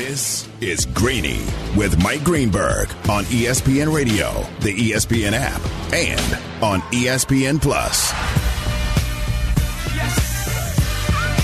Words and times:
This 0.00 0.48
is 0.62 0.86
Greeny 0.86 1.44
with 1.76 2.02
Mike 2.02 2.24
Greenberg 2.24 2.88
on 3.10 3.24
ESPN 3.24 3.94
Radio, 3.94 4.32
the 4.60 4.74
ESPN 4.74 5.34
app, 5.34 5.60
and 5.92 6.38
on 6.64 6.80
ESPN 6.90 7.60
Plus. 7.60 8.08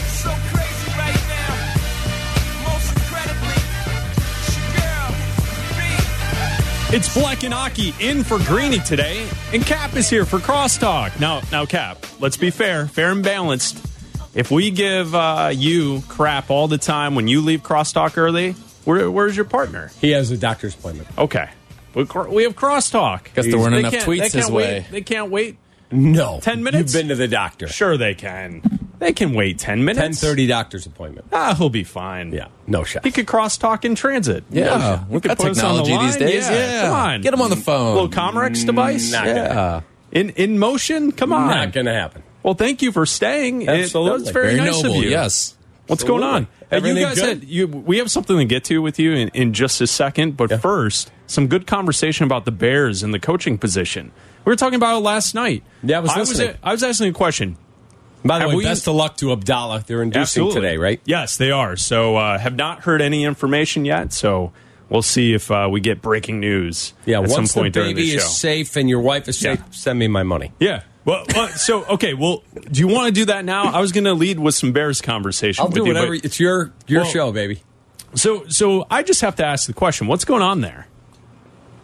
So 0.09 0.31
crazy 0.55 0.91
right 0.97 1.23
now. 1.29 1.53
Most 2.65 2.93
incredibly, 2.97 3.59
it's 4.41 4.57
your 4.57 4.69
girl, 4.81 5.13
B. 6.91 6.97
It's 6.97 7.15
Black 7.15 7.45
and 7.45 7.53
Aki 7.53 7.95
in 8.01 8.25
for 8.25 8.39
Greeny 8.39 8.79
today, 8.79 9.29
and 9.53 9.67
Cap 9.67 9.95
is 9.97 10.09
here 10.09 10.25
for 10.25 10.39
Crosstalk. 10.39 11.21
Now, 11.21 11.43
now, 11.53 11.67
Cap, 11.67 12.07
let's 12.21 12.39
be 12.39 12.49
fair, 12.49 12.87
fair 12.87 13.13
and 13.13 13.23
balanced. 13.23 13.86
If 14.37 14.51
we 14.51 14.71
give 14.71 15.15
uh, 15.15 15.51
you 15.53 16.03
crap 16.09 16.51
all 16.51 16.69
the 16.69 16.77
time 16.79 17.15
when 17.15 17.27
you 17.27 17.41
leave 17.41 17.63
Crosstalk 17.63 18.19
early, 18.19 18.53
where, 18.85 19.11
where's 19.11 19.35
your 19.35 19.47
partner? 19.47 19.91
He 20.01 20.11
has 20.11 20.31
a 20.31 20.37
doctor's 20.37 20.75
appointment. 20.75 21.09
Okay, 21.17 21.49
we, 21.95 22.05
we 22.05 22.43
have 22.45 22.55
Crosstalk. 22.55 23.33
Guess 23.35 23.47
there 23.47 23.59
weren't 23.59 23.73
They 23.73 23.79
enough 23.81 23.95
tweets 23.95 24.25
his 24.25 24.45
can't 24.45 24.51
way. 24.53 24.81
Wait, 24.81 24.91
they 24.91 25.01
can't 25.01 25.31
wait. 25.31 25.57
No. 25.91 26.39
10 26.43 26.63
minutes? 26.63 26.93
You've 26.93 27.01
been 27.03 27.09
to 27.09 27.15
the 27.15 27.29
doctor. 27.29 27.67
Sure, 27.67 27.97
they 27.97 28.15
can. 28.15 28.61
They 28.99 29.13
can 29.13 29.35
wait 29.35 29.59
ten 29.59 29.85
minutes. 29.85 30.23
1030 30.23 30.47
doctor's 30.47 30.87
appointment. 30.87 31.29
Ah, 31.33 31.55
he'll 31.55 31.69
be 31.69 31.85
fine. 31.85 32.33
Yeah. 32.33 32.49
No 32.67 32.83
shot. 32.83 33.05
He 33.05 33.11
could 33.11 33.27
crosstalk 33.27 33.85
in 33.85 33.95
transit. 33.95 34.45
Yeah, 34.51 35.05
We 35.05 35.17
we 35.17 35.21
could 35.21 35.29
got 35.29 35.39
put 35.39 35.51
us 35.51 35.63
on 35.63 35.77
the 35.77 35.83
technology 35.83 36.07
these 36.07 36.17
days. 36.17 36.49
Yeah, 36.49 36.57
Yeah, 36.57 36.83
come 36.83 36.95
on. 36.95 37.21
get 37.21 37.35
him 37.35 37.43
on 37.43 37.51
the 37.51 37.57
phone. 37.57 37.95
little 37.95 38.09
Comrex 38.09 38.65
device. 38.65 39.13
Not 39.13 39.27
yeah, 39.27 39.81
In 40.13 40.31
in 40.31 40.59
motion. 40.59 41.13
Come 41.13 41.33
on. 41.35 41.49
Not 41.49 41.73
going 41.73 41.87
to 41.87 41.93
happen. 41.93 42.23
Well, 42.47 42.55
thank 42.55 42.81
you 42.81 42.93
for 42.93 43.05
staying. 43.07 43.63
It- 43.63 43.69
Absolutely. 43.69 44.11
that 44.19 44.21
was 44.25 44.31
very, 44.31 44.55
very 44.55 44.59
nice 44.71 44.83
noble. 44.83 44.99
of 44.99 45.05
you. 45.05 45.11
Yes, 45.11 45.55
What's 45.89 46.03
going 46.05 46.23
on? 46.23 46.47
Absolutely. 46.47 46.47
Hey, 46.47 46.67
you 46.71 46.77
Everything 46.77 47.03
guys 47.03 47.15
good? 47.21 47.29
had 47.41 47.45
you. 47.49 47.67
We 47.67 47.99
have 47.99 48.11
something 48.11 48.39
to 48.39 48.45
get 48.45 48.63
to 48.65 48.81
with 48.83 48.99
you 49.01 49.13
in, 49.15 49.29
in 49.35 49.53
just 49.53 49.81
a 49.81 49.87
second, 49.89 50.37
but 50.37 50.51
Yeah. 50.53 50.59
first, 50.59 51.11
some 51.27 51.49
good 51.49 51.67
conversation 51.67 52.25
about 52.25 52.45
the 52.45 52.51
Bears 52.53 53.03
and 53.03 53.13
the 53.13 53.19
coaching 53.21 53.59
position. 53.59 54.13
We 54.45 54.51
were 54.53 54.57
talking 54.57 54.77
about 54.77 54.97
it 54.97 55.01
last 55.01 55.35
night. 55.35 55.65
Yeah, 55.83 55.99
I 55.99 56.01
was 56.01 56.17
was, 56.17 56.29
listening. 56.31 56.57
I 56.63 56.71
was 56.73 56.83
asking 56.85 57.09
a 57.09 57.13
question. 57.13 57.57
By 58.25 58.39
the 58.39 58.43
Have 58.43 58.51
way, 58.51 58.57
we- 58.59 58.65
best 58.65 58.87
of 58.89 58.95
luck 58.95 59.17
to 59.19 59.33
Abdallah. 59.33 59.83
They're 59.87 60.03
inducing 60.03 60.51
today, 60.53 60.77
right? 60.77 61.01
Yes, 61.05 61.37
they 61.37 61.51
are. 61.51 61.77
So, 61.77 62.17
uh, 62.17 62.39
have 62.39 62.55
not 62.55 62.81
heard 62.83 63.03
any 63.03 63.25
information 63.25 63.85
yet. 63.85 64.13
So, 64.13 64.53
we'll 64.89 65.03
see 65.03 65.35
if 65.35 65.51
uh, 65.51 65.69
we 65.71 65.81
get 65.81 66.01
breaking 66.01 66.39
news. 66.41 66.95
Yeah, 67.07 67.17
at 67.21 67.29
once 67.29 67.51
some 67.53 67.63
point 67.63 67.75
the 67.75 67.81
baby 67.81 68.11
the 68.11 68.17
is 68.17 68.25
safe 68.29 68.75
and 68.77 68.89
your 68.89 69.01
wife 69.01 69.29
is 69.29 69.39
safe, 69.39 69.59
Yeah. 69.61 69.65
send 69.73 69.99
me 69.99 70.07
my 70.09 70.23
money. 70.25 70.53
Yeah. 70.61 70.83
Well, 71.07 71.25
well, 71.35 71.49
so 71.51 71.85
okay. 71.85 72.13
Well, 72.15 72.43
do 72.71 72.81
you 72.81 72.89
want 72.89 73.07
to 73.07 73.13
do 73.13 73.27
that 73.27 73.45
now? 73.45 73.73
I 73.73 73.81
was 73.81 73.93
going 73.93 74.05
to 74.05 74.13
lead 74.13 74.39
with 74.39 74.55
some 74.55 74.73
Bears 74.73 75.01
conversation. 75.01 75.63
I'll 75.63 75.71
do 75.71 75.83
you, 75.83 75.87
whatever. 75.87 76.09
but- 76.17 76.25
It's 76.25 76.39
your 76.39 76.73
your 76.87 77.03
Well- 77.03 77.11
show, 77.11 77.33
baby. 77.33 77.63
So, 78.15 78.47
so 78.49 78.87
I 78.91 79.03
just 79.03 79.21
have 79.21 79.37
to 79.37 79.47
ask 79.47 79.67
the 79.67 79.73
question: 79.73 80.07
What's 80.07 80.25
going 80.25 80.43
on 80.43 80.61
there? 80.61 80.89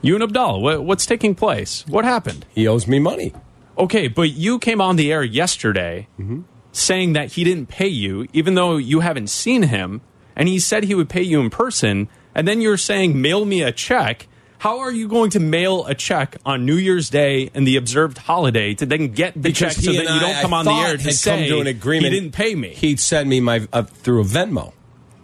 You 0.02 0.14
and 0.14 0.24
Abdallah, 0.24 0.58
what, 0.58 0.84
what's 0.84 1.06
taking 1.06 1.34
place? 1.36 1.84
What 1.86 2.04
happened? 2.04 2.44
He 2.52 2.66
owes 2.66 2.88
me 2.88 2.98
money. 2.98 3.32
Okay, 3.78 4.08
but 4.08 4.30
you 4.30 4.58
came 4.58 4.80
on 4.80 4.96
the 4.96 5.12
air 5.12 5.22
yesterday 5.22 6.08
mm-hmm. 6.18 6.42
saying 6.72 7.12
that 7.12 7.32
he 7.32 7.44
didn't 7.44 7.66
pay 7.68 7.86
you, 7.86 8.26
even 8.32 8.54
though 8.54 8.76
you 8.76 9.00
haven't 9.00 9.28
seen 9.28 9.62
him, 9.62 10.00
and 10.34 10.48
he 10.48 10.58
said 10.58 10.84
he 10.84 10.94
would 10.96 11.08
pay 11.08 11.22
you 11.22 11.40
in 11.40 11.50
person, 11.50 12.08
and 12.34 12.48
then 12.48 12.60
you're 12.60 12.76
saying 12.76 13.20
mail 13.20 13.44
me 13.44 13.62
a 13.62 13.70
check. 13.70 14.26
How 14.62 14.78
are 14.78 14.92
you 14.92 15.08
going 15.08 15.30
to 15.30 15.40
mail 15.40 15.86
a 15.86 15.94
check 15.96 16.36
on 16.46 16.64
New 16.64 16.76
Year's 16.76 17.10
Day 17.10 17.50
and 17.52 17.66
the 17.66 17.74
observed 17.74 18.16
holiday 18.16 18.74
to 18.74 18.86
then 18.86 19.08
get 19.08 19.34
the 19.34 19.50
check 19.50 19.72
so 19.72 19.90
that 19.90 20.06
and 20.06 20.14
you 20.14 20.20
don't 20.20 20.40
come 20.40 20.54
I 20.54 20.58
on 20.58 20.64
the 20.66 20.70
air 20.70 20.96
to 20.96 21.12
say 21.12 21.30
come 21.32 21.48
to 21.48 21.60
an 21.60 21.66
agreement. 21.66 22.12
he 22.12 22.20
didn't 22.20 22.32
pay 22.32 22.54
me? 22.54 22.68
He'd 22.68 23.00
send 23.00 23.28
me 23.28 23.40
my 23.40 23.66
uh, 23.72 23.82
through 23.82 24.20
a 24.20 24.24
Venmo. 24.24 24.72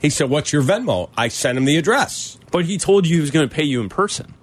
He 0.01 0.11
said, 0.11 0.29
"What's 0.29 0.53
your 0.53 0.65
Venmo?" 0.65 1.11
I 1.17 1.29
sent 1.29 1.57
him 1.57 1.67
the 1.67 1.77
address. 1.77 2.37
but 2.51 2.65
he 2.65 2.79
told 2.79 3.07
you 3.07 3.15
he 3.15 3.21
was 3.21 3.31
going 3.31 3.49
to 3.49 3.55
pay 3.55 3.63
you 3.63 3.81
in 3.81 3.89
person. 3.89 4.35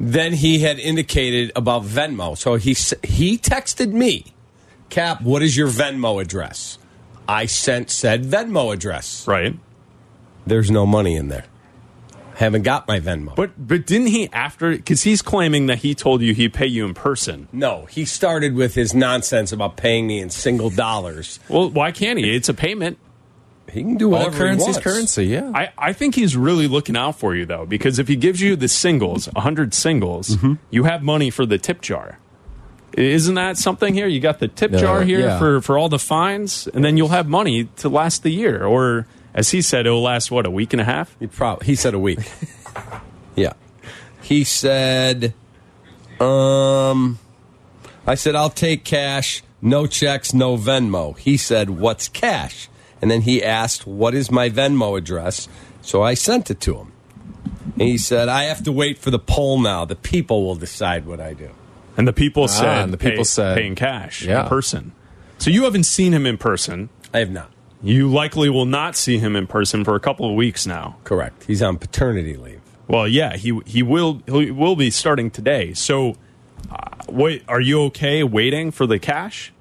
Then 0.00 0.32
he 0.32 0.60
had 0.60 0.78
indicated 0.78 1.52
about 1.54 1.82
Venmo. 1.82 2.34
So 2.34 2.54
he 2.54 2.72
he 3.06 3.36
texted 3.36 3.92
me, 3.92 4.32
Cap, 4.88 5.20
what 5.20 5.42
is 5.42 5.58
your 5.58 5.68
Venmo 5.68 6.22
address? 6.22 6.78
I 7.28 7.44
sent 7.44 7.90
said 7.90 8.24
Venmo 8.24 8.72
address. 8.72 9.28
Right. 9.28 9.58
There's 10.46 10.70
no 10.70 10.86
money 10.86 11.16
in 11.16 11.28
there. 11.28 11.44
Haven't 12.36 12.62
got 12.62 12.88
my 12.88 12.98
Venmo. 13.00 13.34
But 13.36 13.50
but 13.58 13.86
didn't 13.86 14.08
he 14.08 14.28
after 14.32 14.70
because 14.72 15.02
he's 15.02 15.22
claiming 15.22 15.66
that 15.66 15.78
he 15.78 15.94
told 15.94 16.22
you 16.22 16.34
he'd 16.34 16.52
pay 16.54 16.66
you 16.66 16.84
in 16.86 16.94
person. 16.94 17.48
no, 17.52 17.86
he 17.86 18.04
started 18.04 18.54
with 18.54 18.74
his 18.74 18.94
nonsense 18.94 19.52
about 19.52 19.76
paying 19.76 20.06
me 20.06 20.18
in 20.20 20.30
single 20.30 20.70
dollars. 20.70 21.38
Well, 21.48 21.70
why 21.70 21.92
can't 21.92 22.18
he? 22.18 22.34
It's 22.34 22.48
a 22.48 22.54
payment. 22.54 22.98
He 23.70 23.80
can 23.82 23.96
do 23.96 24.06
all 24.12 24.24
whatever 24.24 24.32
he 24.32 24.38
currency's 24.56 24.78
currency. 24.78 25.24
Yeah, 25.26 25.50
I, 25.54 25.72
I 25.78 25.92
think 25.94 26.14
he's 26.14 26.36
really 26.36 26.68
looking 26.68 26.96
out 26.96 27.18
for 27.18 27.34
you 27.34 27.46
though, 27.46 27.64
because 27.64 27.98
if 27.98 28.08
he 28.08 28.16
gives 28.16 28.40
you 28.40 28.54
the 28.56 28.68
singles, 28.68 29.28
hundred 29.36 29.72
singles, 29.72 30.36
Mm-hmm. 30.36 30.54
you 30.70 30.84
have 30.84 31.02
money 31.02 31.30
for 31.30 31.46
the 31.46 31.58
tip 31.58 31.80
jar. 31.80 32.18
Isn't 32.94 33.36
that 33.36 33.56
something 33.56 33.94
here? 33.94 34.06
You 34.06 34.20
got 34.20 34.38
the 34.40 34.48
tip 34.48 34.72
No, 34.72 34.78
jar 34.78 35.02
here 35.02 35.20
yeah. 35.20 35.38
for, 35.38 35.62
for 35.62 35.78
all 35.78 35.88
the 35.88 35.98
fines, 35.98 36.66
and 36.74 36.84
then 36.84 36.98
you'll 36.98 37.08
have 37.08 37.26
money 37.26 37.64
to 37.76 37.88
last 37.88 38.22
the 38.22 38.30
year. 38.30 38.64
Or 38.66 39.06
as 39.34 39.50
he 39.50 39.62
said, 39.62 39.86
it'll 39.86 40.02
last 40.02 40.30
what 40.30 40.46
a 40.46 40.50
week 40.50 40.72
and 40.72 40.80
a 40.80 40.84
half. 40.84 41.16
He 41.18 41.26
prob- 41.26 41.62
he 41.62 41.74
said 41.74 41.94
a 41.94 41.98
week. 41.98 42.18
yeah. 43.36 43.52
He 44.20 44.44
said 44.44 45.34
um 46.20 47.18
I 48.06 48.14
said 48.14 48.34
I'll 48.34 48.50
take 48.50 48.84
cash, 48.84 49.42
no 49.60 49.86
checks, 49.86 50.32
no 50.34 50.56
Venmo. 50.56 51.16
He 51.18 51.36
said, 51.36 51.70
"What's 51.70 52.08
cash?" 52.08 52.68
And 53.00 53.10
then 53.10 53.22
he 53.22 53.42
asked, 53.42 53.86
"What 53.86 54.14
is 54.14 54.30
my 54.30 54.48
Venmo 54.50 54.96
address?" 54.98 55.48
So 55.82 56.02
I 56.02 56.14
sent 56.14 56.50
it 56.50 56.60
to 56.62 56.76
him. 56.76 56.92
And 57.78 57.82
he 57.88 57.98
said, 57.98 58.28
"I 58.28 58.44
have 58.44 58.62
to 58.64 58.72
wait 58.72 58.98
for 58.98 59.10
the 59.10 59.18
poll 59.18 59.58
now. 59.60 59.84
The 59.84 59.96
people 59.96 60.44
will 60.44 60.54
decide 60.56 61.06
what 61.06 61.20
I 61.20 61.32
do." 61.34 61.50
And 61.96 62.08
the 62.08 62.12
people 62.12 62.48
said, 62.48 62.66
Ah, 62.78 62.82
and 62.84 62.92
the 62.92 62.96
people 62.98 63.18
pay, 63.18 63.24
said- 63.24 63.56
paying 63.56 63.74
cash 63.74 64.22
Yeah. 64.24 64.42
in 64.44 64.48
person. 64.48 64.92
So 65.38 65.50
you 65.50 65.64
haven't 65.64 65.84
seen 65.84 66.12
him 66.14 66.24
in 66.26 66.38
person. 66.38 66.88
I 67.12 67.18
have 67.18 67.30
not. 67.30 67.50
You 67.82 68.08
likely 68.08 68.48
will 68.48 68.66
not 68.66 68.96
see 68.96 69.18
him 69.18 69.34
in 69.34 69.46
person 69.46 69.84
for 69.84 69.96
a 69.96 70.00
couple 70.00 70.28
of 70.28 70.34
weeks 70.36 70.66
now. 70.66 70.96
Correct. 71.04 71.44
He's 71.44 71.62
on 71.62 71.78
paternity 71.78 72.36
leave. 72.36 72.60
Well, 72.88 73.08
yeah, 73.08 73.36
he 73.36 73.58
he 73.66 73.82
will 73.82 74.22
he 74.26 74.50
will 74.50 74.76
be 74.76 74.90
starting 74.90 75.30
today. 75.30 75.72
So, 75.74 76.14
uh, 76.70 76.76
wait, 77.08 77.42
are 77.48 77.60
you 77.60 77.82
okay 77.84 78.22
waiting 78.22 78.70
for 78.70 78.86
the 78.86 78.98
cash 78.98 79.52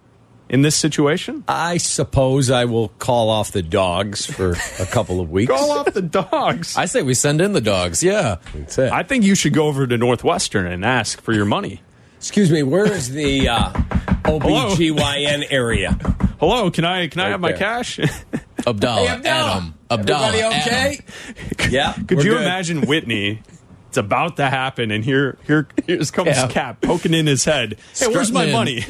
in 0.49 0.61
this 0.63 0.75
situation? 0.75 1.43
I 1.47 1.77
suppose 1.77 2.51
I 2.51 2.65
will 2.65 2.89
call 2.99 3.29
off 3.29 3.51
the 3.51 3.61
dogs 3.61 4.25
for 4.25 4.51
a 4.79 4.85
couple 4.85 5.19
of 5.21 5.31
weeks. 5.31 5.51
Call 5.55 5.71
off 5.71 5.93
the 5.93 6.01
dogs. 6.01 6.75
I 6.75 6.85
say 6.85 7.01
we 7.03 7.13
send 7.13 7.41
in 7.41 7.53
the 7.53 7.61
dogs. 7.61 8.03
Yeah, 8.03 8.37
That's 8.53 8.77
it. 8.77 8.91
I 8.91 9.03
think 9.03 9.23
you 9.23 9.33
should 9.35 9.53
go 9.53 9.67
over 9.67 9.87
to 9.87 9.97
Northwestern 9.97 10.65
and 10.67 10.83
ask 10.83 11.21
for 11.21 11.31
your 11.33 11.45
money. 11.45 11.81
Excuse 12.21 12.51
me, 12.51 12.61
where 12.61 12.85
is 12.85 13.09
the 13.09 13.49
uh, 13.49 13.71
OBGYN 14.25 15.47
area? 15.49 15.91
Hello, 16.39 16.69
can 16.69 16.85
I 16.85 17.07
can 17.07 17.19
I 17.19 17.23
Right 17.25 17.31
have 17.31 17.39
my 17.41 17.49
there. 17.49 17.57
cash? 17.57 17.99
Abdallah, 18.67 19.07
Hey, 19.07 19.13
Abdallah. 19.15 19.51
Adam, 19.51 19.73
Abdallah, 19.89 20.27
Everybody 20.27 20.59
okay? 20.59 20.99
Adam. 20.99 21.71
Yeah. 21.71 21.93
Could 21.93 22.17
we're 22.17 22.23
you 22.23 22.31
good. 22.31 22.41
imagine 22.41 22.81
Whitney? 22.81 23.41
It's 23.89 23.97
about 23.97 24.37
to 24.37 24.45
happen, 24.49 24.91
and 24.91 25.03
here 25.03 25.37
here 25.47 25.67
here's 25.87 26.11
comes 26.11 26.27
Yeah. 26.27 26.47
Cap 26.47 26.79
poking 26.81 27.13
in 27.15 27.25
his 27.27 27.43
head. 27.43 27.77
Hey, 27.97 28.07
where's 28.07 28.27
Strutting 28.27 28.33
my 28.33 28.45
in. 28.45 28.51
money? 28.51 28.85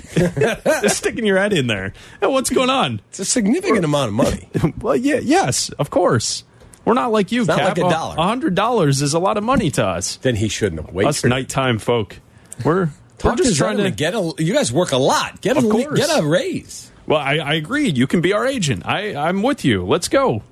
Just 0.81 0.97
sticking 0.97 1.25
your 1.25 1.37
head 1.37 1.53
in 1.53 1.67
there. 1.67 1.93
Hey, 2.19 2.27
what's 2.27 2.49
going 2.49 2.69
on? 2.69 3.01
It's 3.09 3.19
a 3.19 3.25
significant 3.25 3.85
amount 3.85 4.09
of 4.09 4.13
money. 4.13 4.49
Well, 4.79 4.95
yeah, 4.97 5.19
yes, 5.21 5.69
of 5.79 5.89
course. 5.89 6.43
We're 6.85 6.93
not 6.95 7.11
like 7.11 7.31
you, 7.31 7.45
not 7.45 7.59
Cap. 7.59 7.77
like 7.77 7.77
a 7.77 7.89
dollar. 7.89 8.15
A 8.17 8.23
hundred 8.23 8.55
dollars 8.55 9.01
is 9.01 9.13
a 9.13 9.19
lot 9.19 9.37
of 9.37 9.43
money 9.43 9.71
to 9.71 9.85
us. 9.85 10.17
then 10.17 10.35
he 10.35 10.49
shouldn't 10.49 10.81
have 10.85 10.93
waited. 10.93 11.09
Us 11.09 11.23
nighttime 11.23 11.79
folk. 11.79 12.19
We're 12.65 12.89
Talk 13.21 13.37
we're 13.37 13.43
just 13.45 13.57
trying 13.57 13.77
to. 13.77 13.91
get 13.91 14.13
a. 14.13 14.33
You 14.37 14.53
guys 14.53 14.71
work 14.71 14.91
a 14.91 14.97
lot. 14.97 15.41
Get 15.41 15.55
a 15.55 15.59
Of 15.59 15.69
course. 15.69 15.97
get 15.99 16.09
a 16.19 16.25
raise. 16.25 16.91
Well, 17.05 17.19
I, 17.19 17.37
I 17.37 17.53
agree. 17.55 17.89
You 17.89 18.07
can 18.07 18.21
be 18.21 18.33
our 18.33 18.45
agent. 18.45 18.85
I 18.85 19.15
I'm 19.15 19.43
with 19.43 19.63
you. 19.65 19.85
Let's 19.85 20.07
go. 20.07 20.43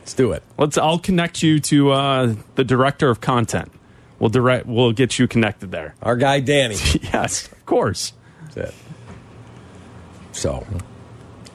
Let's 0.00 0.14
do 0.14 0.32
it. 0.32 0.42
Let's. 0.58 0.76
I'll 0.78 0.98
connect 0.98 1.42
you 1.42 1.58
to 1.60 1.90
uh, 1.92 2.34
the 2.54 2.64
director 2.64 3.08
of 3.10 3.20
content. 3.20 3.70
We'll 4.18 4.30
direct. 4.30 4.66
We'll 4.66 4.92
get 4.92 5.18
you 5.18 5.28
connected 5.28 5.70
there. 5.70 5.94
Our 6.02 6.16
guy 6.16 6.40
Danny. 6.40 6.76
yes, 7.02 7.46
of 7.52 7.66
course. 7.66 8.12
That's 8.54 8.70
it. 8.70 8.74
So, 10.32 10.66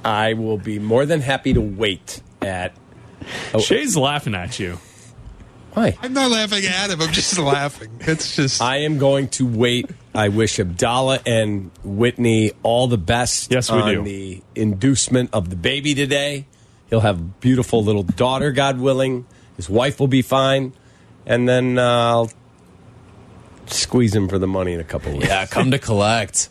I 0.04 0.34
will 0.34 0.58
be 0.58 0.80
more 0.80 1.06
than 1.06 1.22
happy 1.22 1.54
to 1.54 1.62
wait 1.62 2.22
at. 2.42 2.74
Oh. 3.54 3.60
Shay's 3.60 3.96
laughing 3.98 4.36
at 4.36 4.60
you. 4.60 4.78
Why? 5.74 5.98
I'm 6.02 6.14
not 6.14 6.30
laughing 6.30 6.66
at 6.66 6.90
him. 6.92 7.02
I'm 7.02 7.12
just 7.12 7.38
laughing. 7.40 7.90
It's 8.02 8.36
just. 8.36 8.62
I 8.62 8.78
am 8.80 8.98
going 8.98 9.30
to 9.30 9.46
wait. 9.48 9.90
I 10.16 10.30
wish 10.30 10.60
Abdallah 10.60 11.20
and 11.26 11.72
Whitney 11.84 12.52
all 12.62 12.88
the 12.88 12.98
best 13.00 13.52
Yes, 13.52 13.72
we 13.72 13.80
on 13.80 13.94
do. 13.94 14.04
the 14.04 14.42
inducement 14.56 15.32
of 15.34 15.50
the 15.50 15.56
baby 15.56 15.96
today. 15.96 16.46
He'll 16.90 17.00
have 17.00 17.20
a 17.20 17.24
beautiful 17.24 17.84
little 17.84 18.04
daughter, 18.04 18.52
God 18.52 18.80
willing. 18.80 19.26
His 19.58 19.70
wife 19.70 20.00
will 20.00 20.08
be 20.08 20.22
fine. 20.22 20.74
And 21.26 21.50
then 21.50 21.80
uh, 21.80 21.84
I'll 21.84 22.32
squeeze 23.68 24.14
him 24.14 24.28
for 24.28 24.38
the 24.38 24.48
money 24.48 24.74
in 24.74 24.80
a 24.80 24.84
couple 24.84 25.10
of 25.12 25.18
weeks. 25.18 25.30
Yeah, 25.30 25.46
come 25.46 25.72
to 25.72 25.80
collect. 25.80 26.50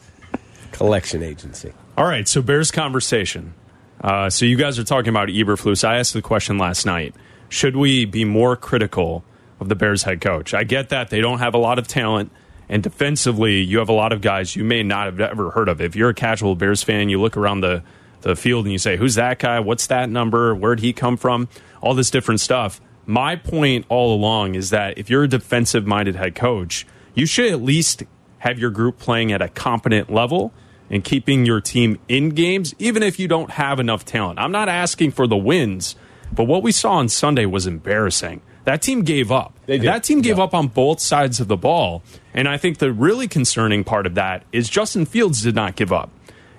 Collection 0.73 1.23
agency. 1.23 1.73
All 1.97 2.07
right, 2.07 2.27
so 2.27 2.43
Bears 2.43 2.71
conversation. 2.71 3.55
Uh, 4.01 4.31
so 4.31 4.45
you 4.47 4.57
guys 4.57 4.79
are 4.79 4.85
talking 4.85 5.11
about 5.11 5.29
Eberflus. 5.29 5.85
I 5.85 5.99
asked 5.99 6.15
the 6.15 6.23
question 6.23 6.59
last 6.59 6.87
night. 6.87 7.15
should 7.49 7.77
we 7.77 8.07
be 8.07 8.25
more 8.25 8.57
critical 8.57 9.23
of 9.61 9.69
the 9.69 9.77
Bears 9.77 10.03
head 10.03 10.21
coach? 10.21 10.55
I 10.55 10.65
get 10.65 10.89
that 10.89 11.11
they 11.11 11.21
don't 11.21 11.39
have 11.39 11.55
a 11.55 11.59
lot 11.59 11.79
of 11.79 11.87
talent. 11.87 12.33
And 12.73 12.83
defensively, 12.83 13.61
you 13.61 13.81
have 13.81 13.91
a 13.91 13.93
lot 13.93 14.15
of 14.15 14.23
guys 14.23 14.57
you 14.57 14.65
may 14.65 14.83
not 14.83 15.05
have 15.05 15.21
ever 15.21 15.51
heard 15.51 15.69
of. 15.69 15.83
If 15.83 15.95
you're 15.95 16.09
a 16.09 16.15
casual 16.15 16.57
Bears 16.57 16.83
fan, 16.83 17.11
you 17.11 17.21
look 17.21 17.37
around 17.37 17.61
the, 17.61 17.83
the 18.23 18.35
field 18.35 18.65
and 18.65 18.73
you 18.73 18.79
say, 18.79 18.97
Who's 18.97 19.15
that 19.17 19.41
guy? 19.41 19.61
What's 19.61 19.89
that 19.89 20.09
number? 20.09 20.55
Where'd 20.55 20.81
he 20.81 20.95
come 20.95 21.19
from? 21.19 21.51
All 21.83 21.93
this 21.93 22.11
different 22.11 22.41
stuff. 22.41 22.81
My 23.05 23.37
point 23.37 23.85
all 23.91 24.15
along 24.15 24.55
is 24.55 24.71
that 24.71 24.97
if 24.97 25.11
you're 25.11 25.25
a 25.25 25.29
defensive 25.29 25.87
minded 25.87 26.17
head 26.17 26.35
coach, 26.35 26.87
you 27.13 27.27
should 27.27 27.53
at 27.53 27.61
least 27.61 28.05
have 28.39 28.59
your 28.59 28.71
group 28.71 28.99
playing 28.99 29.33
at 29.33 29.43
a 29.43 29.51
competent 29.51 30.11
level 30.11 30.55
and 30.89 31.05
keeping 31.05 31.45
your 31.45 31.61
team 31.61 31.99
in 32.09 32.31
games, 32.31 32.75
even 32.79 33.03
if 33.03 33.19
you 33.19 33.29
don't 33.29 33.51
have 33.51 33.81
enough 33.81 34.07
talent. 34.07 34.39
I'm 34.39 34.51
not 34.51 34.71
asking 34.71 35.11
for 35.11 35.27
the 35.27 35.37
wins, 35.37 35.95
but 36.33 36.45
what 36.45 36.63
we 36.63 36.73
saw 36.73 36.93
on 36.93 37.11
Sunday 37.11 37.45
was 37.45 37.67
embarrassing. 37.67 38.41
That 38.65 38.83
team 38.83 39.03
gave 39.03 39.33
up. 39.33 39.55
That 39.67 40.05
team 40.05 40.21
gave 40.21 40.39
up 40.39 40.55
on 40.55 40.69
both 40.69 41.01
sides 41.01 41.41
of 41.41 41.49
the 41.49 41.57
ball. 41.57 42.03
And 42.33 42.49
I 42.49 42.57
think 42.57 42.79
the 42.79 42.93
really 42.93 43.29
concerning 43.29 43.85
part 43.85 44.07
of 44.07 44.15
that 44.15 44.45
is 44.53 44.69
Justin 44.69 45.05
Fields 45.05 45.43
did 45.43 45.55
not 45.55 45.77
give 45.77 45.93
up. 45.93 46.11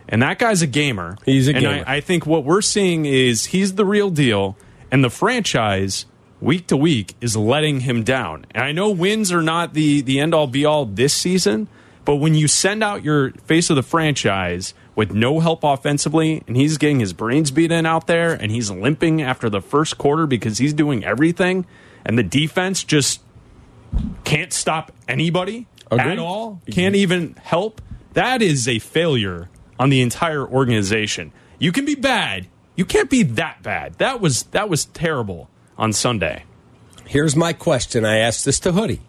And 0.09 0.21
that 0.21 0.37
guy's 0.37 0.61
a 0.61 0.67
gamer. 0.67 1.17
He's 1.25 1.47
a 1.47 1.51
and 1.51 1.61
gamer. 1.61 1.83
I, 1.87 1.97
I 1.97 2.01
think 2.01 2.25
what 2.25 2.43
we're 2.43 2.61
seeing 2.61 3.05
is 3.05 3.45
he's 3.45 3.75
the 3.75 3.85
real 3.85 4.09
deal, 4.09 4.57
and 4.91 5.03
the 5.03 5.09
franchise 5.09 6.05
week 6.41 6.67
to 6.67 6.77
week 6.77 7.15
is 7.21 7.37
letting 7.37 7.79
him 7.81 8.03
down. 8.03 8.45
And 8.51 8.63
I 8.63 8.73
know 8.73 8.89
wins 8.89 9.31
are 9.31 9.41
not 9.41 9.73
the 9.73 10.01
the 10.01 10.19
end 10.19 10.33
all 10.33 10.45
be 10.45 10.65
all 10.65 10.85
this 10.85 11.13
season, 11.13 11.69
but 12.03 12.17
when 12.17 12.35
you 12.35 12.49
send 12.49 12.83
out 12.83 13.03
your 13.03 13.31
face 13.45 13.69
of 13.69 13.77
the 13.77 13.83
franchise 13.83 14.73
with 14.93 15.13
no 15.13 15.39
help 15.39 15.63
offensively, 15.63 16.43
and 16.47 16.57
he's 16.57 16.77
getting 16.77 16.99
his 16.99 17.13
brains 17.13 17.49
beat 17.49 17.71
in 17.71 17.85
out 17.85 18.07
there, 18.07 18.33
and 18.33 18.51
he's 18.51 18.69
limping 18.69 19.21
after 19.21 19.49
the 19.49 19.61
first 19.61 19.97
quarter 19.97 20.27
because 20.27 20.57
he's 20.57 20.73
doing 20.73 21.03
everything, 21.03 21.65
and 22.05 22.17
the 22.17 22.23
defense 22.23 22.83
just 22.83 23.21
can't 24.23 24.53
stop 24.53 24.91
anybody 25.07 25.67
Agreed. 25.91 26.13
at 26.13 26.19
all, 26.19 26.61
can't 26.71 26.95
even 26.95 27.35
help. 27.41 27.81
That 28.13 28.41
is 28.41 28.67
a 28.67 28.79
failure 28.79 29.49
on 29.79 29.89
the 29.89 30.01
entire 30.01 30.45
organization. 30.45 31.31
You 31.59 31.71
can 31.71 31.85
be 31.85 31.95
bad, 31.95 32.47
you 32.75 32.85
can't 32.85 33.09
be 33.09 33.23
that 33.23 33.63
bad. 33.63 33.93
That 33.95 34.19
was 34.19 34.43
that 34.51 34.69
was 34.69 34.85
terrible 34.85 35.49
on 35.77 35.93
Sunday. 35.93 36.43
Here's 37.05 37.35
my 37.35 37.53
question. 37.53 38.05
I 38.05 38.17
asked 38.17 38.45
this 38.45 38.59
to 38.61 38.71
Hoodie. 38.71 39.01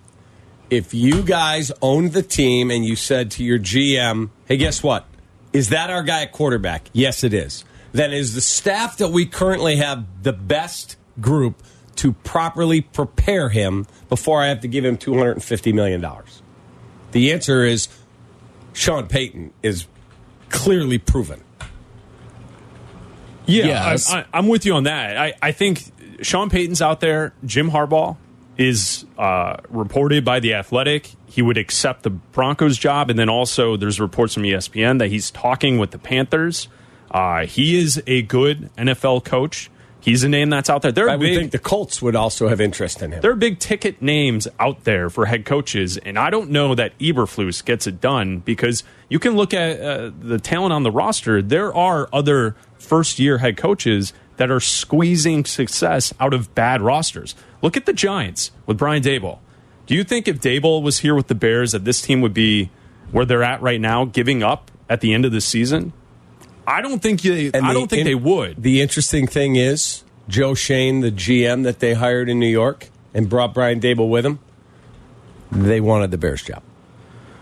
If 0.70 0.94
you 0.94 1.22
guys 1.22 1.70
owned 1.80 2.12
the 2.12 2.22
team 2.22 2.70
and 2.70 2.84
you 2.84 2.96
said 2.96 3.30
to 3.32 3.44
your 3.44 3.58
GM, 3.58 4.30
hey, 4.46 4.56
guess 4.56 4.82
what? 4.82 5.06
Is 5.52 5.68
that 5.68 5.90
our 5.90 6.02
guy 6.02 6.22
at 6.22 6.32
quarterback? 6.32 6.90
Yes, 6.92 7.22
it 7.22 7.32
is. 7.32 7.64
Then 7.92 8.12
is 8.12 8.34
the 8.34 8.40
staff 8.40 8.96
that 8.96 9.10
we 9.10 9.26
currently 9.26 9.76
have 9.76 10.04
the 10.22 10.32
best 10.32 10.96
group 11.20 11.62
to 11.96 12.12
properly 12.12 12.80
prepare 12.80 13.48
him 13.48 13.86
before 14.08 14.42
I 14.42 14.48
have 14.48 14.60
to 14.60 14.68
give 14.68 14.84
him 14.84 14.96
$250 14.96 15.74
million? 15.74 16.04
The 17.12 17.32
answer 17.32 17.64
is 17.64 17.88
Sean 18.72 19.06
Payton 19.06 19.52
is 19.62 19.86
clearly 20.48 20.98
proven. 20.98 21.42
Yeah, 23.46 23.66
Yes. 23.66 24.10
I, 24.10 24.20
I, 24.20 24.24
I'm 24.32 24.48
with 24.48 24.64
you 24.64 24.74
on 24.74 24.84
that. 24.84 25.16
I, 25.16 25.34
I 25.42 25.52
think 25.52 25.82
Sean 26.22 26.50
Payton's 26.50 26.80
out 26.80 27.00
there. 27.00 27.34
Jim 27.44 27.70
Harbaugh 27.70 28.16
is 28.56 29.04
uh, 29.18 29.56
reported 29.68 30.24
by 30.24 30.40
the 30.40 30.54
Athletic. 30.54 31.10
He 31.26 31.42
would 31.42 31.58
accept 31.58 32.04
the 32.04 32.10
Broncos 32.10 32.78
job, 32.78 33.10
and 33.10 33.18
then 33.18 33.28
also 33.28 33.76
there's 33.76 34.00
reports 34.00 34.34
from 34.34 34.44
ESPN 34.44 34.98
that 35.00 35.08
he's 35.08 35.30
talking 35.30 35.78
with 35.78 35.90
the 35.90 35.98
Panthers. 35.98 36.68
Uh, 37.10 37.46
he 37.46 37.78
is 37.78 38.02
a 38.06 38.22
good 38.22 38.70
NFL 38.76 39.24
coach. 39.24 39.70
He's 40.04 40.22
a 40.22 40.28
name 40.28 40.50
that's 40.50 40.68
out 40.68 40.82
there. 40.82 40.92
There 40.92 41.08
I 41.08 41.14
are 41.14 41.18
would 41.18 41.24
big, 41.24 41.38
think 41.38 41.52
the 41.52 41.58
Colts 41.58 42.02
would 42.02 42.14
also 42.14 42.48
have 42.48 42.60
interest 42.60 43.00
in 43.00 43.12
him. 43.12 43.22
there 43.22 43.30
are 43.30 43.36
big 43.36 43.58
ticket 43.58 44.02
names 44.02 44.46
out 44.60 44.84
there 44.84 45.08
for 45.08 45.24
head 45.24 45.46
coaches, 45.46 45.96
and 45.96 46.18
I 46.18 46.28
don't 46.28 46.50
know 46.50 46.74
that 46.74 46.96
Eberflus 46.98 47.64
gets 47.64 47.86
it 47.86 48.02
done 48.02 48.40
because 48.40 48.84
you 49.08 49.18
can 49.18 49.34
look 49.34 49.54
at 49.54 49.80
uh, 49.80 50.10
the 50.20 50.38
talent 50.38 50.74
on 50.74 50.82
the 50.82 50.90
roster. 50.90 51.40
There 51.40 51.74
are 51.74 52.10
other 52.12 52.54
first 52.78 53.18
year 53.18 53.38
head 53.38 53.56
coaches 53.56 54.12
that 54.36 54.50
are 54.50 54.60
squeezing 54.60 55.46
success 55.46 56.12
out 56.20 56.34
of 56.34 56.54
bad 56.54 56.82
rosters. 56.82 57.34
Look 57.62 57.76
at 57.76 57.86
the 57.86 57.94
Giants 57.94 58.50
with 58.66 58.76
Brian 58.76 59.02
Daboll. 59.02 59.38
Do 59.86 59.94
you 59.94 60.04
think 60.04 60.28
if 60.28 60.38
Daboll 60.38 60.82
was 60.82 60.98
here 60.98 61.14
with 61.14 61.28
the 61.28 61.34
Bears 61.34 61.72
that 61.72 61.86
this 61.86 62.02
team 62.02 62.20
would 62.20 62.34
be 62.34 62.70
where 63.10 63.24
they're 63.24 63.42
at 63.42 63.62
right 63.62 63.80
now, 63.80 64.04
giving 64.04 64.42
up 64.42 64.70
at 64.88 65.00
the 65.00 65.14
end 65.14 65.24
of 65.24 65.32
the 65.32 65.40
season? 65.40 65.94
I 66.66 66.80
don't 66.80 67.00
think 67.00 67.22
they, 67.22 67.50
And 67.52 67.66
I 67.66 67.72
don't 67.72 67.88
think 67.88 68.00
in- 68.00 68.06
they 68.06 68.14
would. 68.14 68.62
The 68.62 68.80
interesting 68.80 69.26
thing 69.26 69.56
is, 69.56 70.04
Joe 70.28 70.54
Schoen, 70.54 71.00
the 71.00 71.10
GM 71.10 71.64
that 71.64 71.80
they 71.80 71.94
hired 71.94 72.28
in 72.28 72.38
New 72.38 72.48
York 72.48 72.88
and 73.12 73.28
brought 73.28 73.54
Brian 73.54 73.80
Daboll 73.80 74.08
with 74.08 74.24
him, 74.24 74.38
they 75.52 75.80
wanted 75.80 76.10
the 76.10 76.18
Bears 76.18 76.42
job. 76.42 76.62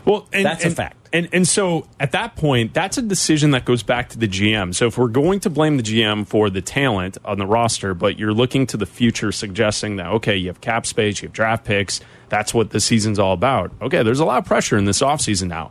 Well, 0.04 0.26
and, 0.32 0.44
That's 0.44 0.64
a 0.64 0.70
fact. 0.70 0.96
And 1.12 1.28
and 1.32 1.46
so 1.46 1.86
at 2.00 2.12
that 2.12 2.36
point, 2.36 2.72
that's 2.72 2.96
a 2.96 3.02
decision 3.02 3.50
that 3.50 3.64
goes 3.64 3.82
back 3.82 4.08
to 4.10 4.18
the 4.18 4.26
GM. 4.26 4.74
So 4.74 4.86
if 4.86 4.96
we're 4.96 5.08
going 5.08 5.40
to 5.40 5.50
blame 5.50 5.76
the 5.76 5.82
GM 5.82 6.26
for 6.26 6.48
the 6.48 6.62
talent 6.62 7.18
on 7.24 7.38
the 7.38 7.46
roster, 7.46 7.92
but 7.92 8.18
you're 8.18 8.32
looking 8.32 8.66
to 8.68 8.76
the 8.78 8.86
future, 8.86 9.30
suggesting 9.30 9.96
that 9.96 10.06
okay, 10.06 10.36
you 10.36 10.48
have 10.48 10.60
cap 10.60 10.86
space, 10.86 11.20
you 11.20 11.28
have 11.28 11.34
draft 11.34 11.64
picks, 11.64 12.00
that's 12.30 12.54
what 12.54 12.70
the 12.70 12.80
season's 12.80 13.18
all 13.18 13.34
about. 13.34 13.72
Okay, 13.82 14.02
there's 14.02 14.20
a 14.20 14.24
lot 14.24 14.38
of 14.38 14.46
pressure 14.46 14.78
in 14.78 14.86
this 14.86 15.00
offseason 15.00 15.48
now. 15.48 15.70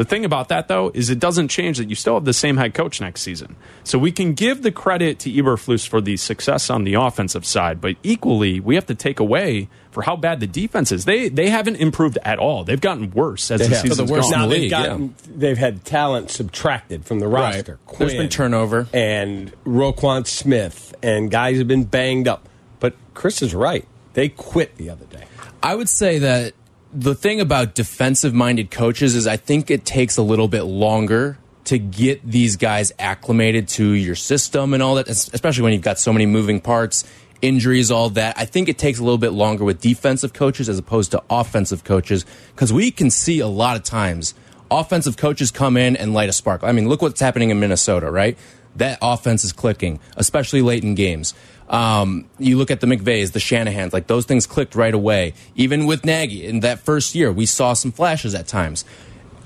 The 0.00 0.06
thing 0.06 0.24
about 0.24 0.48
that, 0.48 0.66
though, 0.66 0.90
is 0.94 1.10
it 1.10 1.18
doesn't 1.18 1.48
change 1.48 1.76
that 1.76 1.90
you 1.90 1.94
still 1.94 2.14
have 2.14 2.24
the 2.24 2.32
same 2.32 2.56
head 2.56 2.72
coach 2.72 3.02
next 3.02 3.20
season. 3.20 3.54
So 3.84 3.98
we 3.98 4.12
can 4.12 4.32
give 4.32 4.62
the 4.62 4.72
credit 4.72 5.18
to 5.18 5.30
Eberflus 5.30 5.86
for 5.86 6.00
the 6.00 6.16
success 6.16 6.70
on 6.70 6.84
the 6.84 6.94
offensive 6.94 7.44
side, 7.44 7.82
but 7.82 7.96
equally, 8.02 8.60
we 8.60 8.76
have 8.76 8.86
to 8.86 8.94
take 8.94 9.20
away 9.20 9.68
for 9.90 10.02
how 10.02 10.16
bad 10.16 10.40
the 10.40 10.46
defense 10.46 10.90
is. 10.90 11.04
They 11.04 11.28
they 11.28 11.50
haven't 11.50 11.76
improved 11.76 12.16
at 12.24 12.38
all. 12.38 12.64
They've 12.64 12.80
gotten 12.80 13.10
worse 13.10 13.50
as 13.50 13.60
the 13.60 13.68
have. 13.68 13.76
season's 13.82 13.98
The 13.98 14.04
worst 14.14 14.30
gone. 14.30 14.32
in 14.32 14.38
now 14.40 14.46
the 14.46 14.52
they've 14.54 14.60
league, 14.62 14.70
gotten, 14.70 15.14
they've 15.36 15.58
had 15.58 15.84
talent 15.84 16.30
subtracted 16.30 17.04
from 17.04 17.18
the 17.20 17.28
Right. 17.28 17.56
roster. 17.56 17.78
There's 17.98 18.12
Quinn 18.12 18.16
been 18.16 18.28
turnover. 18.30 18.88
and 18.94 19.52
Roquan 19.66 20.26
Smith, 20.26 20.94
and 21.02 21.30
guys 21.30 21.58
have 21.58 21.68
been 21.68 21.84
banged 21.84 22.26
up. 22.26 22.48
But 22.78 22.94
Chris 23.12 23.42
is 23.42 23.54
right; 23.54 23.86
they 24.14 24.30
quit 24.30 24.76
the 24.78 24.88
other 24.88 25.04
day. 25.04 25.24
I 25.62 25.74
would 25.74 25.90
say 25.90 26.20
that 26.20 26.54
the 26.92 27.14
thing 27.14 27.40
about 27.40 27.74
defensive 27.74 28.34
minded 28.34 28.70
coaches 28.70 29.14
is 29.14 29.26
I 29.26 29.36
think 29.36 29.70
it 29.70 29.84
takes 29.84 30.16
a 30.16 30.22
little 30.22 30.48
bit 30.48 30.62
longer 30.62 31.38
to 31.64 31.78
get 31.78 32.20
these 32.28 32.56
guys 32.56 32.92
acclimated 32.98 33.68
to 33.68 33.92
your 33.92 34.16
system 34.16 34.74
and 34.74 34.82
all 34.82 34.96
that, 34.96 35.08
especially 35.08 35.62
when 35.62 35.72
you've 35.72 35.82
got 35.82 35.98
so 35.98 36.12
many 36.12 36.26
moving 36.26 36.60
parts, 36.60 37.04
injuries, 37.42 37.90
all 37.90 38.10
that. 38.10 38.36
I 38.36 38.44
think 38.44 38.68
it 38.68 38.76
takes 38.76 38.98
a 38.98 39.04
little 39.04 39.18
bit 39.18 39.30
longer 39.30 39.64
with 39.64 39.80
defensive 39.80 40.32
coaches 40.32 40.68
as 40.68 40.78
opposed 40.78 41.12
to 41.12 41.22
offensive 41.30 41.84
coaches 41.84 42.26
because 42.54 42.72
we 42.72 42.90
can 42.90 43.10
see 43.10 43.38
a 43.38 43.46
lot 43.46 43.76
of 43.76 43.84
times 43.84 44.34
offensive 44.70 45.16
coaches 45.16 45.50
come 45.50 45.76
in 45.76 45.96
and 45.96 46.12
light 46.12 46.28
a 46.28 46.32
spark. 46.32 46.64
I 46.64 46.72
mean, 46.72 46.88
look 46.88 47.02
what's 47.02 47.20
happening 47.20 47.50
in 47.50 47.60
Minnesota, 47.60 48.10
right? 48.10 48.36
That 48.76 48.98
offense 49.02 49.44
is 49.44 49.52
clicking, 49.52 50.00
especially 50.16 50.62
late 50.62 50.82
in 50.82 50.94
games. 50.94 51.34
Um, 51.70 52.28
you 52.38 52.58
look 52.58 52.72
at 52.72 52.80
the 52.80 52.88
McVays, 52.88 53.30
the 53.30 53.38
Shanahans, 53.38 53.92
like 53.92 54.08
those 54.08 54.26
things 54.26 54.44
clicked 54.44 54.74
right 54.74 54.92
away. 54.92 55.34
Even 55.54 55.86
with 55.86 56.04
Nagy 56.04 56.44
in 56.44 56.60
that 56.60 56.80
first 56.80 57.14
year, 57.14 57.30
we 57.30 57.46
saw 57.46 57.74
some 57.74 57.92
flashes 57.92 58.34
at 58.34 58.48
times, 58.48 58.84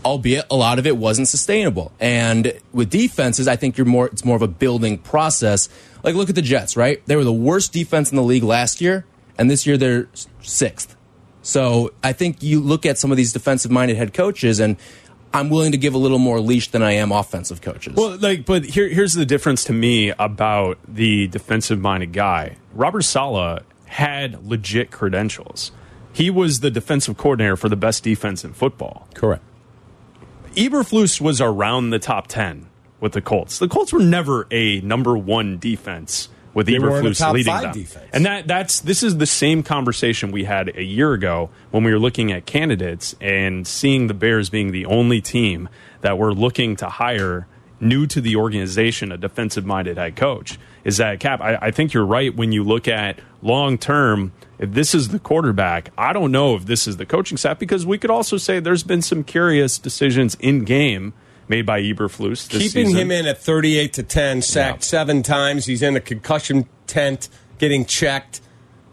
albeit 0.07 0.47
a 0.51 0.57
lot 0.57 0.79
of 0.79 0.87
it 0.87 0.97
wasn't 0.97 1.29
sustainable. 1.29 1.93
And 2.01 2.59
with 2.73 2.89
defenses, 2.89 3.47
I 3.47 3.57
think 3.57 3.77
you're 3.77 3.87
more, 3.87 4.07
it's 4.07 4.25
more 4.25 4.37
of 4.37 4.43
a 4.43 4.49
building 4.49 4.97
process. 4.97 5.69
Like 6.03 6.15
look 6.15 6.31
at 6.31 6.35
the 6.35 6.43
Jets, 6.43 6.79
right? 6.79 7.05
They 7.05 7.15
were 7.15 7.25
the 7.25 7.33
worst 7.33 7.75
defense 7.75 8.11
in 8.11 8.17
the 8.17 8.23
league 8.23 8.43
last 8.43 8.81
year, 8.81 9.05
and 9.37 9.51
this 9.51 9.67
year 9.67 9.77
they're 9.77 10.09
sixth. 10.41 10.97
So 11.43 11.93
I 12.03 12.15
think 12.15 12.43
you 12.43 12.59
look 12.59 12.87
at 12.87 12.97
some 12.97 13.11
of 13.11 13.19
these 13.19 13.35
defensive 13.35 13.71
minded 13.71 13.99
head 13.99 14.15
coaches, 14.15 14.61
and 14.61 14.79
I'm 15.35 15.51
willing 15.51 15.73
to 15.73 15.79
give 15.79 15.95
a 15.95 15.99
little 15.99 16.21
more 16.21 16.39
leash 16.39 16.71
than 16.71 16.81
I 16.81 16.93
am 16.93 17.11
offensive 17.11 17.61
coaches. 17.61 17.95
Well, 17.97 18.17
like, 18.19 18.47
but 18.47 18.65
here, 18.65 18.89
here's 18.89 19.15
the 19.15 19.27
difference 19.27 19.65
to 19.65 19.73
me 19.73 20.11
about 20.11 20.79
the 20.87 21.27
defensive 21.27 21.81
minded 21.81 22.13
guy. 22.13 22.57
Robert 22.73 23.03
Saleh 23.03 23.65
had 23.87 24.47
legit 24.47 24.93
credentials. 24.93 25.73
He 26.13 26.31
was 26.31 26.61
the 26.61 26.71
defensive 26.71 27.17
coordinator 27.17 27.57
for 27.57 27.69
the 27.69 27.77
best 27.77 28.05
defense 28.05 28.45
in 28.45 28.53
football. 28.53 29.09
Correct. 29.15 29.43
Eberflus 30.55 31.21
was 31.21 31.41
around 31.41 31.91
the 31.91 31.99
top 31.99 32.29
10 32.29 32.69
with 33.01 33.13
the 33.13 33.21
Colts. 33.21 33.59
The 33.59 33.67
Colts 33.67 33.93
were 33.93 33.99
never 33.99 34.47
a 34.53 34.81
number 34.83 35.19
one 35.19 35.59
defense 35.59 36.29
with 36.55 36.67
They 36.67 36.75
Eberflus 36.75 37.33
leading 37.33 37.53
them. 37.55 37.73
defense. 37.73 38.07
And 38.13 38.25
that 38.25 38.47
that's 38.47 38.81
this 38.81 39.03
is 39.03 39.19
the 39.19 39.27
same 39.27 39.63
conversation 39.63 40.33
we 40.33 40.45
had 40.45 40.75
a 40.77 40.83
year 40.83 41.13
ago 41.13 41.51
when 41.71 41.85
we 41.85 41.93
were 41.93 41.99
looking 41.99 42.33
at 42.33 42.47
candidates 42.47 43.15
and 43.21 43.67
seeing 43.67 44.07
the 44.07 44.15
Bears 44.15 44.49
being 44.51 44.73
the 44.73 44.87
only 44.87 45.21
team 45.21 45.69
that 46.01 46.17
were 46.19 46.33
looking 46.33 46.77
to 46.77 46.87
hire 46.89 47.47
new 47.81 48.07
to 48.07 48.21
the 48.21 48.37
organization 48.37 49.13
a 49.13 49.19
defensive 49.19 49.67
minded 49.67 49.99
head 49.99 50.17
coach. 50.17 50.59
Is 50.85 50.99
that 50.99 51.19
Cap? 51.21 51.41
I, 51.41 51.57
I 51.57 51.71
think 51.71 51.93
you're 51.93 52.07
right 52.07 52.35
when 52.35 52.53
you 52.53 52.63
look 52.63 52.89
at 52.89 53.19
long 53.43 53.77
term. 53.77 54.33
If 54.57 54.71
this 54.73 54.95
is 54.95 55.09
the 55.09 55.19
quarterback, 55.19 55.91
I 55.99 56.13
don't 56.13 56.31
know 56.31 56.55
if 56.55 56.67
this 56.67 56.87
is 56.87 56.97
the 56.97 57.05
coaching 57.05 57.37
staff 57.37 57.59
because 57.59 57.85
we 57.85 57.99
could 57.99 58.11
also 58.11 58.37
say 58.37 58.61
there's 58.61 58.85
been 58.85 59.03
some 59.03 59.25
curious 59.25 59.79
decisions 59.79 60.37
in 60.37 60.65
game 60.65 61.13
made 61.49 61.67
by 61.67 61.81
Eberflus. 61.83 62.49
This 62.49 62.63
Keeping 62.73 62.87
season. 62.89 62.97
him 62.97 63.11
in 63.11 63.27
at 63.27 63.39
38 63.39 63.93
to 63.95 64.03
10, 64.03 64.43
sacked 64.43 64.79
Yeah. 64.83 64.87
seven 64.87 65.23
times. 65.23 65.67
He's 65.67 65.83
in 65.83 65.97
a 65.97 66.01
concussion 66.01 66.67
tent, 66.87 67.29
getting 67.59 67.85
checked. 67.85 68.41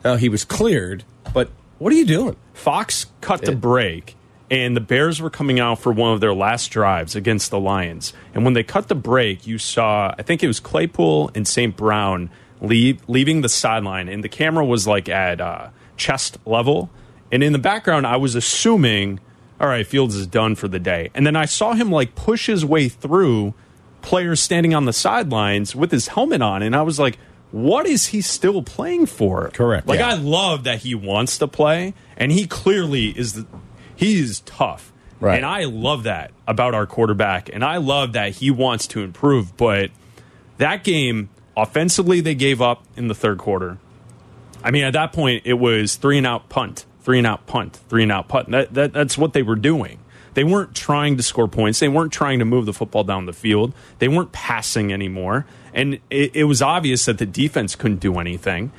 Now 0.03 0.15
he 0.15 0.29
was 0.29 0.43
cleared, 0.45 1.03
but 1.33 1.49
what 1.77 1.93
are 1.93 1.95
you 1.95 2.05
doing? 2.05 2.35
Fox 2.53 3.05
cut 3.21 3.43
the 3.43 3.55
break, 3.55 4.15
and 4.49 4.75
the 4.75 4.81
Bears 4.81 5.21
were 5.21 5.29
coming 5.29 5.59
out 5.59 5.79
for 5.79 5.91
one 5.91 6.13
of 6.13 6.19
their 6.21 6.33
last 6.33 6.67
drives 6.69 7.15
against 7.15 7.51
the 7.51 7.59
Lions. 7.59 8.13
And 8.33 8.43
when 8.43 8.53
they 8.53 8.63
cut 8.63 8.87
the 8.87 8.95
break, 8.95 9.45
you 9.47 9.57
saw, 9.57 10.13
I 10.17 10.21
think 10.23 10.43
it 10.43 10.47
was 10.47 10.59
Claypool 10.59 11.31
and 11.35 11.47
St. 11.47 11.75
Brown 11.77 12.29
leave, 12.61 12.99
leaving 13.07 13.41
the 13.41 13.49
sideline, 13.49 14.07
and 14.09 14.23
the 14.23 14.29
camera 14.29 14.65
was 14.65 14.85
like 14.87 15.07
at 15.09 15.39
uh, 15.41 15.69
chest 15.97 16.37
level. 16.45 16.89
And 17.31 17.43
in 17.43 17.53
the 17.53 17.59
background, 17.59 18.05
I 18.05 18.17
was 18.17 18.35
assuming, 18.35 19.19
all 19.61 19.67
right, 19.67 19.85
Fields 19.85 20.15
is 20.15 20.25
done 20.27 20.55
for 20.55 20.67
the 20.67 20.79
day. 20.79 21.11
And 21.13 21.25
then 21.25 21.35
I 21.35 21.45
saw 21.45 21.73
him 21.73 21.91
like 21.91 22.15
push 22.15 22.47
his 22.47 22.65
way 22.65 22.89
through 22.89 23.53
players 24.01 24.41
standing 24.41 24.73
on 24.73 24.85
the 24.85 24.93
sidelines 24.93 25.75
with 25.75 25.91
his 25.91 26.09
helmet 26.09 26.41
on, 26.41 26.63
and 26.63 26.75
I 26.75 26.81
was 26.81 26.99
like, 26.99 27.17
what 27.51 27.85
is 27.85 28.07
he 28.07 28.21
still 28.21 28.63
playing 28.63 29.05
for? 29.05 29.49
Correct, 29.49 29.87
Like 29.87 29.99
yeah. 29.99 30.09
I 30.09 30.13
love 30.15 30.63
that 30.63 30.79
he 30.79 30.95
wants 30.95 31.37
to 31.37 31.47
play, 31.47 31.93
and 32.17 32.31
he 32.31 32.47
clearly 32.47 33.09
is. 33.09 33.33
The, 33.33 33.45
he 33.95 34.19
is 34.19 34.39
tough, 34.41 34.91
Right. 35.21 35.35
And 35.35 35.45
I 35.45 35.65
love 35.65 36.03
that 36.03 36.31
about 36.47 36.73
our 36.73 36.87
quarterback, 36.87 37.49
and 37.53 37.63
I 37.63 37.77
love 37.77 38.13
that 38.13 38.33
he 38.33 38.49
wants 38.49 38.87
to 38.87 39.03
improve. 39.03 39.55
But 39.55 39.91
that 40.57 40.83
game, 40.83 41.29
offensively, 41.55 42.21
they 42.21 42.33
gave 42.33 42.59
up 42.59 42.83
in 42.97 43.07
the 43.07 43.13
third 43.13 43.37
quarter. 43.37 43.77
I 44.63 44.71
mean, 44.71 44.83
at 44.83 44.93
that 44.93 45.13
point, 45.13 45.43
it 45.45 45.53
was 45.53 45.95
three 45.95 46.17
and 46.17 46.25
out 46.25 46.49
punt, 46.49 46.85
three 47.03 47.17
and 47.17 47.27
out 47.27 47.47
punt, 47.47 47.79
three 47.89 48.03
and 48.03 48.11
out 48.11 48.27
punt. 48.27 48.51
That, 48.51 48.73
that, 48.73 48.93
that's 48.93 49.17
what 49.17 49.33
they 49.33 49.41
were 49.41 49.55
doing. 49.55 49.99
They 50.33 50.43
weren't 50.43 50.75
trying 50.75 51.17
to 51.17 51.23
score 51.23 51.47
points. 51.47 51.79
They 51.79 51.89
weren't 51.89 52.13
trying 52.13 52.39
to 52.39 52.45
move 52.45 52.65
the 52.65 52.73
football 52.73 53.03
down 53.03 53.25
the 53.25 53.33
field. 53.33 53.73
They 53.99 54.07
weren't 54.07 54.31
passing 54.31 54.93
anymore. 54.93 55.45
And 55.73 55.99
it, 56.09 56.35
it 56.35 56.43
was 56.45 56.61
obvious 56.61 57.05
that 57.05 57.17
the 57.17 57.25
defense 57.25 57.75
couldn't 57.75 57.99
do 57.99 58.17
anything. 58.17 58.71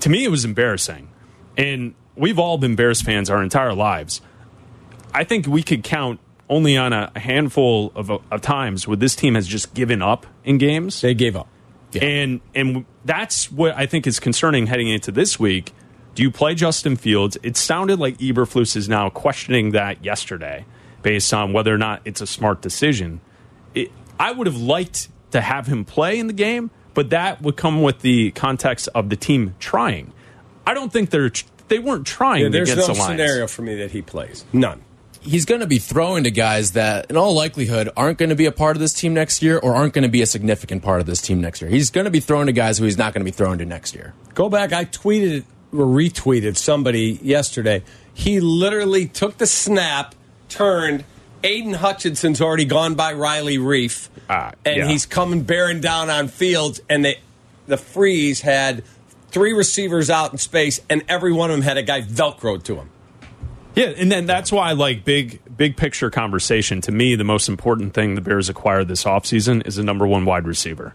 To 0.00 0.08
me, 0.08 0.24
it 0.24 0.30
was 0.30 0.44
embarrassing. 0.44 1.08
And 1.56 1.94
we've 2.16 2.38
all 2.38 2.56
been 2.56 2.76
Bears 2.76 3.02
fans 3.02 3.28
our 3.28 3.42
entire 3.42 3.74
lives. 3.74 4.20
I 5.12 5.24
think 5.24 5.46
we 5.46 5.62
could 5.62 5.82
count 5.82 6.20
only 6.48 6.76
on 6.76 6.92
a 6.92 7.12
handful 7.18 7.92
of, 7.94 8.10
of 8.10 8.40
times 8.40 8.86
where 8.88 8.96
this 8.96 9.14
team 9.14 9.34
has 9.34 9.46
just 9.46 9.74
given 9.74 10.00
up 10.00 10.26
in 10.44 10.56
games. 10.56 11.00
They 11.00 11.14
gave 11.14 11.36
up. 11.36 11.48
And 12.00 12.40
and 12.54 12.84
that's 13.04 13.50
what 13.50 13.74
I 13.74 13.86
think 13.86 14.06
is 14.06 14.20
concerning 14.20 14.66
heading 14.66 14.88
into 14.88 15.10
this 15.10 15.40
week. 15.40 15.72
Do 16.14 16.22
you 16.22 16.30
play 16.30 16.54
Justin 16.54 16.96
Fields? 16.96 17.36
It 17.42 17.56
sounded 17.56 17.98
like 17.98 18.18
Eberflus 18.18 18.76
is 18.76 18.88
now 18.88 19.08
questioning 19.08 19.70
that 19.72 20.04
yesterday, 20.04 20.64
based 21.02 21.32
on 21.32 21.52
whether 21.52 21.72
or 21.72 21.78
not 21.78 22.02
it's 22.04 22.20
a 22.20 22.26
smart 22.26 22.60
decision. 22.60 23.20
It, 23.74 23.92
I 24.18 24.32
would 24.32 24.46
have 24.46 24.56
liked 24.56 25.08
to 25.30 25.40
have 25.40 25.66
him 25.66 25.84
play 25.84 26.18
in 26.18 26.26
the 26.26 26.32
game, 26.32 26.70
but 26.94 27.10
that 27.10 27.40
would 27.42 27.56
come 27.56 27.82
with 27.82 28.00
the 28.00 28.32
context 28.32 28.88
of 28.94 29.10
the 29.10 29.16
team 29.16 29.54
trying. 29.60 30.12
I 30.66 30.74
don't 30.74 30.92
think 30.92 31.10
they're 31.10 31.30
they 31.68 31.78
weren't 31.78 32.06
trying 32.06 32.50
There's 32.50 32.70
against 32.70 32.88
no 32.88 32.94
the 32.94 33.00
Lions. 33.00 33.20
scenario 33.20 33.46
for 33.46 33.62
me 33.62 33.76
that 33.76 33.90
he 33.90 34.02
plays. 34.02 34.44
None. 34.52 34.82
he's 35.20 35.44
going 35.44 35.60
to 35.60 35.66
be 35.66 35.78
throwing 35.78 36.24
to 36.24 36.30
guys 36.30 36.72
that, 36.72 37.10
in 37.10 37.16
all 37.16 37.34
likelihood, 37.34 37.90
aren't 37.96 38.16
going 38.18 38.30
to 38.30 38.34
be 38.34 38.46
a 38.46 38.52
part 38.52 38.74
of 38.76 38.80
this 38.80 38.92
team 38.94 39.12
next 39.14 39.42
year 39.42 39.58
or 39.58 39.74
aren't 39.74 39.92
going 39.92 40.02
to 40.04 40.08
be 40.08 40.22
a 40.22 40.26
significant 40.26 40.82
part 40.82 41.00
of 41.00 41.06
this 41.06 41.20
team 41.20 41.40
next 41.40 41.60
year. 41.60 41.70
He's 41.70 41.90
going 41.90 42.06
to 42.06 42.10
be 42.10 42.20
throwing 42.20 42.46
to 42.46 42.52
guys 42.52 42.78
who 42.78 42.84
he's 42.84 42.96
not 42.98 43.12
going 43.12 43.20
to 43.20 43.24
be 43.30 43.34
throwing 43.36 43.58
to 43.58 43.66
next 43.66 43.94
year. 43.94 44.14
Go 44.34 44.48
back. 44.48 44.72
I 44.72 44.84
tweeted 44.86 45.40
or 45.40 45.44
retweeted 45.72 46.56
somebody 46.56 47.18
yesterday. 47.22 47.82
He 48.14 48.40
literally 48.40 49.06
took 49.06 49.38
the 49.38 49.46
snap, 49.46 50.14
turned. 50.48 51.04
Aidan 51.44 51.74
Hutchinson's 51.74 52.40
already 52.40 52.64
gone 52.64 52.94
by 52.94 53.12
Riley 53.12 53.58
Reiff, 53.58 54.08
Ah, 54.28 54.52
and 54.64 54.76
yeah. 54.76 54.88
he's 54.88 55.06
coming 55.06 55.42
bearing 55.42 55.80
down 55.80 56.10
on 56.10 56.26
Fields. 56.28 56.80
And 56.88 57.04
they, 57.04 57.20
the 57.68 57.76
freeze 57.76 58.40
had 58.40 58.82
three 59.30 59.52
receivers 59.52 60.10
out 60.10 60.32
in 60.32 60.38
space, 60.38 60.80
and 60.90 61.04
every 61.08 61.32
one 61.32 61.50
of 61.50 61.56
them 61.56 61.62
had 61.62 61.76
a 61.76 61.82
guy 61.82 62.02
velcroed 62.02 62.64
to 62.64 62.76
him. 62.76 62.90
Yeah, 63.76 63.92
and 63.96 64.10
then 64.10 64.26
that's 64.26 64.50
why 64.50 64.72
like 64.72 65.04
big 65.04 65.40
big 65.56 65.76
picture 65.76 66.10
conversation 66.10 66.80
to 66.80 66.90
me 66.90 67.14
the 67.14 67.22
most 67.24 67.48
important 67.48 67.94
thing 67.94 68.16
the 68.16 68.20
Bears 68.20 68.48
acquired 68.48 68.88
this 68.88 69.04
offseason 69.04 69.64
is 69.66 69.78
a 69.78 69.84
number 69.84 70.04
1 70.06 70.24
wide 70.24 70.46
receiver. 70.46 70.94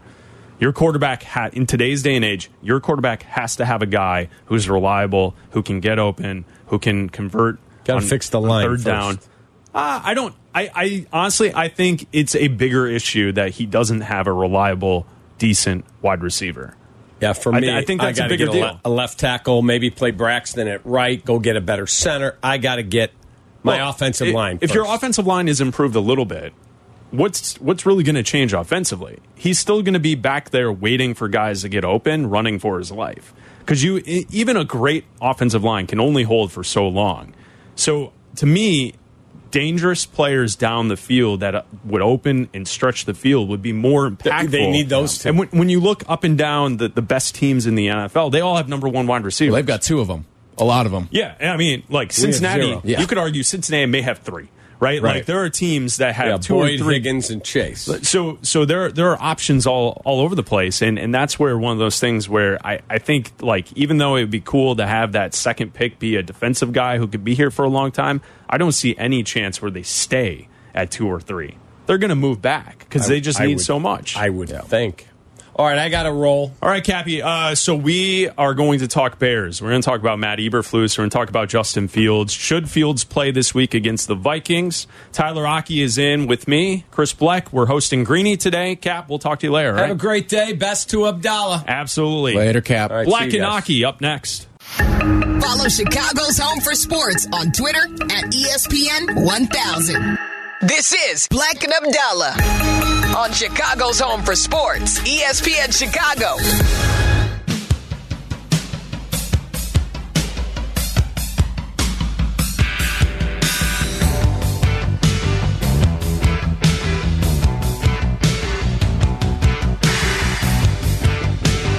Your 0.60 0.72
quarterback 0.72 1.24
ha- 1.24 1.50
in 1.51 1.65
today's 1.65 2.03
day 2.03 2.15
and 2.15 2.24
age, 2.24 2.50
your 2.62 2.79
quarterback 2.79 3.24
has 3.24 3.55
to 3.57 3.65
have 3.65 3.81
a 3.81 3.86
guy 3.86 4.29
who's 4.45 4.69
reliable, 4.69 5.36
who 5.51 5.62
can 5.63 5.79
get 5.79 6.00
open, 6.00 6.45
who 6.67 6.79
can 6.79 7.10
convert 7.10 7.60
Gotta 7.86 8.01
fix 8.01 8.29
the 8.29 8.39
line 8.39 8.65
third 8.65 8.75
first. 8.81 8.86
down. 8.86 9.19
Uh, 9.74 10.01
I 10.03 10.13
don't 10.13 10.36
I, 10.55 10.69
I 10.74 11.05
honestly 11.12 11.51
I 11.53 11.67
think 11.67 12.07
it's 12.13 12.36
a 12.36 12.48
bigger 12.48 12.88
issue 12.88 13.31
that 13.33 13.51
he 13.51 13.65
doesn't 13.65 14.01
have 14.01 14.27
a 14.27 14.31
reliable 14.31 15.05
decent 15.39 15.83
wide 16.01 16.22
receiver. 16.22 16.75
Yeah, 17.19 17.33
for 17.33 17.51
me, 17.51 17.74
I 17.75 17.83
think 17.83 18.01
that's 18.01 18.19
a 18.19 18.27
bigger 18.27 18.45
get 18.45 18.51
deal. 18.51 18.62
le- 18.62 18.81
a 18.86 18.89
left 18.89 19.17
tackle, 19.19 19.62
maybe 19.62 19.89
play 19.89 20.12
Braxton 20.12 20.67
at 20.67 20.86
right, 20.86 21.24
go 21.24 21.39
get 21.39 21.55
a 21.55 21.62
better 21.62 21.88
center. 21.88 22.38
I 22.43 22.57
got 22.57 22.75
to 22.75 22.83
get 22.83 23.12
my 23.63 23.77
Well, 23.77 23.89
offensive 23.89 24.27
i- 24.27 24.31
line. 24.31 24.60
If 24.62 24.74
your 24.74 24.86
offensive 24.86 25.25
line 25.25 25.48
is 25.48 25.60
improved 25.62 25.95
a 25.95 26.00
little 26.01 26.25
bit, 26.25 26.53
what's 27.13 27.60
what's 27.62 27.86
really 27.86 28.03
going 28.03 28.15
to 28.15 28.24
change 28.24 28.53
offensively? 28.53 29.20
He's 29.36 29.60
still 29.60 29.82
going 29.82 29.93
to 29.93 30.00
be 30.00 30.15
back 30.15 30.50
there 30.50 30.72
waiting 30.72 31.13
for 31.13 31.27
guys 31.27 31.62
to 31.62 31.70
get 31.70 31.86
open, 31.86 32.29
running 32.29 32.60
for 32.60 32.79
his 32.79 32.91
life. 32.91 33.34
Because 33.60 33.84
you 33.84 34.01
even 34.05 34.58
a 34.58 34.65
great 34.65 35.05
offensive 35.22 35.63
line 35.63 35.88
can 35.88 36.00
only 36.00 36.24
hold 36.24 36.51
for 36.51 36.63
so 36.63 36.88
long. 36.88 37.34
So 37.75 38.12
to 38.38 38.46
me, 38.46 38.96
dangerous 39.51 40.05
players 40.08 40.55
down 40.55 40.88
the 40.88 40.98
field 40.98 41.41
that 41.41 41.53
uh, 41.53 41.62
would 41.86 42.01
open 42.01 42.50
and 42.53 42.67
stretch 42.67 43.05
the 43.05 43.13
field 43.13 43.48
would 43.50 43.62
be 43.62 43.72
more 43.72 44.10
impactful. 44.10 44.50
they 44.50 44.70
need 44.70 44.89
those 44.89 45.20
two. 45.20 45.29
And 45.29 45.38
when, 45.38 45.48
when 45.50 45.70
you 45.70 45.79
look 45.79 46.03
up 46.10 46.24
and 46.24 46.38
down 46.38 46.77
the, 46.77 46.89
the 46.89 47.03
best 47.03 47.36
teams 47.36 47.67
in 47.67 47.75
the 47.75 47.88
NFL, 47.88 48.32
they 48.32 48.41
all 48.41 48.58
have 48.58 48.67
number 48.67 48.89
one 48.89 49.05
wide 49.05 49.24
receivers. 49.24 49.53
They've 49.53 49.65
got 49.65 49.84
two 49.84 50.01
of 50.01 50.08
them, 50.08 50.25
a 50.58 50.63
lot 50.63 50.88
of 50.88 50.91
them. 50.91 51.08
Yeah, 51.12 51.36
I 51.39 51.55
mean, 51.55 51.84
like 51.88 52.12
Cincinnati. 52.12 52.82
Yeah. 52.84 53.00
you 53.00 53.05
could 53.05 53.20
argue 53.20 53.43
Cincinnati 53.43 53.86
may 53.86 54.01
have 54.01 54.20
three, 54.20 54.50
right? 54.80 55.01
Right. 55.01 55.15
Like 55.18 55.25
there 55.25 55.44
are 55.44 55.50
teams 55.50 55.98
that 55.98 56.15
have 56.15 56.27
yeah, 56.27 56.38
two 56.38 56.53
Boyd, 56.53 56.75
or 56.80 56.84
three. 56.84 56.94
Higgins, 56.96 57.30
and 57.30 57.44
Chase. 57.44 57.89
So, 58.08 58.38
so 58.42 58.65
there 58.65 58.92
there 58.92 59.10
are 59.12 59.22
options 59.22 59.65
all 59.68 60.01
all 60.06 60.22
over 60.22 60.36
the 60.36 60.44
place, 60.44 60.82
and 60.82 60.98
and 61.00 61.13
that's 61.13 61.38
where 61.39 61.58
one 61.58 61.74
of 61.74 61.80
those 61.80 62.00
things 62.00 62.27
where 62.30 62.65
I 62.65 62.82
I 62.89 63.00
think 63.00 63.32
like 63.42 63.72
even 63.74 63.98
though 63.98 64.15
it 64.15 64.22
would 64.22 64.32
be 64.32 64.42
cool 64.42 64.75
to 64.75 64.86
have 64.86 65.13
that 65.13 65.34
second 65.34 65.74
pick 65.74 66.00
be 66.00 66.15
a 66.15 66.24
defensive 66.24 66.74
guy 66.74 66.98
who 66.98 67.08
could 67.08 67.24
be 67.24 67.36
here 67.36 67.51
for 67.51 67.65
a 67.65 67.70
long 67.70 67.92
time, 67.92 68.22
I 68.50 68.58
don't 68.58 68.72
see 68.74 68.96
any 68.98 69.24
chance 69.24 69.62
where 69.62 69.72
they 69.72 69.84
stay 69.84 70.48
at 70.74 70.92
two 70.92 71.08
or 71.08 71.20
three. 71.20 71.58
They're 71.86 71.98
going 71.98 72.10
to 72.10 72.15
move 72.15 72.42
back 72.42 72.80
because 72.80 73.08
they 73.08 73.20
just 73.20 73.42
I 73.42 73.48
need 73.48 73.56
would- 73.56 73.65
so 73.65 73.80
much. 73.80 74.15
I 74.15 74.30
would 74.30 74.50
think. 74.68 75.08
All 75.55 75.67
right, 75.67 75.77
I 75.77 75.89
got 75.89 76.03
to 76.03 76.12
roll. 76.12 76.51
All 76.62 76.69
right, 76.69 76.83
Cappy. 76.83 77.22
Uh, 77.22 77.53
so 77.53 77.75
we 77.75 78.27
are 78.29 78.55
going 78.55 78.79
to 78.79 78.88
talk 78.88 79.19
Bears. 79.19 79.62
We're 79.62 79.69
going 79.69 79.81
to 79.83 79.86
talk 79.86 80.00
about 80.00 80.17
Matt 80.17 80.39
Eberflus. 80.39 80.98
We're 80.98 81.03
going 81.03 81.12
to 81.12 81.17
talk 81.17 81.29
about 81.29 81.48
Justin 81.48 81.88
Fields. 81.88 82.33
Should 82.33 82.69
Fields 82.69 83.03
play 83.03 83.29
this 83.29 83.53
week 83.53 83.75
against 83.75 84.07
the 84.07 84.15
Vikings? 84.15 84.88
Tyler 85.12 85.45
Aki 85.45 85.83
is 85.83 86.00
in 86.00 86.25
with 86.25 86.48
me. 86.48 86.86
Chris 86.89 87.13
Bleck. 87.13 87.51
We're 87.51 87.67
hosting 87.67 88.03
Greeny 88.03 88.36
today. 88.36 88.75
Cap, 88.75 89.10
we'll 89.10 89.19
talk 89.19 89.39
to 89.41 89.48
you 89.48 89.51
later. 89.51 89.75
Have 89.75 89.91
a 89.91 89.95
great 89.95 90.27
day. 90.27 90.53
Best 90.53 90.89
to 90.89 91.07
Abdallah. 91.07 91.65
Absolutely. 91.67 92.33
Later, 92.36 92.62
Cap. 92.62 92.89
All 92.89 92.98
right, 92.98 93.05
Black 93.05 93.24
and 93.24 93.33
guys. 93.33 93.62
Aki 93.63 93.86
up 93.86 94.01
next. 94.01 94.48
Follow 94.60 95.67
Chicago's 95.69 96.39
Home 96.39 96.62
for 96.62 96.74
Sports 96.74 97.27
on 97.31 97.51
Twitter 97.51 97.83
at 97.83 98.25
ESPN 98.31 99.24
1000. 99.24 100.17
This 100.62 100.93
is 100.93 101.27
Black 101.27 101.63
and 101.63 101.74
Abdallah 101.74 103.02
on 103.15 103.32
Chicago's 103.32 104.00
Home 104.00 104.24
for 104.24 104.36
Sports, 104.36 105.00
ESPN 105.00 105.72
Chicago. 105.72 106.36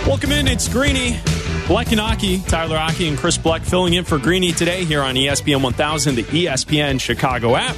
Welcome 0.06 0.32
in. 0.32 0.46
It's 0.46 0.68
Greeny. 0.68 1.18
Black 1.66 1.90
and 1.92 2.00
Aki, 2.00 2.40
Tyler 2.42 2.76
Aki, 2.76 3.08
and 3.08 3.18
Chris 3.18 3.38
Bleck 3.38 3.62
filling 3.62 3.94
in 3.94 4.04
for 4.04 4.18
Greeny 4.18 4.52
today 4.52 4.84
here 4.84 5.02
on 5.02 5.14
ESPN 5.14 5.62
1000, 5.62 6.14
the 6.14 6.22
ESPN 6.24 7.00
Chicago 7.00 7.56
app. 7.56 7.74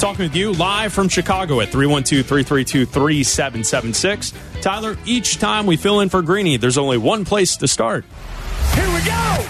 Talking 0.00 0.22
with 0.22 0.34
you 0.34 0.52
live 0.52 0.94
from 0.94 1.10
Chicago 1.10 1.60
at 1.60 1.68
312 1.68 2.24
332 2.24 2.86
3776. 2.86 4.32
Tyler, 4.62 4.96
each 5.04 5.36
time 5.36 5.66
we 5.66 5.76
fill 5.76 6.00
in 6.00 6.08
for 6.08 6.22
Greeny, 6.22 6.56
there's 6.56 6.78
only 6.78 6.96
one 6.96 7.26
place 7.26 7.58
to 7.58 7.68
start. 7.68 8.06
Here 8.72 8.88
we 8.94 9.04
go. 9.04 9.46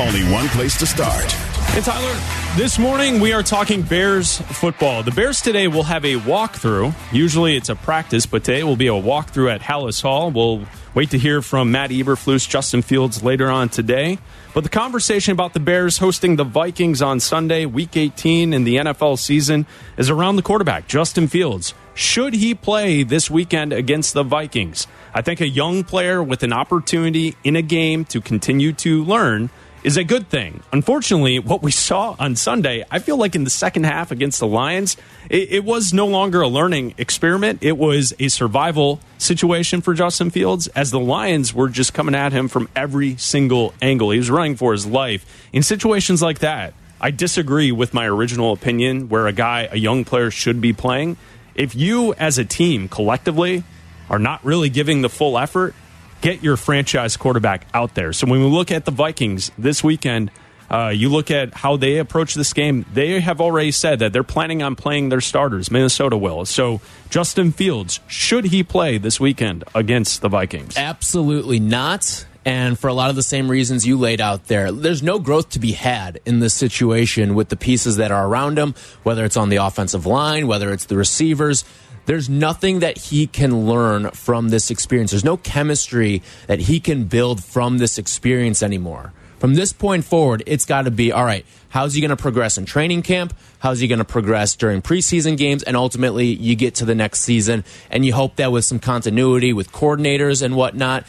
Only 0.00 0.24
one 0.32 0.48
place 0.48 0.76
to 0.80 0.86
start. 0.86 1.32
And 1.76 1.84
Tyler, 1.84 2.20
this 2.56 2.76
morning 2.76 3.20
we 3.20 3.32
are 3.32 3.44
talking 3.44 3.82
Bears 3.82 4.38
football. 4.38 5.04
The 5.04 5.12
Bears 5.12 5.40
today 5.40 5.68
will 5.68 5.84
have 5.84 6.04
a 6.04 6.16
walkthrough. 6.16 6.92
Usually 7.12 7.56
it's 7.56 7.68
a 7.68 7.76
practice, 7.76 8.26
but 8.26 8.42
today 8.42 8.64
will 8.64 8.74
be 8.74 8.88
a 8.88 9.00
walkthrough 9.00 9.54
at 9.54 9.60
Halas 9.60 10.02
Hall. 10.02 10.32
We'll 10.32 10.66
wait 10.96 11.10
to 11.10 11.18
hear 11.18 11.42
from 11.42 11.70
Matt 11.70 11.90
Eberflus, 11.90 12.48
Justin 12.48 12.80
Fields 12.80 13.22
later 13.22 13.50
on 13.50 13.68
today. 13.68 14.18
But 14.54 14.64
the 14.64 14.70
conversation 14.70 15.32
about 15.32 15.52
the 15.52 15.60
Bears 15.60 15.98
hosting 15.98 16.36
the 16.36 16.44
Vikings 16.44 17.02
on 17.02 17.20
Sunday, 17.20 17.66
week 17.66 17.98
18 17.98 18.54
in 18.54 18.64
the 18.64 18.76
NFL 18.76 19.18
season, 19.18 19.66
is 19.98 20.08
around 20.08 20.36
the 20.36 20.42
quarterback, 20.42 20.88
Justin 20.88 21.28
Fields. 21.28 21.74
Should 21.92 22.32
he 22.32 22.54
play 22.54 23.02
this 23.02 23.30
weekend 23.30 23.74
against 23.74 24.14
the 24.14 24.22
Vikings? 24.22 24.86
I 25.12 25.20
think 25.20 25.42
a 25.42 25.48
young 25.48 25.84
player 25.84 26.22
with 26.22 26.42
an 26.42 26.54
opportunity 26.54 27.36
in 27.44 27.56
a 27.56 27.62
game 27.62 28.06
to 28.06 28.22
continue 28.22 28.72
to 28.72 29.04
learn 29.04 29.50
is 29.82 29.96
a 29.96 30.04
good 30.04 30.28
thing. 30.28 30.62
Unfortunately, 30.72 31.38
what 31.38 31.62
we 31.62 31.70
saw 31.70 32.16
on 32.18 32.36
Sunday, 32.36 32.84
I 32.90 32.98
feel 32.98 33.16
like 33.16 33.34
in 33.34 33.44
the 33.44 33.50
second 33.50 33.84
half 33.84 34.10
against 34.10 34.40
the 34.40 34.46
Lions, 34.46 34.96
it, 35.30 35.52
it, 35.52 35.64
was 35.64 35.92
no 35.92 36.06
longer 36.06 36.40
a 36.40 36.48
learning 36.48 36.94
experiment. 36.98 37.62
It 37.62 37.76
was 37.78 38.12
a 38.18 38.28
survival 38.28 39.00
situation 39.18 39.80
for 39.80 39.94
Justin 39.94 40.30
Fields 40.30 40.66
as 40.68 40.90
the 40.90 41.00
Lions 41.00 41.54
were 41.54 41.68
just 41.68 41.94
coming 41.94 42.14
at 42.14 42.32
him 42.32 42.48
from 42.48 42.68
every 42.74 43.16
single 43.16 43.74
angle. 43.80 44.10
He 44.10 44.18
was 44.18 44.30
running 44.30 44.56
for 44.56 44.72
his 44.72 44.86
life. 44.86 45.48
In 45.52 45.62
situations 45.62 46.22
like 46.22 46.40
that, 46.40 46.74
I 47.00 47.10
disagree 47.10 47.72
with 47.72 47.92
my 47.92 48.06
original 48.06 48.52
opinion 48.52 49.08
where 49.08 49.26
a 49.26 49.32
guy, 49.32 49.68
a 49.70 49.76
young 49.76 50.04
player, 50.04 50.30
should 50.30 50.60
be 50.60 50.72
playing. 50.72 51.16
If 51.54 51.74
you 51.74 52.14
as 52.14 52.38
a 52.38 52.44
team 52.44 52.88
collectively 52.88 53.64
are 54.08 54.18
not 54.18 54.44
really 54.44 54.70
giving 54.70 55.02
the 55.02 55.08
full 55.08 55.38
effort, 55.38 55.74
get 56.20 56.42
your 56.42 56.56
franchise 56.56 57.16
quarterback 57.16 57.66
out 57.74 57.94
there. 57.94 58.12
So 58.12 58.26
when 58.26 58.40
we 58.40 58.46
look 58.46 58.70
at 58.70 58.84
the 58.84 58.90
Vikings 58.90 59.50
this 59.58 59.82
weekend, 59.84 60.30
uh, 60.70 60.88
you 60.88 61.08
look 61.08 61.30
at 61.30 61.54
how 61.54 61.76
they 61.76 61.98
approach 61.98 62.34
this 62.34 62.52
game. 62.52 62.84
They 62.92 63.20
have 63.20 63.40
already 63.40 63.70
said 63.70 64.00
that 64.00 64.12
they're 64.12 64.24
planning 64.24 64.62
on 64.62 64.74
playing 64.74 65.10
their 65.10 65.20
starters. 65.20 65.70
Minnesota 65.70 66.16
will. 66.16 66.44
So 66.44 66.80
Justin 67.08 67.52
Fields, 67.52 68.00
should 68.08 68.46
he 68.46 68.62
play 68.62 68.98
this 68.98 69.20
weekend 69.20 69.64
against 69.74 70.22
the 70.22 70.28
Vikings? 70.28 70.76
Absolutely 70.76 71.60
not. 71.60 72.26
And 72.44 72.78
for 72.78 72.86
a 72.86 72.94
lot 72.94 73.10
of 73.10 73.16
the 73.16 73.24
same 73.24 73.50
reasons 73.50 73.84
you 73.84 73.98
laid 73.98 74.20
out 74.20 74.44
there, 74.46 74.70
there's 74.70 75.02
no 75.02 75.18
growth 75.18 75.50
to 75.50 75.58
be 75.58 75.72
had 75.72 76.20
in 76.24 76.38
this 76.38 76.54
situation 76.54 77.34
with 77.34 77.48
the 77.48 77.56
pieces 77.56 77.96
that 77.96 78.12
are 78.12 78.24
around 78.24 78.56
him, 78.56 78.76
whether 79.02 79.24
it's 79.24 79.36
on 79.36 79.48
the 79.48 79.56
offensive 79.56 80.06
line, 80.06 80.46
whether 80.46 80.72
it's 80.72 80.84
the 80.84 80.96
receivers. 80.96 81.64
There's 82.06 82.28
nothing 82.28 82.80
that 82.80 82.96
he 82.96 83.26
can 83.26 83.66
learn 83.66 84.10
from 84.10 84.48
this 84.48 84.70
experience. 84.70 85.10
There's 85.10 85.24
no 85.24 85.36
chemistry 85.36 86.22
that 86.46 86.60
he 86.60 86.78
can 86.78 87.04
build 87.04 87.42
from 87.42 87.78
this 87.78 87.98
experience 87.98 88.62
anymore. 88.62 89.12
From 89.38 89.54
this 89.54 89.72
point 89.72 90.04
forward, 90.04 90.42
it's 90.46 90.64
got 90.64 90.82
to 90.82 90.90
be 90.90 91.12
all 91.12 91.24
right, 91.24 91.44
how's 91.68 91.94
he 91.94 92.00
going 92.00 92.10
to 92.10 92.16
progress 92.16 92.56
in 92.56 92.64
training 92.64 93.02
camp? 93.02 93.34
How's 93.58 93.80
he 93.80 93.88
going 93.88 93.98
to 93.98 94.04
progress 94.04 94.56
during 94.56 94.82
preseason 94.82 95.36
games? 95.36 95.62
And 95.62 95.76
ultimately, 95.76 96.26
you 96.26 96.54
get 96.54 96.76
to 96.76 96.84
the 96.84 96.94
next 96.94 97.20
season, 97.20 97.64
and 97.90 98.06
you 98.06 98.14
hope 98.14 98.36
that 98.36 98.50
with 98.52 98.64
some 98.64 98.78
continuity 98.78 99.52
with 99.52 99.72
coordinators 99.72 100.42
and 100.42 100.56
whatnot, 100.56 101.04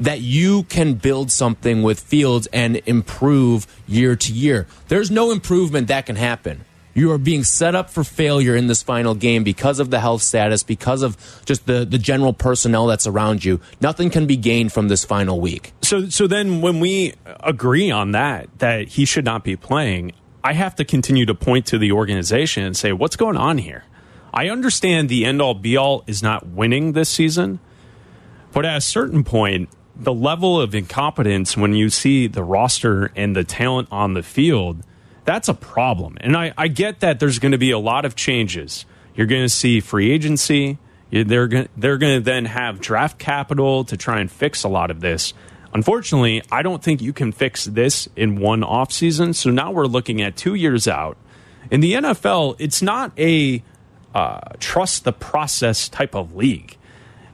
that 0.00 0.20
you 0.20 0.62
can 0.62 0.94
build 0.94 1.30
something 1.32 1.82
with 1.82 1.98
Fields 1.98 2.46
and 2.52 2.76
improve 2.86 3.66
year 3.88 4.14
to 4.14 4.32
year. 4.32 4.66
There's 4.86 5.10
no 5.10 5.32
improvement 5.32 5.88
that 5.88 6.06
can 6.06 6.16
happen 6.16 6.64
you 6.98 7.12
are 7.12 7.18
being 7.18 7.44
set 7.44 7.74
up 7.74 7.90
for 7.90 8.02
failure 8.02 8.56
in 8.56 8.66
this 8.66 8.82
final 8.82 9.14
game 9.14 9.44
because 9.44 9.78
of 9.78 9.90
the 9.90 10.00
health 10.00 10.22
status, 10.22 10.62
because 10.62 11.02
of 11.02 11.16
just 11.44 11.66
the, 11.66 11.84
the 11.84 11.98
general 11.98 12.32
personnel 12.32 12.86
that's 12.86 13.06
around 13.06 13.44
you. 13.44 13.60
Nothing 13.80 14.10
can 14.10 14.26
be 14.26 14.36
gained 14.36 14.72
from 14.72 14.88
this 14.88 15.04
final 15.04 15.40
week. 15.40 15.72
So, 15.82 16.08
so 16.08 16.26
then 16.26 16.60
when 16.60 16.80
we 16.80 17.14
agree 17.40 17.90
on 17.90 18.12
that, 18.12 18.48
that 18.58 18.88
he 18.88 19.04
should 19.04 19.24
not 19.24 19.44
be 19.44 19.56
playing, 19.56 20.12
I 20.42 20.54
have 20.54 20.74
to 20.76 20.84
continue 20.84 21.26
to 21.26 21.34
point 21.34 21.66
to 21.66 21.78
the 21.78 21.92
organization 21.92 22.64
and 22.64 22.76
say, 22.76 22.92
what's 22.92 23.16
going 23.16 23.36
on 23.36 23.58
here? 23.58 23.84
I 24.32 24.48
understand 24.48 25.08
the 25.08 25.24
end 25.24 25.40
all 25.40 25.54
be 25.54 25.76
all 25.76 26.04
is 26.06 26.22
not 26.22 26.46
winning 26.46 26.92
this 26.92 27.08
season, 27.08 27.60
but 28.52 28.64
at 28.64 28.76
a 28.76 28.80
certain 28.80 29.24
point, 29.24 29.68
the 29.96 30.14
level 30.14 30.60
of 30.60 30.74
incompetence 30.74 31.56
when 31.56 31.74
you 31.74 31.90
see 31.90 32.28
the 32.28 32.44
roster 32.44 33.10
and 33.16 33.34
the 33.34 33.44
talent 33.44 33.88
on 33.90 34.14
the 34.14 34.22
field 34.22 34.82
that's 35.28 35.48
a 35.50 35.54
problem. 35.54 36.16
And 36.22 36.34
I, 36.34 36.54
I 36.56 36.68
get 36.68 37.00
that 37.00 37.20
there's 37.20 37.38
going 37.38 37.52
to 37.52 37.58
be 37.58 37.70
a 37.70 37.78
lot 37.78 38.06
of 38.06 38.16
changes. 38.16 38.86
You're 39.14 39.26
going 39.26 39.42
to 39.42 39.48
see 39.50 39.80
free 39.80 40.10
agency. 40.10 40.78
They're 41.10 41.48
going, 41.48 41.68
they're 41.76 41.98
going 41.98 42.18
to 42.18 42.24
then 42.24 42.46
have 42.46 42.80
draft 42.80 43.18
capital 43.18 43.84
to 43.84 43.96
try 43.98 44.20
and 44.20 44.30
fix 44.30 44.64
a 44.64 44.68
lot 44.68 44.90
of 44.90 45.00
this. 45.00 45.34
Unfortunately, 45.74 46.42
I 46.50 46.62
don't 46.62 46.82
think 46.82 47.02
you 47.02 47.12
can 47.12 47.32
fix 47.32 47.66
this 47.66 48.08
in 48.16 48.40
one 48.40 48.62
offseason. 48.62 49.34
So 49.34 49.50
now 49.50 49.70
we're 49.70 49.84
looking 49.84 50.22
at 50.22 50.34
two 50.34 50.54
years 50.54 50.88
out. 50.88 51.18
In 51.70 51.82
the 51.82 51.92
NFL, 51.92 52.56
it's 52.58 52.80
not 52.80 53.12
a 53.18 53.62
uh, 54.14 54.40
trust 54.60 55.04
the 55.04 55.12
process 55.12 55.90
type 55.90 56.14
of 56.14 56.34
league. 56.34 56.78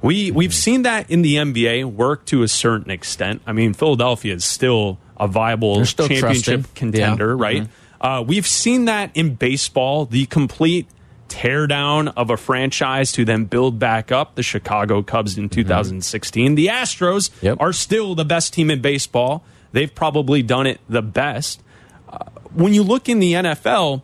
We 0.02 0.32
we've 0.32 0.52
seen 0.52 0.82
that 0.82 1.08
in 1.08 1.22
the 1.22 1.36
NBA 1.36 1.84
work 1.84 2.24
to 2.26 2.42
a 2.42 2.48
certain 2.48 2.90
extent. 2.90 3.42
I 3.46 3.52
mean, 3.52 3.72
Philadelphia 3.72 4.34
is 4.34 4.44
still 4.44 4.98
a 5.16 5.28
viable 5.28 5.84
championship 5.84 6.62
trusted. 6.62 6.74
contender, 6.74 7.28
yeah. 7.28 7.42
right? 7.42 7.62
Mm-hmm. 7.62 7.83
Uh, 8.04 8.20
we've 8.20 8.46
seen 8.46 8.84
that 8.84 9.10
in 9.14 9.34
baseball, 9.34 10.04
the 10.04 10.26
complete 10.26 10.86
teardown 11.30 12.12
of 12.18 12.28
a 12.28 12.36
franchise 12.36 13.12
to 13.12 13.24
then 13.24 13.46
build 13.46 13.78
back 13.78 14.12
up 14.12 14.34
the 14.34 14.42
Chicago 14.42 15.02
Cubs 15.02 15.38
in 15.38 15.48
2016. 15.48 16.44
Mm-hmm. 16.44 16.54
The 16.54 16.66
Astros 16.66 17.30
yep. 17.40 17.56
are 17.60 17.72
still 17.72 18.14
the 18.14 18.26
best 18.26 18.52
team 18.52 18.70
in 18.70 18.82
baseball. 18.82 19.42
They've 19.72 19.92
probably 19.92 20.42
done 20.42 20.66
it 20.66 20.82
the 20.86 21.00
best. 21.00 21.62
Uh, 22.06 22.18
when 22.52 22.74
you 22.74 22.82
look 22.82 23.08
in 23.08 23.20
the 23.20 23.32
NFL, 23.32 24.02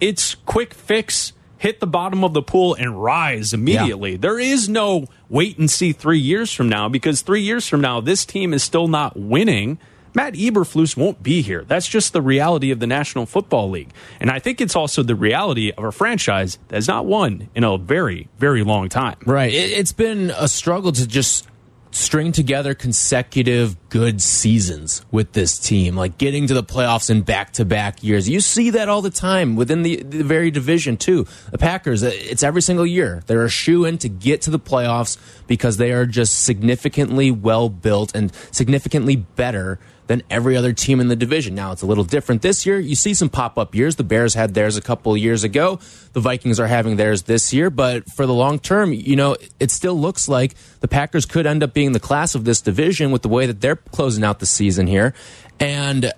it's 0.00 0.34
quick 0.34 0.74
fix, 0.74 1.34
hit 1.56 1.78
the 1.78 1.86
bottom 1.86 2.24
of 2.24 2.34
the 2.34 2.42
pool 2.42 2.74
and 2.74 3.00
rise 3.00 3.52
immediately. 3.52 4.12
Yeah. 4.12 4.18
There 4.18 4.40
is 4.40 4.68
no 4.68 5.06
wait 5.28 5.56
and 5.56 5.70
see 5.70 5.92
three 5.92 6.18
years 6.18 6.52
from 6.52 6.68
now 6.68 6.88
because 6.88 7.22
three 7.22 7.42
years 7.42 7.68
from 7.68 7.80
now, 7.80 8.00
this 8.00 8.24
team 8.24 8.52
is 8.52 8.64
still 8.64 8.88
not 8.88 9.16
winning. 9.16 9.78
Matt 10.14 10.34
Eberflus 10.34 10.96
won't 10.96 11.22
be 11.22 11.42
here. 11.42 11.64
That's 11.64 11.88
just 11.88 12.12
the 12.12 12.22
reality 12.22 12.70
of 12.70 12.78
the 12.78 12.86
National 12.86 13.26
Football 13.26 13.70
League. 13.70 13.90
And 14.20 14.30
I 14.30 14.38
think 14.38 14.60
it's 14.60 14.76
also 14.76 15.02
the 15.02 15.16
reality 15.16 15.72
of 15.72 15.84
a 15.84 15.92
franchise 15.92 16.58
that 16.68 16.76
has 16.76 16.88
not 16.88 17.04
won 17.04 17.48
in 17.54 17.64
a 17.64 17.76
very, 17.76 18.28
very 18.38 18.62
long 18.62 18.88
time. 18.88 19.16
Right. 19.26 19.52
It's 19.52 19.92
been 19.92 20.30
a 20.30 20.46
struggle 20.46 20.92
to 20.92 21.06
just 21.06 21.48
string 21.90 22.32
together 22.32 22.74
consecutive 22.74 23.76
good 23.88 24.20
seasons 24.20 25.04
with 25.12 25.32
this 25.32 25.58
team, 25.58 25.96
like 25.96 26.18
getting 26.18 26.48
to 26.48 26.54
the 26.54 26.62
playoffs 26.62 27.08
in 27.08 27.22
back 27.22 27.52
to 27.52 27.64
back 27.64 28.02
years. 28.02 28.28
You 28.28 28.40
see 28.40 28.70
that 28.70 28.88
all 28.88 29.00
the 29.00 29.10
time 29.10 29.54
within 29.56 29.82
the, 29.82 30.02
the 30.02 30.24
very 30.24 30.50
division, 30.50 30.96
too. 30.96 31.26
The 31.52 31.58
Packers, 31.58 32.02
uh, 32.02 32.10
it's 32.12 32.42
every 32.42 32.62
single 32.62 32.86
year. 32.86 33.22
They're 33.26 33.44
a 33.44 33.48
shoe 33.48 33.84
in 33.84 33.98
to 33.98 34.08
get 34.08 34.42
to 34.42 34.50
the 34.50 34.58
playoffs 34.58 35.18
because 35.46 35.76
they 35.76 35.92
are 35.92 36.06
just 36.06 36.44
significantly 36.44 37.30
well 37.30 37.68
built 37.68 38.14
and 38.14 38.34
significantly 38.50 39.16
better 39.16 39.78
than 40.06 40.22
every 40.28 40.56
other 40.56 40.72
team 40.72 41.00
in 41.00 41.08
the 41.08 41.16
division. 41.16 41.54
Now, 41.54 41.72
it's 41.72 41.82
a 41.82 41.86
little 41.86 42.04
different 42.04 42.42
this 42.42 42.66
year. 42.66 42.78
You 42.78 42.94
see 42.94 43.14
some 43.14 43.30
pop 43.30 43.58
up 43.58 43.74
years. 43.74 43.96
The 43.96 44.04
Bears 44.04 44.34
had 44.34 44.54
theirs 44.54 44.76
a 44.76 44.82
couple 44.82 45.16
years 45.16 45.44
ago. 45.44 45.78
The 46.12 46.20
Vikings 46.20 46.60
are 46.60 46.66
having 46.66 46.96
theirs 46.96 47.22
this 47.22 47.52
year. 47.52 47.70
But 47.70 48.10
for 48.10 48.26
the 48.26 48.34
long 48.34 48.58
term, 48.58 48.92
you 48.92 49.16
know, 49.16 49.36
it 49.58 49.70
still 49.70 49.98
looks 49.98 50.28
like 50.28 50.54
the 50.80 50.88
Packers 50.88 51.24
could 51.24 51.46
end 51.46 51.62
up 51.62 51.72
being 51.72 51.92
the 51.92 52.00
class 52.00 52.34
of 52.34 52.44
this 52.44 52.60
division 52.60 53.12
with 53.12 53.22
the 53.22 53.28
way 53.28 53.46
that 53.46 53.60
they're 53.60 53.76
closing 53.76 54.24
out 54.24 54.40
the 54.40 54.46
season 54.46 54.86
here. 54.86 55.14
And 55.58 56.12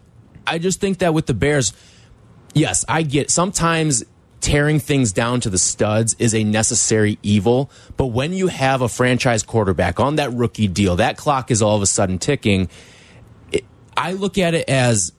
I 0.46 0.58
just 0.58 0.80
think 0.80 0.98
that 0.98 1.14
with 1.14 1.26
the 1.26 1.34
Bears, 1.34 1.72
yes, 2.54 2.84
I 2.88 3.02
get 3.02 3.30
sometimes 3.30 4.04
tearing 4.40 4.78
things 4.78 5.12
down 5.12 5.40
to 5.40 5.50
the 5.50 5.58
studs 5.58 6.14
is 6.18 6.34
a 6.34 6.44
necessary 6.44 7.18
evil. 7.22 7.70
But 7.96 8.06
when 8.06 8.32
you 8.32 8.48
have 8.48 8.82
a 8.82 8.88
franchise 8.88 9.42
quarterback 9.42 9.98
on 9.98 10.16
that 10.16 10.32
rookie 10.32 10.68
deal, 10.68 10.96
that 10.96 11.16
clock 11.16 11.50
is 11.50 11.62
all 11.62 11.76
of 11.76 11.82
a 11.82 11.86
sudden 11.86 12.18
ticking 12.18 12.68
I 13.96 14.12
look 14.12 14.38
at 14.38 14.54
it 14.54 14.68
as 14.68 15.12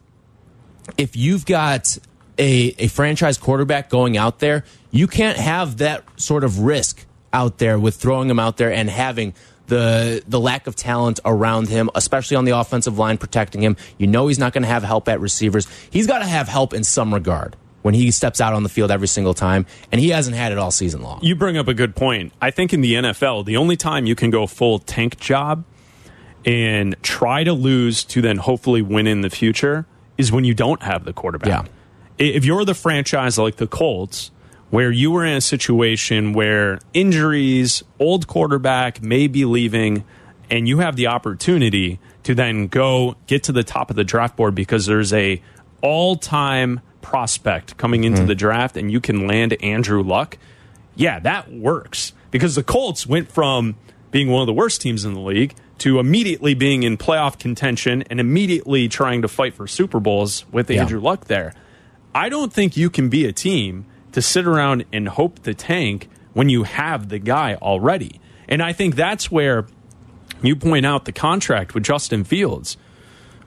if 0.97 1.15
you've 1.15 1.45
got 1.45 1.97
a, 2.37 2.75
a 2.77 2.87
franchise 2.87 3.37
quarterback 3.37 3.89
going 3.89 4.17
out 4.17 4.39
there, 4.39 4.63
you 4.91 5.07
can't 5.07 5.37
have 5.37 5.77
that 5.77 6.03
sort 6.19 6.43
of 6.43 6.59
risk 6.59 7.05
out 7.33 7.57
there 7.57 7.77
with 7.77 7.95
throwing 7.95 8.29
him 8.29 8.39
out 8.39 8.57
there 8.57 8.71
and 8.71 8.89
having 8.89 9.33
the 9.67 10.23
the 10.27 10.39
lack 10.39 10.65
of 10.65 10.75
talent 10.75 11.19
around 11.25 11.67
him, 11.67 11.89
especially 11.93 12.37
on 12.37 12.45
the 12.45 12.57
offensive 12.57 12.97
line 12.97 13.17
protecting 13.17 13.61
him. 13.61 13.75
You 13.97 14.07
know 14.07 14.27
he's 14.27 14.39
not 14.39 14.53
going 14.53 14.63
to 14.63 14.69
have 14.69 14.83
help 14.83 15.09
at 15.09 15.19
receivers. 15.19 15.67
He's 15.89 16.07
got 16.07 16.19
to 16.19 16.25
have 16.25 16.47
help 16.47 16.73
in 16.73 16.83
some 16.83 17.13
regard 17.13 17.55
when 17.81 17.93
he 17.93 18.11
steps 18.11 18.41
out 18.41 18.53
on 18.53 18.63
the 18.63 18.69
field 18.69 18.91
every 18.91 19.07
single 19.07 19.33
time, 19.33 19.65
and 19.91 19.99
he 19.99 20.09
hasn't 20.09 20.35
had 20.35 20.51
it 20.51 20.57
all 20.57 20.71
season 20.71 21.01
long. 21.01 21.19
You 21.21 21.35
bring 21.35 21.57
up 21.57 21.67
a 21.67 21.73
good 21.73 21.95
point. 21.95 22.33
I 22.41 22.51
think 22.51 22.73
in 22.73 22.81
the 22.81 22.93
NFL, 22.93 23.45
the 23.45 23.57
only 23.57 23.75
time 23.75 24.05
you 24.05 24.15
can 24.15 24.29
go 24.29 24.47
full 24.47 24.79
tank 24.79 25.19
job 25.19 25.65
and 26.45 26.95
try 27.01 27.43
to 27.43 27.53
lose 27.53 28.03
to 28.05 28.21
then 28.21 28.37
hopefully 28.37 28.81
win 28.81 29.07
in 29.07 29.21
the 29.21 29.29
future 29.29 29.85
is 30.17 30.31
when 30.31 30.43
you 30.43 30.53
don't 30.53 30.81
have 30.83 31.05
the 31.05 31.13
quarterback. 31.13 31.65
Yeah. 31.65 31.71
If 32.17 32.45
you're 32.45 32.65
the 32.65 32.73
franchise 32.73 33.37
like 33.37 33.57
the 33.57 33.67
Colts, 33.67 34.31
where 34.69 34.91
you 34.91 35.11
were 35.11 35.25
in 35.25 35.37
a 35.37 35.41
situation 35.41 36.33
where 36.33 36.79
injuries, 36.93 37.83
old 37.99 38.27
quarterback 38.27 39.01
may 39.01 39.27
be 39.27 39.45
leaving, 39.45 40.03
and 40.49 40.67
you 40.67 40.79
have 40.79 40.95
the 40.95 41.07
opportunity 41.07 41.99
to 42.23 42.35
then 42.35 42.67
go 42.67 43.15
get 43.27 43.43
to 43.43 43.51
the 43.51 43.63
top 43.63 43.89
of 43.89 43.95
the 43.95 44.03
draft 44.03 44.35
board 44.35 44.55
because 44.55 44.85
there's 44.85 45.13
a 45.13 45.41
all-time 45.81 46.81
prospect 47.01 47.77
coming 47.77 48.03
into 48.03 48.19
mm-hmm. 48.19 48.27
the 48.27 48.35
draft 48.35 48.75
and 48.75 48.91
you 48.91 48.99
can 48.99 49.27
land 49.27 49.55
Andrew 49.63 50.03
Luck. 50.03 50.37
Yeah, 50.95 51.19
that 51.19 51.51
works 51.53 52.13
because 52.31 52.55
the 52.55 52.63
Colts 52.63 53.07
went 53.07 53.31
from 53.31 53.75
being 54.11 54.29
one 54.29 54.41
of 54.41 54.47
the 54.47 54.53
worst 54.53 54.81
teams 54.81 55.05
in 55.05 55.13
the 55.13 55.19
league 55.19 55.53
to 55.79 55.99
immediately 55.99 56.53
being 56.53 56.83
in 56.83 56.97
playoff 56.97 57.37
contention 57.37 58.03
and 58.09 58.19
immediately 58.19 58.87
trying 58.87 59.21
to 59.21 59.27
fight 59.27 59.53
for 59.53 59.67
Super 59.67 59.99
Bowls 59.99 60.45
with 60.51 60.69
yeah. 60.69 60.81
Andrew 60.81 60.99
Luck 60.99 61.25
there. 61.25 61.53
I 62.15 62.29
don't 62.29 62.51
think 62.51 62.75
you 62.75 62.89
can 62.89 63.09
be 63.09 63.25
a 63.25 63.31
team 63.31 63.85
to 64.13 64.21
sit 64.21 64.47
around 64.47 64.85
and 64.91 65.07
hope 65.07 65.43
the 65.43 65.53
tank 65.53 66.09
when 66.33 66.49
you 66.49 66.63
have 66.63 67.09
the 67.09 67.19
guy 67.19 67.55
already. 67.55 68.19
And 68.47 68.61
I 68.61 68.73
think 68.73 68.95
that's 68.95 69.31
where 69.31 69.67
You 70.41 70.55
point 70.55 70.85
out 70.85 71.05
the 71.05 71.11
contract 71.11 71.73
with 71.73 71.83
Justin 71.83 72.23
Fields. 72.23 72.77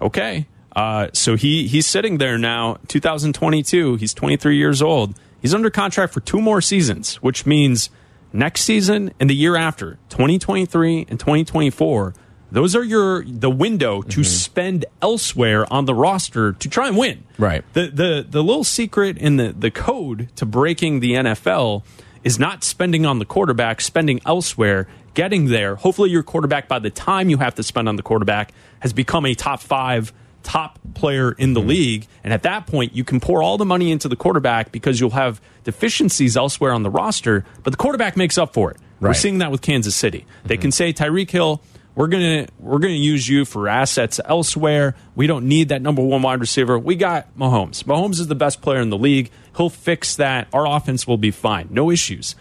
Okay. 0.01 0.47
Uh, 0.75 1.09
so 1.13 1.37
he 1.37 1.67
he's 1.67 1.87
sitting 1.87 2.19
there 2.19 2.39
now, 2.39 2.79
2022. 2.89 3.97
He's 3.97 4.15
23 4.15 4.57
years 4.57 4.83
old. 4.83 5.15
He's 5.41 5.55
under 5.55 5.71
contract 5.71 6.13
for 6.13 6.21
two 6.21 6.41
more 6.41 6.61
seasons, 6.61 7.17
which 7.17 7.47
means 7.47 7.91
next 8.33 8.63
season 8.63 9.13
and 9.19 9.29
the 9.31 9.35
year 9.35 9.57
after, 9.57 9.99
2023 10.11 11.07
and 11.09 11.19
2024. 11.19 12.15
Those 12.53 12.75
are 12.75 12.83
your 12.85 13.25
the 13.25 13.51
window 13.51 14.03
to 14.03 14.25
spend 14.25 14.85
elsewhere 15.01 15.71
on 15.73 15.85
the 15.85 15.95
roster 15.95 16.53
to 16.53 16.69
try 16.69 16.89
and 16.89 16.97
win. 16.97 17.25
Right. 17.39 17.65
The 17.75 17.89
the 17.89 18.27
the 18.29 18.43
little 18.43 18.65
secret 18.65 19.19
in 19.19 19.37
the 19.37 19.53
the 19.53 19.71
code 19.71 20.29
to 20.37 20.47
breaking 20.47 21.01
the 21.01 21.13
NFL 21.13 21.83
is 22.25 22.39
not 22.39 22.65
spending 22.65 23.07
on 23.07 23.19
the 23.19 23.25
quarterback, 23.25 23.81
spending 23.81 24.21
elsewhere, 24.27 24.87
getting 25.15 25.47
there. 25.47 25.77
Hopefully, 25.77 26.11
your 26.11 26.23
quarterback 26.23 26.69
by 26.69 26.79
the 26.79 26.91
time 26.91 27.31
you 27.31 27.39
have 27.39 27.55
to 27.55 27.63
spend 27.63 27.89
on 27.89 27.97
the 27.97 28.03
quarterback 28.03 28.53
has 28.81 28.93
become 28.93 29.25
a 29.27 29.35
top 29.35 29.61
five 29.61 30.13
top 30.43 30.79
player 30.95 31.33
in 31.33 31.51
Mm-hmm. 31.51 31.55
the 31.55 31.61
league. 31.61 32.07
And 32.25 32.33
at 32.33 32.43
that 32.45 32.67
point, 32.67 32.95
you 32.97 33.05
can 33.05 33.21
pour 33.21 33.43
all 33.43 33.59
the 33.59 33.65
money 33.67 33.91
into 33.93 34.09
the 34.09 34.17
quarterback 34.17 34.73
because 34.73 34.99
you'll 34.99 35.11
have 35.11 35.41
deficiencies 35.65 36.37
elsewhere 36.37 36.73
on 36.73 36.83
the 36.83 36.91
roster, 36.91 37.45
but 37.63 37.71
the 37.71 37.77
quarterback 37.77 38.17
makes 38.17 38.37
up 38.39 38.53
for 38.55 38.71
it. 38.71 38.77
We're 39.01 39.11
Mm-hmm. 39.11 39.15
seeing 39.21 39.39
that 39.39 39.51
with 39.51 39.63
Kansas 39.63 39.95
City. 39.97 40.27
They 40.45 40.57
can 40.59 40.73
say, 40.73 40.93
Tyreek 40.93 41.31
Hill, 41.31 41.63
we're 41.95 42.07
gonna 42.07 42.47
we're 42.59 42.79
gonna 42.79 42.95
use 42.95 43.29
you 43.29 43.45
for 43.45 43.69
assets 43.69 44.21
elsewhere. 44.25 44.95
We 45.15 45.27
don't 45.27 45.47
need 45.47 45.71
that 45.71 45.83
number 45.83 46.03
one 46.03 46.23
wide 46.23 46.41
receiver. 46.41 46.79
We 46.79 46.97
got 46.97 47.37
Mahomes. 47.37 47.85
Mahomes 47.85 48.21
is 48.21 48.29
the 48.29 48.35
best 48.35 48.63
player 48.63 48.81
in 48.81 48.91
the 48.91 48.99
league. 48.99 49.31
He'll 49.57 49.71
fix 49.71 50.17
that. 50.17 50.49
Our 50.53 50.67
offense 50.67 51.07
will 51.07 51.19
be 51.19 51.31
fine. 51.31 51.69
No 51.71 51.91
issues. 51.91 52.37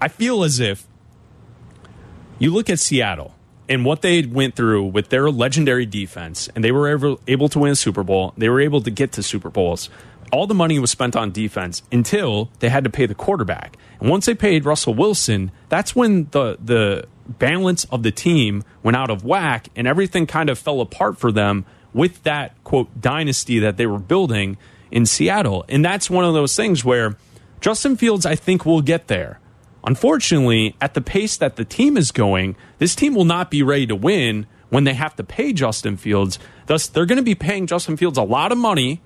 I 0.00 0.08
feel 0.08 0.42
as 0.42 0.58
if 0.58 0.86
you 2.38 2.52
look 2.52 2.68
at 2.68 2.78
Seattle 2.80 3.34
and 3.68 3.84
what 3.84 4.02
they 4.02 4.22
went 4.22 4.56
through 4.56 4.84
with 4.84 5.08
their 5.10 5.30
legendary 5.30 5.86
defense, 5.86 6.48
and 6.54 6.64
they 6.64 6.72
were 6.72 6.88
able, 6.88 7.20
able 7.26 7.48
to 7.48 7.60
win 7.60 7.72
a 7.72 7.76
Super 7.76 8.02
Bowl. 8.02 8.34
They 8.36 8.48
were 8.48 8.60
able 8.60 8.80
to 8.82 8.90
get 8.90 9.12
to 9.12 9.22
Super 9.22 9.48
Bowls. 9.48 9.88
All 10.32 10.46
the 10.46 10.54
money 10.54 10.78
was 10.78 10.90
spent 10.90 11.14
on 11.14 11.30
defense 11.30 11.82
until 11.92 12.50
they 12.58 12.68
had 12.68 12.84
to 12.84 12.90
pay 12.90 13.06
the 13.06 13.14
quarterback. 13.14 13.76
And 14.00 14.10
once 14.10 14.26
they 14.26 14.34
paid 14.34 14.64
Russell 14.64 14.94
Wilson, 14.94 15.52
that's 15.68 15.94
when 15.94 16.28
the 16.32 16.58
the 16.62 17.06
balance 17.38 17.84
of 17.86 18.02
the 18.02 18.10
team 18.10 18.64
went 18.82 18.96
out 18.96 19.10
of 19.10 19.24
whack 19.24 19.68
and 19.76 19.86
everything 19.86 20.26
kind 20.26 20.50
of 20.50 20.58
fell 20.58 20.80
apart 20.80 21.18
for 21.18 21.32
them 21.32 21.64
with 21.92 22.22
that 22.22 22.54
quote 22.64 23.00
dynasty 23.00 23.58
that 23.58 23.76
they 23.76 23.86
were 23.86 23.98
building 23.98 24.56
in 24.90 25.06
Seattle. 25.06 25.64
And 25.68 25.84
that's 25.84 26.08
one 26.08 26.24
of 26.24 26.34
those 26.34 26.56
things 26.56 26.84
where 26.84 27.16
Justin 27.60 27.96
Fields, 27.96 28.26
I 28.26 28.34
think, 28.34 28.66
will 28.66 28.82
get 28.82 29.08
there. 29.08 29.40
Unfortunately, 29.84 30.76
at 30.80 30.94
the 30.94 31.00
pace 31.00 31.36
that 31.36 31.56
the 31.56 31.64
team 31.64 31.96
is 31.96 32.12
going, 32.12 32.56
this 32.78 32.94
team 32.94 33.14
will 33.14 33.24
not 33.24 33.50
be 33.50 33.62
ready 33.62 33.86
to 33.86 33.96
win 33.96 34.46
when 34.68 34.84
they 34.84 34.94
have 34.94 35.16
to 35.16 35.24
pay 35.24 35.52
Justin 35.52 35.96
Fields. 35.96 36.38
Thus, 36.66 36.86
they're 36.86 37.06
going 37.06 37.16
to 37.16 37.22
be 37.22 37.34
paying 37.34 37.66
Justin 37.66 37.96
Fields 37.96 38.16
a 38.16 38.22
lot 38.22 38.52
of 38.52 38.58
money, 38.58 39.00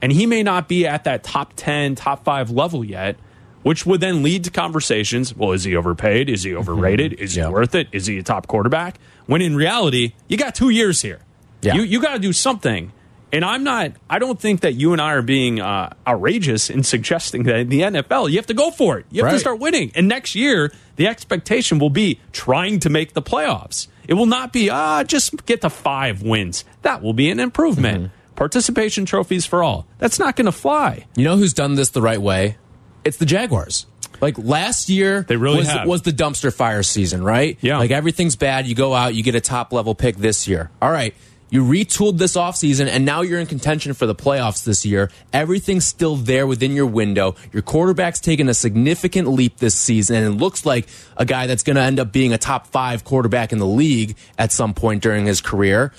and 0.00 0.12
he 0.12 0.26
may 0.26 0.42
not 0.42 0.68
be 0.68 0.86
at 0.86 1.04
that 1.04 1.24
top 1.24 1.52
10, 1.56 1.96
top 1.96 2.24
5 2.24 2.50
level 2.50 2.84
yet, 2.84 3.16
which 3.62 3.84
would 3.86 4.00
then 4.00 4.22
lead 4.22 4.44
to 4.44 4.50
conversations. 4.50 5.36
Well, 5.36 5.52
is 5.52 5.64
he 5.64 5.76
overpaid? 5.76 6.28
Is 6.28 6.42
he 6.44 6.54
overrated? 6.54 7.14
Is 7.14 7.36
Yeah. 7.36 7.46
he 7.48 7.52
worth 7.52 7.74
it? 7.74 7.88
Is 7.92 8.06
he 8.06 8.18
a 8.18 8.22
top 8.22 8.46
quarterback? 8.46 8.98
When 9.26 9.42
in 9.42 9.54
reality, 9.56 10.12
you 10.28 10.36
got 10.36 10.54
two 10.54 10.70
years 10.70 11.02
here. 11.02 11.20
Yeah. 11.62 11.74
You, 11.74 11.82
you 11.82 12.00
got 12.00 12.14
to 12.14 12.18
do 12.18 12.32
something. 12.32 12.92
And 13.32 13.44
I'm 13.44 13.62
not, 13.62 13.92
I 14.08 14.18
don't 14.18 14.40
think 14.40 14.62
that 14.62 14.74
you 14.74 14.92
and 14.92 15.00
I 15.00 15.12
are 15.12 15.22
being 15.22 15.60
uh, 15.60 15.92
outrageous 16.04 16.68
in 16.68 16.82
suggesting 16.82 17.44
that 17.44 17.56
in 17.60 17.68
the 17.68 17.82
NFL, 17.82 18.28
you 18.28 18.36
have 18.38 18.46
to 18.46 18.54
go 18.54 18.72
for 18.72 18.98
it. 18.98 19.06
You 19.12 19.22
have 19.24 19.32
to 19.32 19.38
start 19.38 19.60
winning. 19.60 19.92
And 19.94 20.08
next 20.08 20.34
year, 20.34 20.72
the 20.96 21.06
expectation 21.06 21.78
will 21.78 21.90
be 21.90 22.18
trying 22.32 22.80
to 22.80 22.90
make 22.90 23.12
the 23.12 23.22
playoffs. 23.22 23.86
It 24.08 24.14
will 24.14 24.26
not 24.26 24.52
be, 24.52 24.68
ah, 24.68 25.04
just 25.04 25.46
get 25.46 25.60
to 25.60 25.70
five 25.70 26.22
wins. 26.22 26.64
That 26.82 27.02
will 27.02 27.12
be 27.12 27.30
an 27.30 27.38
improvement. 27.38 27.98
Mm-hmm. 28.04 28.34
Participation 28.34 29.04
trophies 29.04 29.46
for 29.46 29.62
all. 29.62 29.86
That's 29.98 30.18
not 30.18 30.34
going 30.34 30.46
to 30.46 30.52
fly. 30.52 31.06
You 31.14 31.22
know 31.22 31.36
who's 31.36 31.52
done 31.54 31.76
this 31.76 31.90
the 31.90 32.02
right 32.02 32.20
way? 32.20 32.56
It's 33.04 33.16
the 33.16 33.26
Jaguars. 33.26 33.86
Like 34.20 34.36
last 34.38 34.88
year, 34.88 35.22
They 35.22 35.36
really 35.36 35.58
was, 35.58 35.68
have. 35.68 35.86
was 35.86 36.02
the 36.02 36.10
dumpster 36.12 36.52
fire 36.52 36.82
season, 36.82 37.22
right? 37.22 37.56
Yeah. 37.60 37.78
Like 37.78 37.90
everything's 37.90 38.36
bad. 38.36 38.66
You 38.66 38.74
go 38.74 38.92
out, 38.94 39.14
you 39.14 39.22
get 39.22 39.34
a 39.34 39.40
top 39.40 39.72
level 39.72 39.94
pick 39.94 40.16
this 40.16 40.46
year. 40.46 40.70
All 40.82 40.90
right. 40.90 41.14
You 41.52 41.64
retooled 41.64 42.18
this 42.18 42.36
offseason, 42.36 42.86
and 42.86 43.04
now 43.04 43.22
you're 43.22 43.40
in 43.40 43.46
contention 43.48 43.92
for 43.92 44.06
the 44.06 44.14
playoffs 44.14 44.62
this 44.62 44.86
year. 44.86 45.10
Everything's 45.32 45.84
still 45.84 46.14
there 46.14 46.46
within 46.46 46.70
your 46.76 46.86
window. 46.86 47.34
Your 47.52 47.62
quarterback's 47.62 48.20
taken 48.20 48.48
a 48.48 48.54
significant 48.54 49.26
leap 49.26 49.56
this 49.56 49.74
season, 49.74 50.14
and 50.14 50.26
it 50.26 50.38
looks 50.38 50.64
like 50.64 50.86
a 51.16 51.24
guy 51.24 51.48
that's 51.48 51.64
going 51.64 51.74
to 51.74 51.82
end 51.82 51.98
up 51.98 52.12
being 52.12 52.32
a 52.32 52.38
top 52.38 52.68
five 52.68 53.02
quarterback 53.02 53.50
in 53.52 53.58
the 53.58 53.66
league 53.66 54.16
at 54.38 54.52
some 54.52 54.74
point 54.74 55.02
during 55.02 55.26
his 55.26 55.40
career 55.40 55.92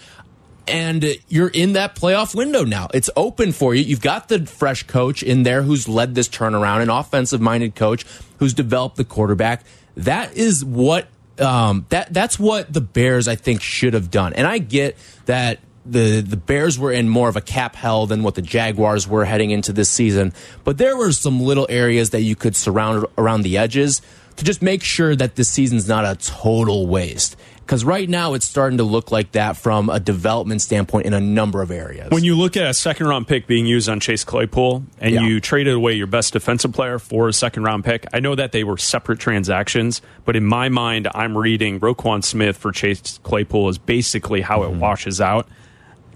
and 0.67 1.17
you're 1.27 1.49
in 1.49 1.73
that 1.73 1.95
playoff 1.95 2.35
window 2.35 2.63
now. 2.63 2.87
It's 2.93 3.09
open 3.15 3.51
for 3.51 3.73
you. 3.73 3.83
You've 3.83 4.01
got 4.01 4.27
the 4.29 4.45
fresh 4.45 4.83
coach 4.83 5.23
in 5.23 5.43
there 5.43 5.63
who's 5.63 5.87
led 5.87 6.15
this 6.15 6.29
turnaround, 6.29 6.81
an 6.81 6.89
offensive 6.89 7.41
minded 7.41 7.75
coach 7.75 8.05
who's 8.37 8.53
developed 8.53 8.95
the 8.95 9.03
quarterback. 9.03 9.63
That 9.97 10.35
is 10.35 10.63
what 10.63 11.07
um, 11.39 11.85
that 11.89 12.13
that's 12.13 12.39
what 12.39 12.71
the 12.71 12.81
Bears 12.81 13.27
I 13.27 13.35
think 13.35 13.61
should 13.61 13.93
have 13.93 14.11
done. 14.11 14.33
And 14.33 14.45
I 14.45 14.59
get 14.59 14.97
that 15.25 15.59
the 15.85 16.21
the 16.21 16.37
Bears 16.37 16.77
were 16.77 16.91
in 16.91 17.09
more 17.09 17.29
of 17.29 17.35
a 17.35 17.41
cap 17.41 17.75
hell 17.75 18.05
than 18.05 18.23
what 18.23 18.35
the 18.35 18.41
Jaguars 18.41 19.07
were 19.07 19.25
heading 19.25 19.51
into 19.51 19.73
this 19.73 19.89
season, 19.89 20.33
but 20.63 20.77
there 20.77 20.95
were 20.95 21.11
some 21.11 21.41
little 21.41 21.65
areas 21.69 22.11
that 22.11 22.21
you 22.21 22.35
could 22.35 22.55
surround 22.55 23.05
around 23.17 23.41
the 23.41 23.57
edges 23.57 24.01
to 24.37 24.45
just 24.45 24.61
make 24.61 24.83
sure 24.83 25.15
that 25.15 25.35
this 25.35 25.49
season's 25.49 25.87
not 25.87 26.05
a 26.05 26.15
total 26.15 26.87
waste. 26.87 27.35
Because 27.71 27.85
right 27.85 28.09
now 28.09 28.33
it's 28.33 28.45
starting 28.45 28.79
to 28.79 28.83
look 28.83 29.13
like 29.13 29.31
that 29.31 29.55
from 29.55 29.89
a 29.89 29.97
development 29.97 30.61
standpoint 30.61 31.05
in 31.05 31.13
a 31.13 31.21
number 31.21 31.61
of 31.61 31.71
areas. 31.71 32.09
When 32.11 32.25
you 32.25 32.35
look 32.35 32.57
at 32.57 32.67
a 32.69 32.73
second 32.73 33.07
round 33.07 33.29
pick 33.29 33.47
being 33.47 33.65
used 33.65 33.87
on 33.87 34.01
Chase 34.01 34.25
Claypool 34.25 34.83
and 34.99 35.15
Yeah. 35.15 35.21
you 35.21 35.39
traded 35.39 35.73
away 35.75 35.93
your 35.93 36.05
best 36.07 36.33
defensive 36.33 36.73
player 36.73 36.99
for 36.99 37.29
a 37.29 37.33
second 37.33 37.63
round 37.63 37.85
pick, 37.85 38.05
I 38.11 38.19
know 38.19 38.35
that 38.35 38.51
they 38.51 38.65
were 38.65 38.75
separate 38.75 39.19
transactions, 39.19 40.01
but 40.25 40.35
in 40.35 40.43
my 40.45 40.67
mind, 40.67 41.07
I'm 41.15 41.37
reading 41.37 41.79
Roquan 41.79 42.25
Smith 42.25 42.57
for 42.57 42.73
Chase 42.73 43.21
Claypool 43.23 43.69
is 43.69 43.77
basically 43.77 44.41
how 44.41 44.63
Mm-hmm. 44.63 44.73
it 44.75 44.77
washes 44.77 45.21
out. 45.21 45.47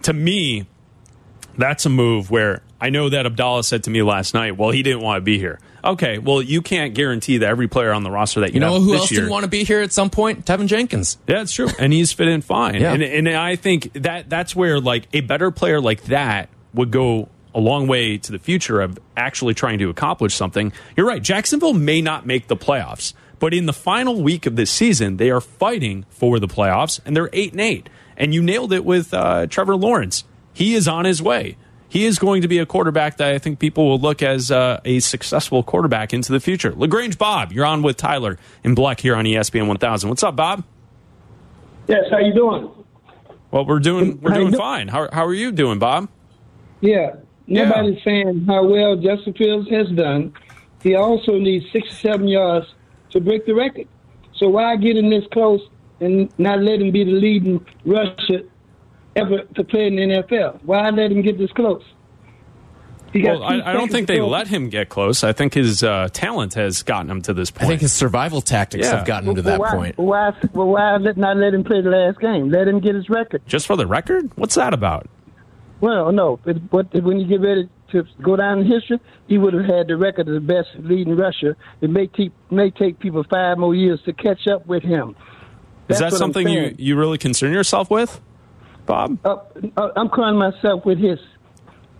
To 0.02 0.12
me, 0.12 0.66
that's 1.58 1.86
a 1.86 1.90
move 1.90 2.30
where 2.32 2.64
I 2.80 2.90
know 2.90 3.10
that 3.10 3.26
Abdallah 3.26 3.64
said 3.64 3.84
to 3.86 3.90
me 3.90 4.02
last 4.02 4.34
night, 4.34 4.58
well, 4.58 4.72
he 4.72 4.84
didn't 4.84 5.02
want 5.02 5.18
to 5.18 5.22
be 5.22 5.40
here. 5.40 5.60
Okay, 5.84 6.18
well, 6.18 6.42
you 6.42 6.62
can't 6.62 6.94
guarantee 6.94 7.38
that 7.38 7.48
every 7.48 7.68
player 7.68 7.94
on 7.94 8.04
the 8.04 8.12
roster 8.12 8.42
that 8.42 8.50
you, 8.50 8.56
you 8.56 8.60
know 8.60 8.80
who 8.82 8.96
else 8.96 9.12
year, 9.12 9.22
didn't 9.22 9.32
want 9.32 9.44
to 9.44 9.50
be 9.50 9.64
here 9.64 9.82
at 9.82 9.94
some 9.94 10.10
point? 10.10 10.46
Teven 10.46 10.68
Jenkins. 10.68 11.18
yeah, 11.28 11.42
it's 11.42 11.54
true, 11.54 11.70
and 11.80 11.94
he's 11.94 12.12
fit 12.12 12.28
in 12.28 12.42
fine. 12.42 12.82
Yeah. 12.82 12.94
And, 12.94 13.04
and 13.04 13.30
I 13.30 13.56
think 13.56 13.94
that 13.94 14.30
that's 14.30 14.56
where 14.56 14.80
like 14.80 15.08
a 15.14 15.22
better 15.22 15.52
player 15.52 15.80
like 15.80 16.04
that 16.06 16.50
would 16.74 16.92
go 16.92 17.30
a 17.54 17.60
long 17.60 17.88
way 17.88 18.18
to 18.18 18.32
the 18.32 18.40
future 18.40 18.82
of 18.82 19.00
actually 19.16 19.54
trying 19.54 19.80
to 19.80 19.90
accomplish 19.90 20.36
something. 20.36 20.74
You're 20.98 21.08
right. 21.08 21.22
Jacksonville 21.22 21.74
may 21.74 22.02
not 22.02 22.26
make 22.26 22.48
the 22.48 22.58
playoffs, 22.58 23.14
but 23.40 23.54
in 23.54 23.66
the 23.66 23.74
final 23.74 24.22
week 24.22 24.46
of 24.46 24.56
this 24.58 24.72
season, 24.72 25.18
they 25.18 25.30
are 25.30 25.40
fighting 25.40 26.06
for 26.10 26.40
the 26.40 26.48
playoffs, 26.48 27.00
and 27.06 27.16
they're 27.16 27.30
eight 27.32 27.52
and 27.52 27.62
eight. 27.62 27.90
And 28.18 28.34
you 28.34 28.42
nailed 28.42 28.74
it 28.74 28.84
with 28.84 29.14
uh, 29.14 29.48
Trevor 29.48 29.76
Lawrence. 29.76 30.24
He 30.54 30.74
is 30.74 30.88
on 30.88 31.06
his 31.06 31.22
way. 31.22 31.58
He 31.88 32.06
is 32.06 32.20
going 32.20 32.42
to 32.42 32.48
be 32.48 32.58
a 32.58 32.66
quarterback 32.66 33.18
that 33.18 33.34
I 33.34 33.38
think 33.38 33.60
people 33.60 33.88
will 33.90 34.00
look 34.00 34.22
as 34.22 34.52
uh, 34.52 34.82
a 34.84 35.00
successful 35.00 35.64
quarterback 35.64 36.14
into 36.14 36.32
the 36.32 36.40
future. 36.40 36.74
Lagrange 36.76 37.18
Bob, 37.18 37.52
you're 37.54 37.66
on 37.66 37.82
with 37.84 37.96
Tyler 37.98 38.38
and 38.64 38.76
Black 38.76 39.00
here 39.00 39.16
on 39.16 39.26
ESPN 39.26 39.68
1000. 39.68 40.10
What's 40.10 40.24
up, 40.24 40.36
Bob? 40.36 40.64
Yes, 41.88 42.06
how 42.10 42.18
you 42.18 42.34
doing? 42.34 42.70
Well, 43.52 43.66
we're 43.66 43.80
doing 43.80 44.20
we're 44.20 44.32
How 44.32 44.38
doing 44.38 44.54
fine. 44.56 44.88
How 44.88 45.08
how 45.14 45.26
are 45.26 45.34
you 45.34 45.52
doing, 45.52 45.80
Bob? 45.80 46.10
Yeah, 46.82 47.16
Yeah. 47.46 47.66
nobody's 47.70 48.04
saying 48.04 48.46
how 48.48 48.66
well 48.66 48.96
Justin 48.98 49.34
Fields 49.34 49.70
has 49.70 49.88
done. 49.92 50.34
He 50.84 50.96
also 50.96 51.38
needs 51.38 51.66
67 51.72 52.28
yards 52.28 52.68
to 53.12 53.22
break 53.22 53.46
the 53.46 53.54
record. 53.56 53.88
So 54.36 54.50
why 54.50 54.76
get 54.76 54.98
him 54.98 55.10
this 55.10 55.24
close 55.32 55.62
and 56.02 56.30
not 56.38 56.62
let 56.62 56.82
him 56.82 56.92
be 56.92 57.04
the 57.06 57.12
leading 57.12 57.66
rusher 57.86 58.42
ever 59.16 59.44
to 59.56 59.64
play 59.64 59.88
in 59.88 59.96
the 59.96 60.02
NFL? 60.02 60.60
Why 60.64 60.90
let 60.90 61.12
him 61.12 61.22
get 61.22 61.38
this 61.38 61.52
close? 61.52 61.84
Well, 63.14 63.44
I, 63.44 63.62
I 63.62 63.72
don't 63.74 63.90
think 63.90 64.08
they 64.08 64.18
throw. 64.18 64.28
let 64.28 64.50
him 64.50 64.68
get 64.68 64.90
close. 64.90 65.24
I 65.24 65.32
think 65.32 65.54
his 65.54 65.84
uh, 65.84 66.10
talent 66.12 66.56
has 66.56 66.84
gotten 66.84 67.10
him 67.10 67.22
to 67.22 67.34
this 67.34 67.50
point. 67.50 67.64
I 67.64 67.68
think 67.70 67.80
his 67.82 67.94
survival 67.94 68.42
tactics 68.42 68.86
Yeah. 68.88 68.98
have 68.98 69.06
gotten 69.06 69.30
him 69.30 69.36
to 69.36 69.42
Well, 69.42 69.52
that 69.52 69.60
why, 69.62 69.72
point. 69.72 69.98
Why, 69.98 70.32
well, 70.54 70.68
why 70.68 70.98
let, 70.98 71.16
not 71.16 71.38
let 71.38 71.54
him 71.54 71.64
play 71.64 71.80
the 71.80 71.92
last 71.92 72.20
game? 72.20 72.50
Let 72.50 72.68
him 72.68 72.82
get 72.82 72.94
his 72.94 73.10
record. 73.10 73.42
Just 73.48 73.68
for 73.68 73.78
the 73.78 73.88
record, 73.88 74.32
what's 74.36 74.56
that 74.56 74.74
about? 74.74 75.08
Well, 75.80 76.12
no, 76.12 76.40
but, 76.44 76.70
but 76.70 76.94
when 77.04 77.18
you 77.20 77.26
get 77.26 77.40
ready 77.40 77.70
to 77.92 78.04
go 78.22 78.36
down 78.36 78.60
in 78.60 78.66
history, 78.70 79.00
he 79.28 79.38
would 79.38 79.54
have 79.54 79.66
had 79.66 79.88
the 79.88 79.96
record 79.96 80.28
of 80.28 80.34
the 80.34 80.42
best 80.42 80.70
leading 80.80 81.16
rusher. 81.16 81.56
It 81.80 81.90
may 81.90 82.08
take 82.08 82.32
may 82.52 82.70
take 82.70 83.00
people 83.00 83.24
five 83.30 83.58
more 83.58 83.76
years 83.76 84.02
to 84.06 84.14
catch 84.14 84.48
up 84.48 84.66
with 84.66 84.84
him. 84.84 85.16
Is 85.88 86.00
that 86.00 86.12
something 86.14 86.48
you, 86.50 86.76
you 86.78 86.98
really 86.98 87.18
concern 87.18 87.54
yourself 87.54 87.90
with, 87.92 88.20
Bob? 88.86 89.18
Uh, 89.26 89.38
uh, 89.78 89.90
I'm 89.96 90.10
calling 90.10 90.38
myself 90.38 90.86
with 90.86 90.98
his 91.00 91.20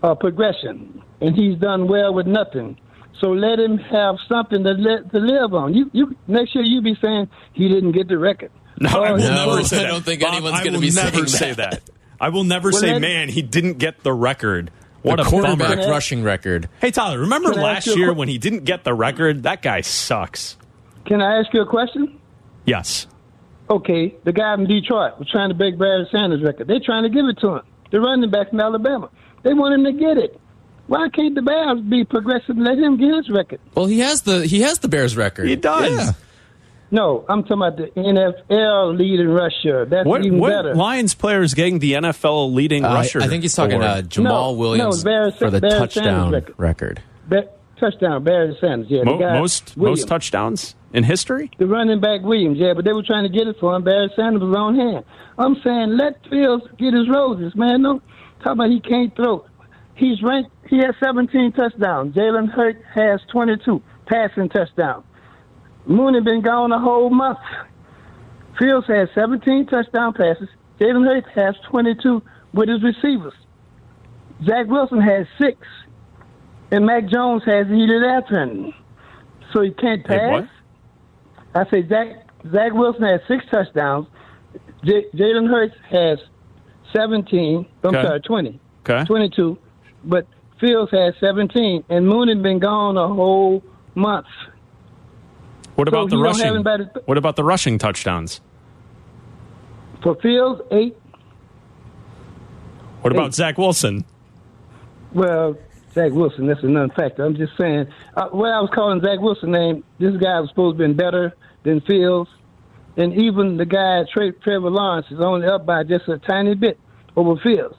uh, 0.04 0.16
progression, 0.16 1.02
and 1.22 1.36
he's 1.36 1.58
done 1.60 1.88
well 1.88 2.14
with 2.14 2.28
nothing. 2.28 2.78
So 3.22 3.28
let 3.32 3.60
him 3.60 3.78
have 3.78 4.16
something 4.28 4.64
to 4.64 4.72
let, 4.72 5.12
to 5.12 5.20
live 5.20 5.54
on. 5.54 5.74
You 5.74 5.90
you 5.94 6.16
make 6.28 6.50
sure 6.50 6.62
you 6.62 6.82
be 6.82 6.96
saying 7.02 7.30
he 7.54 7.70
didn't 7.70 7.94
get 7.94 8.08
the 8.08 8.18
record. 8.18 8.52
No, 8.80 8.90
I 8.90 9.12
will 9.14 9.20
no, 9.20 9.46
never 9.56 9.64
say 9.64 9.86
I 9.86 9.88
don't 9.88 10.04
think 10.04 10.22
Bob, 10.22 10.34
anyone's 10.34 10.60
gonna 10.60 10.74
will 10.74 10.82
be 10.82 10.92
never 10.92 11.12
saying 11.12 11.28
say 11.28 11.54
that. 11.54 11.72
that. 11.72 11.82
I 12.20 12.28
will 12.30 12.44
never 12.44 12.72
Well, 12.72 12.82
say, 12.82 12.92
then- 12.92 13.02
man, 13.02 13.30
he 13.30 13.42
didn't 13.42 13.78
get 13.78 14.04
the 14.04 14.12
record. 14.14 14.70
What 15.02 15.18
the 15.18 15.22
a 15.22 15.26
quarterback 15.26 15.78
bummer. 15.78 15.90
rushing 15.92 16.24
record. 16.24 16.68
Hey, 16.82 16.90
Tyler, 16.92 17.20
remember 17.20 17.54
Can 17.54 17.62
last 17.62 17.86
year 17.88 18.08
que- 18.08 18.14
when 18.16 18.28
he 18.28 18.38
didn't 18.40 18.64
get 18.66 18.84
the 18.84 18.94
record? 18.94 19.44
That 19.44 19.62
guy 19.62 19.82
sucks. 19.82 20.58
Can 21.06 21.22
I 21.22 21.40
ask 21.40 21.54
you 21.54 21.62
a 21.62 21.66
question? 21.68 22.20
Yes. 22.66 23.06
Okay, 23.70 24.16
the 24.24 24.32
guy 24.32 24.56
from 24.56 24.68
Detroit 24.68 25.18
was 25.18 25.30
trying 25.32 25.50
to 25.50 25.56
break 25.56 25.78
Barry 25.78 26.08
Sanders' 26.12 26.44
record. 26.44 26.68
They're 26.68 26.80
trying 26.80 27.04
to 27.04 27.10
give 27.10 27.26
it 27.26 27.40
to 27.40 27.56
him. 27.56 27.62
The 27.92 28.00
running 28.00 28.30
back 28.30 28.50
from 28.52 28.60
Alabama. 28.60 29.10
They 29.44 29.54
want 29.54 29.74
him 29.74 29.84
to 29.86 29.92
get 30.00 30.18
it. 30.18 30.40
Why 30.88 31.10
can't 31.10 31.34
the 31.34 31.42
Bears 31.42 31.82
be 31.82 32.04
progressive 32.04 32.52
and 32.58 32.64
let 32.64 32.78
him 32.78 32.98
get 32.98 33.16
his 33.16 33.30
record? 33.30 33.60
Well, 33.74 33.88
he 33.88 34.00
has 34.00 34.22
the 34.22 34.46
he 34.46 34.62
has 34.62 34.80
the 34.80 34.88
Bears 34.88 35.18
record. 35.18 35.48
He 35.48 35.56
does. 35.56 35.92
Yeah. 35.98 36.12
No, 36.92 37.26
I'm 37.28 37.42
talking 37.42 37.58
about 37.58 37.78
the 37.78 37.88
NFL 38.00 38.96
leading 38.98 39.28
rusher. 39.30 39.86
That's 39.86 40.06
What, 40.08 40.24
even 40.24 40.38
what 40.40 40.50
better. 40.52 40.76
Lions 40.76 41.16
player 41.16 41.42
is 41.42 41.56
getting 41.56 41.80
the 41.80 41.94
NFL 41.94 42.54
leading 42.54 42.86
Uh, 42.86 42.94
rusher? 42.94 43.20
I 43.22 43.28
think 43.28 43.42
he's 43.42 43.56
talking 43.56 43.78
award? 43.82 43.90
uh, 43.90 44.02
Jamaal 44.04 44.24
No, 44.24 44.52
Williams 44.54 45.04
no, 45.04 45.10
Bears- 45.12 45.36
for 45.38 45.50
the 45.50 45.60
Bears 45.60 45.74
touchdown 45.80 46.04
Sanders 46.32 46.32
record. 46.34 46.56
record. 46.60 47.02
Ba- 47.28 47.48
touchdown, 47.80 48.24
Barry 48.24 48.58
Sanders. 48.62 48.88
Yeah, 48.90 49.00
the 49.00 49.06
Mo- 49.06 49.18
guy, 49.20 49.40
most 49.40 49.76
Williams. 49.78 50.02
most 50.02 50.08
touchdowns 50.08 50.76
in 50.94 51.04
history. 51.04 51.52
The 51.58 51.68
running 51.68 52.00
back 52.00 52.22
Williams, 52.22 52.58
yeah, 52.58 52.74
but 52.74 52.86
they 52.86 52.94
were 52.94 53.04
trying 53.04 53.24
to 53.24 53.30
get 53.38 53.48
it 53.48 53.58
for 53.60 53.76
him. 53.76 53.84
Barry 53.84 54.10
Sanders 54.16 54.42
was 54.42 54.56
on 54.56 54.76
hand. 54.76 55.06
I'm 55.38 55.56
saying 55.64 55.98
let 55.98 56.22
Fields 56.30 56.64
get 56.78 56.94
his 56.94 57.10
roses, 57.10 57.54
man. 57.56 57.82
No, 57.82 58.02
talk 58.44 58.54
about 58.54 58.70
he 58.70 58.80
can't 58.80 59.16
throw. 59.16 59.46
He's 59.96 60.22
ranked. 60.24 60.52
He 60.70 60.78
has 60.78 60.96
17 61.04 61.52
touchdowns. 61.54 62.16
Jalen 62.16 62.50
Hurt 62.50 62.82
has 62.94 63.22
22 63.32 63.82
passing 64.08 64.50
touchdowns. 64.50 65.06
Mooney 65.86 66.22
been 66.22 66.42
gone 66.42 66.72
a 66.72 66.80
whole 66.80 67.10
month. 67.10 67.38
Fields 68.58 68.88
has 68.88 69.10
17 69.16 69.68
touchdown 69.68 70.14
passes. 70.14 70.50
Jalen 70.80 71.06
Hurt 71.06 71.26
has 71.36 71.56
22 71.70 72.22
with 72.54 72.70
his 72.70 72.82
receivers. 72.84 73.34
Zach 74.46 74.68
Wilson 74.68 75.00
has 75.02 75.28
six, 75.40 75.58
and 76.72 76.86
Mac 76.86 77.08
Jones 77.08 77.44
has 77.46 77.68
heated 77.68 78.04
him. 78.30 78.74
So 79.54 79.62
he 79.62 79.72
can't 79.72 80.06
pass. 80.06 80.48
I 81.54 81.70
say 81.70 81.88
Zach 81.88 82.08
Zach 82.52 82.74
Wilson 82.74 83.04
has 83.04 83.22
six 83.28 83.46
touchdowns. 83.50 84.08
J- 84.84 85.06
Jalen 85.16 85.48
Hurts 85.50 85.76
has 85.90 86.20
17. 86.94 87.66
I'm 87.84 87.96
Okay. 87.96 88.06
sorry, 88.06 88.20
20. 88.22 88.60
Okay. 88.88 89.04
22. 89.06 89.58
But 90.04 90.28
Fields 90.60 90.92
has 90.92 91.16
17. 91.20 91.84
And 91.90 92.08
Moon 92.08 92.28
Mooney 92.28 92.36
been 92.42 92.60
gone 92.60 92.98
a 92.98 93.08
whole 93.08 93.64
month. 93.96 94.28
What 95.76 95.88
So 95.88 95.90
about 95.90 96.10
the 96.10 96.18
he 96.18 96.24
don't 96.24 96.40
have 96.40 96.66
rushing? 96.66 96.88
What 97.06 97.18
about 97.18 97.36
the 97.36 97.44
rushing 97.44 97.78
touchdowns? 97.78 98.42
For 100.04 100.16
Fields, 100.16 100.62
eight. 100.72 100.96
What 103.02 103.12
about 103.12 103.34
Zach 103.34 103.58
Wilson? 103.58 104.06
Well, 105.14 105.58
Zach 105.96 106.12
Wilson, 106.12 106.48
that's 106.48 106.62
a 106.62 106.68
non-factor. 106.68 107.24
I'm 107.24 107.36
just 107.36 107.54
saying. 107.58 107.88
Uh, 108.16 108.28
what 108.30 108.52
I 108.52 108.60
was 108.60 108.70
calling 108.76 109.02
Zach 109.02 109.20
Wilson 109.20 109.52
name, 109.52 109.84
this 109.98 110.16
guy 110.18 110.40
was 110.42 110.50
supposed 110.50 110.78
to 110.78 110.88
be 110.88 110.94
better 110.94 111.34
than 111.64 111.82
Fields. 111.82 112.30
And 112.98 113.14
even 113.14 113.58
the 113.58 113.66
guy, 113.66 114.04
Trey, 114.14 114.32
Trevor 114.32 114.70
Lawrence, 114.70 115.08
is 115.10 115.20
only 115.20 115.48
up 115.48 115.66
by 115.66 115.84
just 115.84 116.08
a 116.08 116.18
tiny 116.20 116.54
bit 116.54 116.78
over 117.16 117.40
Fields. 117.42 117.76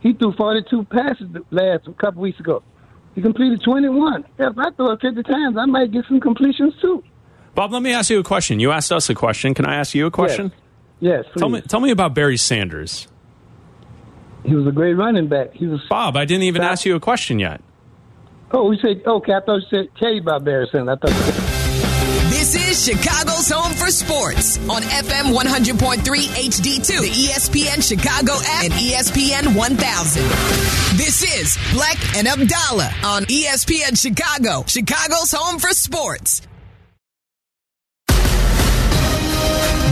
He 0.00 0.14
threw 0.14 0.32
42 0.32 0.84
passes 0.84 1.28
last 1.50 1.86
a 1.86 1.92
couple 1.92 2.22
weeks 2.22 2.40
ago. 2.40 2.62
He 3.14 3.20
completed 3.20 3.62
21. 3.62 4.24
If 4.38 4.58
I 4.58 4.70
throw 4.70 4.92
it 4.92 5.00
50 5.02 5.22
times, 5.24 5.56
I 5.58 5.66
might 5.66 5.92
get 5.92 6.06
some 6.08 6.20
completions 6.20 6.74
too. 6.80 7.02
Bob, 7.54 7.72
let 7.72 7.82
me 7.82 7.92
ask 7.92 8.08
you 8.08 8.20
a 8.20 8.24
question. 8.24 8.60
You 8.60 8.72
asked 8.72 8.92
us 8.92 9.10
a 9.10 9.14
question. 9.14 9.52
Can 9.52 9.66
I 9.66 9.76
ask 9.76 9.94
you 9.94 10.06
a 10.06 10.10
question? 10.10 10.52
Yes, 11.00 11.24
please. 11.32 11.40
Tell 11.40 11.48
me, 11.48 11.60
tell 11.62 11.80
me 11.80 11.90
about 11.90 12.14
Barry 12.14 12.36
Sanders. 12.36 13.08
He 14.44 14.54
was 14.54 14.66
a 14.66 14.72
great 14.72 14.94
running 14.94 15.28
back. 15.28 15.52
He 15.52 15.66
was. 15.66 15.80
Bob, 15.88 16.16
I 16.16 16.24
didn't 16.24 16.44
even 16.44 16.62
Stop. 16.62 16.72
ask 16.72 16.84
you 16.84 16.96
a 16.96 17.00
question 17.00 17.38
yet. 17.38 17.60
Oh, 18.52 18.68
we 18.68 18.78
said 18.80 19.02
oh, 19.06 19.16
okay. 19.16 19.34
I 19.34 19.40
thought 19.40 19.60
you 19.60 19.66
said 19.70 19.88
tell 19.98 20.12
you 20.12 20.20
about 20.20 20.44
Barry 20.44 20.68
Sanders. 20.72 20.98
I 21.02 21.06
thought. 21.06 21.60
This 22.30 22.54
is 22.54 22.84
Chicago's 22.86 23.50
home 23.50 23.74
for 23.74 23.88
sports 23.90 24.56
on 24.70 24.82
FM 24.82 25.34
100.3 25.34 25.98
HD2, 25.98 27.00
the 27.00 27.10
ESPN 27.28 27.86
Chicago 27.86 28.32
app, 28.44 28.64
and 28.64 28.72
ESPN 28.72 29.56
1000. 29.56 30.22
This 30.96 31.22
is 31.22 31.58
Black 31.72 31.98
and 32.16 32.26
Abdallah 32.26 32.92
on 33.04 33.24
ESPN 33.24 34.00
Chicago, 34.00 34.64
Chicago's 34.66 35.32
home 35.32 35.58
for 35.58 35.70
sports. 35.70 36.42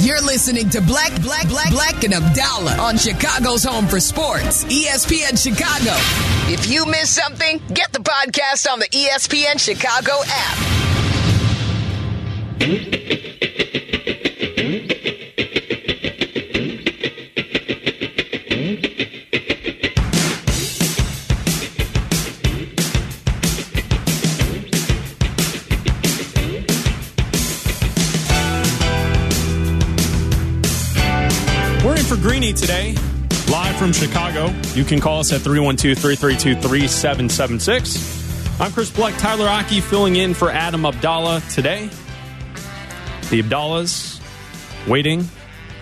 You're 0.08 0.22
listening 0.22 0.70
to 0.70 0.80
Black, 0.80 1.20
Black, 1.20 1.46
Black, 1.48 1.70
Black 1.70 2.02
and 2.02 2.14
Abdallah 2.14 2.78
on 2.78 2.96
Chicago's 2.96 3.62
home 3.62 3.86
for 3.86 4.00
sports, 4.00 4.64
ESPN 4.64 5.36
Chicago. 5.36 5.92
If 6.50 6.70
you 6.70 6.86
missed 6.86 7.14
something, 7.14 7.60
get 7.74 7.92
the 7.92 7.98
podcast 7.98 8.72
on 8.72 8.78
the 8.78 8.86
ESPN 8.86 9.60
Chicago 9.60 10.12
app. 10.24 10.78
For 32.08 32.16
Greeny 32.16 32.54
today, 32.54 32.94
live 33.50 33.76
from 33.76 33.92
Chicago. 33.92 34.46
You 34.72 34.84
can 34.84 34.98
call 34.98 35.20
us 35.20 35.30
at 35.32 35.42
312 35.42 35.98
332 35.98 36.54
3776. 36.60 38.60
I'm 38.60 38.72
Chris 38.72 38.90
Bleck, 38.90 39.18
Tyler 39.18 39.46
Aki 39.46 39.82
filling 39.82 40.16
in 40.16 40.32
for 40.32 40.50
Adam 40.50 40.86
Abdallah 40.86 41.42
today. 41.50 41.90
The 43.28 43.42
Abdallahs 43.42 44.20
waiting 44.86 45.28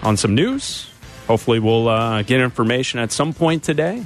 on 0.03 0.17
some 0.17 0.35
news. 0.35 0.91
Hopefully, 1.29 1.61
we'll 1.61 1.89
uh, 1.89 2.23
get 2.23 2.41
information 2.41 2.99
at 2.99 3.13
some 3.13 3.33
point 3.33 3.63
today. 3.63 4.05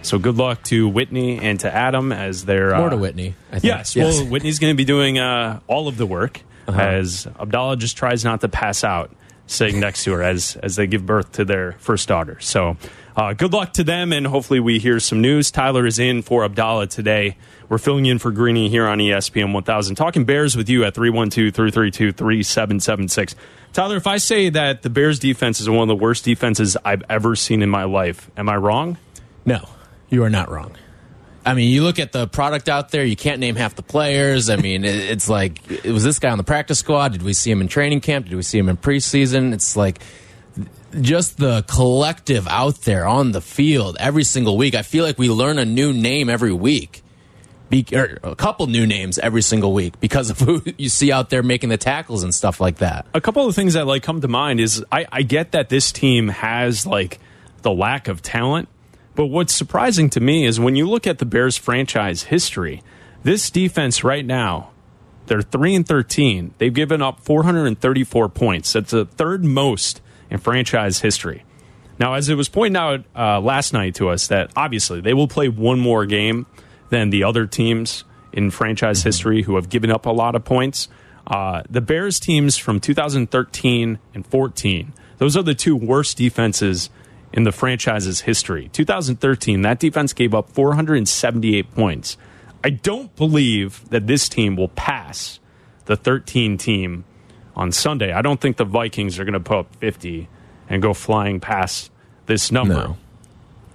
So, 0.00 0.18
good 0.18 0.36
luck 0.36 0.62
to 0.64 0.88
Whitney 0.88 1.38
and 1.38 1.60
to 1.60 1.74
Adam 1.74 2.12
as 2.12 2.46
they're. 2.46 2.74
More 2.76 2.86
uh, 2.86 2.90
to 2.90 2.96
Whitney. 2.96 3.34
I 3.50 3.58
think. 3.58 3.64
Yes, 3.64 3.94
well, 3.94 4.24
Whitney's 4.24 4.58
going 4.58 4.72
to 4.72 4.76
be 4.76 4.86
doing 4.86 5.18
uh, 5.18 5.60
all 5.66 5.86
of 5.86 5.98
the 5.98 6.06
work 6.06 6.40
Uh-huh. 6.66 6.80
as 6.80 7.26
Abdallah 7.38 7.76
just 7.76 7.98
tries 7.98 8.24
not 8.24 8.40
to 8.40 8.48
pass 8.48 8.84
out 8.84 9.10
sitting 9.48 9.80
next 9.80 10.04
to 10.04 10.12
her 10.12 10.22
as 10.22 10.56
as 10.62 10.76
they 10.76 10.86
give 10.86 11.04
birth 11.04 11.32
to 11.32 11.44
their 11.44 11.72
first 11.72 12.06
daughter. 12.06 12.38
So, 12.40 12.76
uh, 13.16 13.32
good 13.32 13.52
luck 13.52 13.72
to 13.72 13.82
them, 13.82 14.12
and 14.12 14.24
hopefully 14.26 14.60
we 14.60 14.78
hear 14.78 15.00
some 15.00 15.20
news. 15.20 15.50
Tyler 15.50 15.84
is 15.86 15.98
in 15.98 16.22
for 16.22 16.44
Abdallah 16.44 16.86
today. 16.86 17.36
We're 17.68 17.78
filling 17.78 18.06
in 18.06 18.20
for 18.20 18.30
Greeny 18.30 18.68
here 18.68 18.86
on 18.86 18.98
ESPN 18.98 19.52
1000. 19.52 19.96
Talking 19.96 20.24
Bears 20.24 20.56
with 20.56 20.68
you 20.68 20.84
at 20.84 20.94
312-332-3776. 20.94 23.34
Tyler, 23.72 23.96
if 23.96 24.06
I 24.06 24.18
say 24.18 24.50
that 24.50 24.82
the 24.82 24.90
Bears 24.90 25.18
defense 25.18 25.60
is 25.60 25.68
one 25.68 25.82
of 25.82 25.88
the 25.88 25.96
worst 25.96 26.24
defenses 26.24 26.76
I've 26.84 27.02
ever 27.10 27.34
seen 27.34 27.60
in 27.60 27.68
my 27.68 27.82
life, 27.84 28.30
am 28.36 28.48
I 28.48 28.56
wrong? 28.56 28.98
No, 29.44 29.68
you 30.08 30.22
are 30.22 30.30
not 30.30 30.48
wrong. 30.50 30.76
I 31.48 31.54
mean, 31.54 31.70
you 31.70 31.82
look 31.82 31.98
at 31.98 32.12
the 32.12 32.26
product 32.26 32.68
out 32.68 32.90
there, 32.90 33.02
you 33.02 33.16
can't 33.16 33.40
name 33.40 33.56
half 33.56 33.74
the 33.74 33.82
players. 33.82 34.50
I 34.50 34.56
mean, 34.56 34.84
it's 34.84 35.30
like, 35.30 35.62
it 35.82 35.92
was 35.92 36.04
this 36.04 36.18
guy 36.18 36.28
on 36.28 36.36
the 36.36 36.44
practice 36.44 36.78
squad? 36.78 37.12
Did 37.12 37.22
we 37.22 37.32
see 37.32 37.50
him 37.50 37.62
in 37.62 37.68
training 37.68 38.02
camp? 38.02 38.26
Did 38.26 38.36
we 38.36 38.42
see 38.42 38.58
him 38.58 38.68
in 38.68 38.76
preseason? 38.76 39.54
It's 39.54 39.74
like 39.74 39.98
just 41.00 41.38
the 41.38 41.62
collective 41.62 42.46
out 42.48 42.82
there 42.82 43.06
on 43.06 43.32
the 43.32 43.40
field 43.40 43.96
every 43.98 44.24
single 44.24 44.58
week. 44.58 44.74
I 44.74 44.82
feel 44.82 45.06
like 45.06 45.18
we 45.18 45.30
learn 45.30 45.58
a 45.58 45.64
new 45.64 45.94
name 45.94 46.28
every 46.28 46.52
week. 46.52 47.02
Be, 47.70 47.86
or 47.94 48.18
a 48.22 48.36
couple 48.36 48.66
new 48.66 48.86
names 48.86 49.18
every 49.18 49.42
single 49.42 49.72
week 49.72 49.98
because 50.00 50.28
of 50.28 50.38
who 50.40 50.62
you 50.76 50.90
see 50.90 51.10
out 51.10 51.30
there 51.30 51.42
making 51.42 51.70
the 51.70 51.78
tackles 51.78 52.24
and 52.24 52.34
stuff 52.34 52.60
like 52.60 52.76
that. 52.78 53.06
a 53.14 53.22
couple 53.22 53.46
of 53.46 53.54
things 53.54 53.72
that 53.72 53.86
like 53.86 54.02
come 54.02 54.20
to 54.20 54.28
mind 54.28 54.60
is 54.60 54.84
I, 54.92 55.06
I 55.10 55.22
get 55.22 55.52
that 55.52 55.70
this 55.70 55.92
team 55.92 56.28
has 56.28 56.86
like 56.86 57.18
the 57.62 57.72
lack 57.72 58.08
of 58.08 58.20
talent, 58.20 58.68
but 59.18 59.26
what's 59.26 59.52
surprising 59.52 60.08
to 60.10 60.20
me 60.20 60.44
is 60.44 60.60
when 60.60 60.76
you 60.76 60.88
look 60.88 61.04
at 61.04 61.18
the 61.18 61.26
Bears 61.26 61.56
franchise 61.56 62.22
history, 62.22 62.84
this 63.24 63.50
defense 63.50 64.04
right 64.04 64.24
now, 64.24 64.70
they're 65.26 65.42
three 65.42 65.74
and 65.74 65.84
thirteen. 65.84 66.54
They've 66.58 66.72
given 66.72 67.02
up 67.02 67.18
434 67.18 68.28
points. 68.28 68.74
That's 68.74 68.92
the 68.92 69.06
third 69.06 69.44
most 69.44 70.00
in 70.30 70.38
franchise 70.38 71.00
history. 71.00 71.44
Now, 71.98 72.14
as 72.14 72.28
it 72.28 72.36
was 72.36 72.48
pointed 72.48 72.78
out 72.78 73.04
uh, 73.16 73.40
last 73.40 73.72
night 73.72 73.96
to 73.96 74.08
us, 74.08 74.28
that 74.28 74.52
obviously 74.54 75.00
they 75.00 75.14
will 75.14 75.26
play 75.26 75.48
one 75.48 75.80
more 75.80 76.06
game 76.06 76.46
than 76.90 77.10
the 77.10 77.24
other 77.24 77.44
teams 77.44 78.04
in 78.32 78.52
franchise 78.52 79.02
history 79.02 79.42
who 79.42 79.56
have 79.56 79.68
given 79.68 79.90
up 79.90 80.06
a 80.06 80.12
lot 80.12 80.36
of 80.36 80.44
points. 80.44 80.86
Uh, 81.26 81.64
the 81.68 81.80
Bears 81.80 82.20
teams 82.20 82.56
from 82.56 82.78
2013 82.78 83.98
and 84.14 84.26
14, 84.28 84.92
those 85.16 85.36
are 85.36 85.42
the 85.42 85.56
two 85.56 85.74
worst 85.74 86.18
defenses 86.18 86.88
in 87.32 87.44
the 87.44 87.52
franchise's 87.52 88.22
history. 88.22 88.70
2013, 88.72 89.62
that 89.62 89.78
defense 89.78 90.12
gave 90.12 90.34
up 90.34 90.50
478 90.50 91.74
points. 91.74 92.16
I 92.64 92.70
don't 92.70 93.14
believe 93.16 93.88
that 93.90 94.06
this 94.06 94.28
team 94.28 94.56
will 94.56 94.68
pass 94.68 95.38
the 95.84 95.96
13 95.96 96.58
team 96.58 97.04
on 97.54 97.72
Sunday. 97.72 98.12
I 98.12 98.22
don't 98.22 98.40
think 98.40 98.56
the 98.56 98.64
Vikings 98.64 99.18
are 99.18 99.24
going 99.24 99.34
to 99.34 99.40
put 99.40 99.58
up 99.58 99.76
50 99.76 100.28
and 100.68 100.82
go 100.82 100.94
flying 100.94 101.40
past 101.40 101.90
this 102.26 102.50
number. 102.52 102.74
No. 102.74 102.96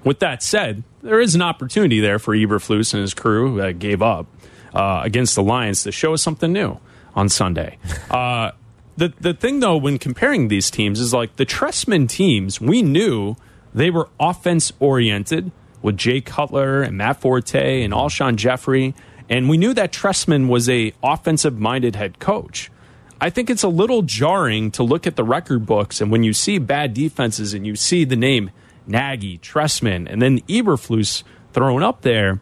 With 0.04 0.20
that 0.20 0.44
said, 0.44 0.84
there 1.02 1.20
is 1.20 1.36
an 1.36 1.42
opportunity 1.42 2.00
there 2.00 2.20
for 2.20 2.36
Eberflus 2.36 2.94
and 2.94 3.02
his 3.02 3.14
crew 3.14 3.58
that 3.58 3.80
gave 3.80 4.02
up 4.02 4.28
uh, 4.74 5.02
against 5.04 5.36
the 5.36 5.44
Lions 5.44 5.84
to 5.84 5.92
show 5.92 6.14
us 6.14 6.22
something 6.22 6.52
new 6.52 6.80
on 7.16 7.30
Sunday. 7.30 7.78
Uh, 8.10 8.52
the 8.98 9.14
the 9.20 9.34
thing 9.34 9.60
though, 9.60 9.78
when 9.78 9.98
comparing 9.98 10.48
these 10.48 10.70
teams, 10.70 11.00
is 11.00 11.14
like 11.14 11.36
the 11.36 11.46
Trestman 11.46 12.08
teams. 12.08 12.62
We 12.62 12.82
knew 12.82 13.36
they 13.74 13.90
were 13.90 14.10
offense 14.20 14.72
oriented 14.80 15.52
with 15.82 15.98
Jay 15.98 16.22
Cutler 16.22 16.82
and 16.82 16.98
Matt 16.98 17.20
Forte 17.20 17.84
and 17.84 17.94
Alshon 17.94 18.36
Jeffery, 18.36 18.94
and 19.30 19.50
we 19.50 19.58
knew 19.58 19.74
that 19.74 19.92
Trestman 19.92 20.48
was 20.48 20.70
a 20.70 20.94
offensive 21.04 21.60
minded 21.60 21.96
head 21.96 22.20
coach. 22.20 22.72
I 23.20 23.30
think 23.30 23.50
it's 23.50 23.64
a 23.64 23.70
little 23.70 24.02
jarring 24.02 24.70
to 24.72 24.84
look 24.84 25.08
at 25.08 25.16
the 25.16 25.24
record 25.24 25.66
books 25.66 26.02
and 26.02 26.12
when 26.12 26.24
you 26.24 26.34
see 26.34 26.58
bad 26.58 26.94
defenses 26.94 27.54
and 27.54 27.66
you 27.66 27.76
see 27.76 28.04
the 28.04 28.18
name 28.18 28.52
Nagy, 28.86 29.38
Tressman, 29.38 30.08
and 30.08 30.22
then 30.22 30.42
Eberflus 30.42 31.24
thrown 31.54 31.84
up 31.84 32.02
there, 32.02 32.42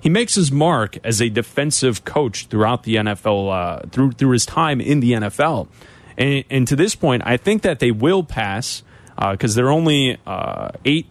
he 0.00 0.08
makes 0.08 0.34
his 0.34 0.52
mark 0.52 0.98
as 1.04 1.20
a 1.20 1.28
defensive 1.28 2.04
coach 2.04 2.46
throughout 2.46 2.84
the 2.84 2.96
NFL, 2.96 3.52
uh, 3.52 3.88
through 3.90 4.12
through 4.12 4.32
his 4.32 4.46
time 4.46 4.80
in 4.80 5.00
the 5.00 5.12
NFL. 5.12 5.68
And, 6.16 6.44
and 6.50 6.68
to 6.68 6.76
this 6.76 6.94
point, 6.94 7.22
I 7.24 7.36
think 7.36 7.62
that 7.62 7.78
they 7.78 7.90
will 7.90 8.24
pass 8.24 8.82
because 9.30 9.54
they're 9.54 9.70
only 9.70 10.18
uh, 10.26 10.70
eight 10.84 11.06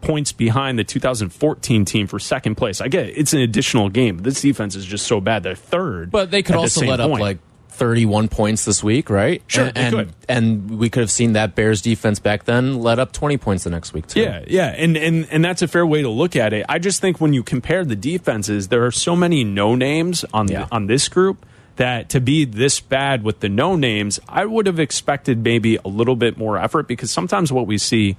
points 0.00 0.32
behind 0.32 0.78
the 0.78 0.84
2014 0.84 1.84
team 1.84 2.06
for 2.06 2.18
second 2.18 2.56
place. 2.56 2.80
I 2.80 2.88
get 2.88 3.06
it, 3.08 3.18
it's 3.18 3.32
an 3.32 3.40
additional 3.40 3.88
game. 3.88 4.18
This 4.18 4.40
defense 4.40 4.76
is 4.76 4.84
just 4.84 5.06
so 5.06 5.20
bad. 5.20 5.42
They're 5.42 5.54
third. 5.54 6.10
But 6.10 6.30
they 6.30 6.42
could 6.42 6.54
the 6.54 6.60
also 6.60 6.80
same 6.80 6.90
let 6.90 7.00
up 7.00 7.10
point. 7.10 7.22
like 7.22 7.38
31 7.74 8.28
points 8.28 8.64
this 8.64 8.82
week, 8.82 9.10
right? 9.10 9.42
Sure, 9.46 9.66
and, 9.66 9.76
and, 9.78 9.94
could. 9.94 10.12
and 10.28 10.78
we 10.78 10.88
could 10.88 11.00
have 11.00 11.10
seen 11.10 11.32
that 11.34 11.54
Bears 11.54 11.82
defense 11.82 12.18
back 12.18 12.44
then 12.44 12.80
let 12.80 12.98
up 12.98 13.12
20 13.12 13.36
points 13.38 13.64
the 13.64 13.70
next 13.70 13.92
week 13.92 14.06
too. 14.06 14.20
Yeah, 14.20 14.44
yeah, 14.46 14.68
and 14.68 14.96
and 14.96 15.26
and 15.30 15.44
that's 15.44 15.62
a 15.62 15.68
fair 15.68 15.84
way 15.86 16.02
to 16.02 16.08
look 16.08 16.36
at 16.36 16.52
it. 16.52 16.64
I 16.68 16.78
just 16.78 17.00
think 17.00 17.20
when 17.20 17.32
you 17.32 17.42
compare 17.42 17.84
the 17.84 17.96
defenses, 17.96 18.68
there 18.68 18.84
are 18.86 18.90
so 18.92 19.14
many 19.16 19.44
no 19.44 19.74
names 19.74 20.24
on 20.32 20.48
Yeah. 20.48 20.68
on 20.70 20.86
this 20.86 21.08
group 21.08 21.44
that 21.76 22.08
to 22.10 22.20
be 22.20 22.44
this 22.44 22.78
bad 22.80 23.24
with 23.24 23.40
the 23.40 23.48
no 23.48 23.74
names, 23.74 24.20
I 24.28 24.44
would 24.44 24.66
have 24.66 24.78
expected 24.78 25.42
maybe 25.42 25.76
a 25.84 25.88
little 25.88 26.14
bit 26.16 26.38
more 26.38 26.56
effort 26.56 26.86
because 26.86 27.10
sometimes 27.10 27.52
what 27.52 27.66
we 27.66 27.78
see 27.78 28.16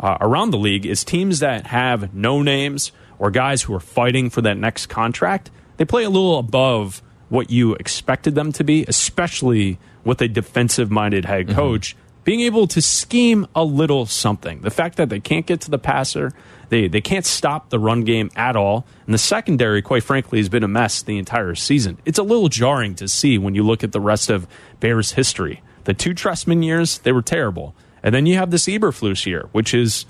uh, 0.00 0.18
around 0.20 0.50
the 0.50 0.58
league 0.58 0.84
is 0.84 1.04
teams 1.04 1.38
that 1.38 1.68
have 1.68 2.12
no 2.12 2.42
names 2.42 2.90
or 3.20 3.30
guys 3.30 3.62
who 3.62 3.74
are 3.74 3.80
fighting 3.80 4.30
for 4.30 4.42
that 4.42 4.56
next 4.56 4.86
contract. 4.86 5.50
They 5.76 5.84
play 5.84 6.02
a 6.04 6.10
little 6.10 6.38
above 6.38 7.02
what 7.28 7.50
you 7.50 7.74
expected 7.74 8.34
them 8.34 8.52
to 8.52 8.64
be, 8.64 8.84
especially 8.88 9.78
with 10.04 10.20
a 10.22 10.28
defensive 10.28 10.90
minded 10.90 11.24
head 11.24 11.46
mm-hmm. 11.46 11.56
coach 11.56 11.96
being 12.28 12.40
able 12.40 12.66
to 12.66 12.82
scheme 12.82 13.46
a 13.54 13.64
little 13.64 14.04
something. 14.04 14.60
The 14.60 14.70
fact 14.70 14.98
that 14.98 15.08
they 15.08 15.18
can't 15.18 15.46
get 15.46 15.62
to 15.62 15.70
the 15.70 15.78
passer, 15.78 16.34
they, 16.68 16.86
they 16.86 17.00
can't 17.00 17.24
stop 17.24 17.70
the 17.70 17.78
run 17.78 18.02
game 18.02 18.30
at 18.36 18.54
all, 18.54 18.84
and 19.06 19.14
the 19.14 19.18
secondary, 19.18 19.80
quite 19.80 20.02
frankly, 20.02 20.38
has 20.38 20.50
been 20.50 20.62
a 20.62 20.68
mess 20.68 21.00
the 21.00 21.16
entire 21.16 21.54
season. 21.54 21.96
It's 22.04 22.18
a 22.18 22.22
little 22.22 22.50
jarring 22.50 22.94
to 22.96 23.08
see 23.08 23.38
when 23.38 23.54
you 23.54 23.62
look 23.62 23.82
at 23.82 23.92
the 23.92 24.00
rest 24.00 24.28
of 24.28 24.46
Bears 24.78 25.12
history. 25.12 25.62
The 25.84 25.94
two 25.94 26.12
Trestman 26.12 26.62
years, 26.62 26.98
they 26.98 27.12
were 27.12 27.22
terrible. 27.22 27.74
And 28.02 28.14
then 28.14 28.26
you 28.26 28.36
have 28.36 28.50
this 28.50 28.66
Eberflus 28.66 29.24
year, 29.24 29.48
which 29.52 29.72
is, 29.72 30.04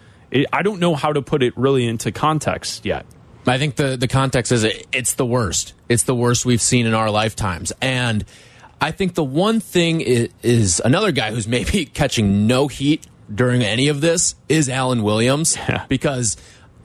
I 0.52 0.62
don't 0.62 0.80
know 0.80 0.96
how 0.96 1.12
to 1.12 1.22
put 1.22 1.44
it 1.44 1.56
really 1.56 1.86
into 1.86 2.10
context 2.10 2.84
yet. 2.84 3.06
I 3.50 3.58
think 3.58 3.76
the 3.76 3.96
the 3.96 4.08
context 4.08 4.52
is 4.52 4.64
it, 4.64 4.86
it's 4.92 5.14
the 5.14 5.26
worst. 5.26 5.74
It's 5.88 6.02
the 6.04 6.14
worst 6.14 6.44
we've 6.44 6.60
seen 6.62 6.86
in 6.86 6.94
our 6.94 7.10
lifetimes. 7.10 7.72
And 7.80 8.24
I 8.80 8.90
think 8.90 9.14
the 9.14 9.24
one 9.24 9.60
thing 9.60 10.00
is, 10.00 10.28
is 10.42 10.80
another 10.84 11.12
guy 11.12 11.30
who's 11.30 11.48
maybe 11.48 11.84
catching 12.00 12.46
no 12.46 12.68
heat 12.68 13.06
during 13.32 13.62
any 13.62 13.88
of 13.88 14.00
this 14.00 14.34
is 14.48 14.68
Alan 14.68 15.02
Williams 15.02 15.56
Yeah. 15.56 15.84
because 15.88 16.36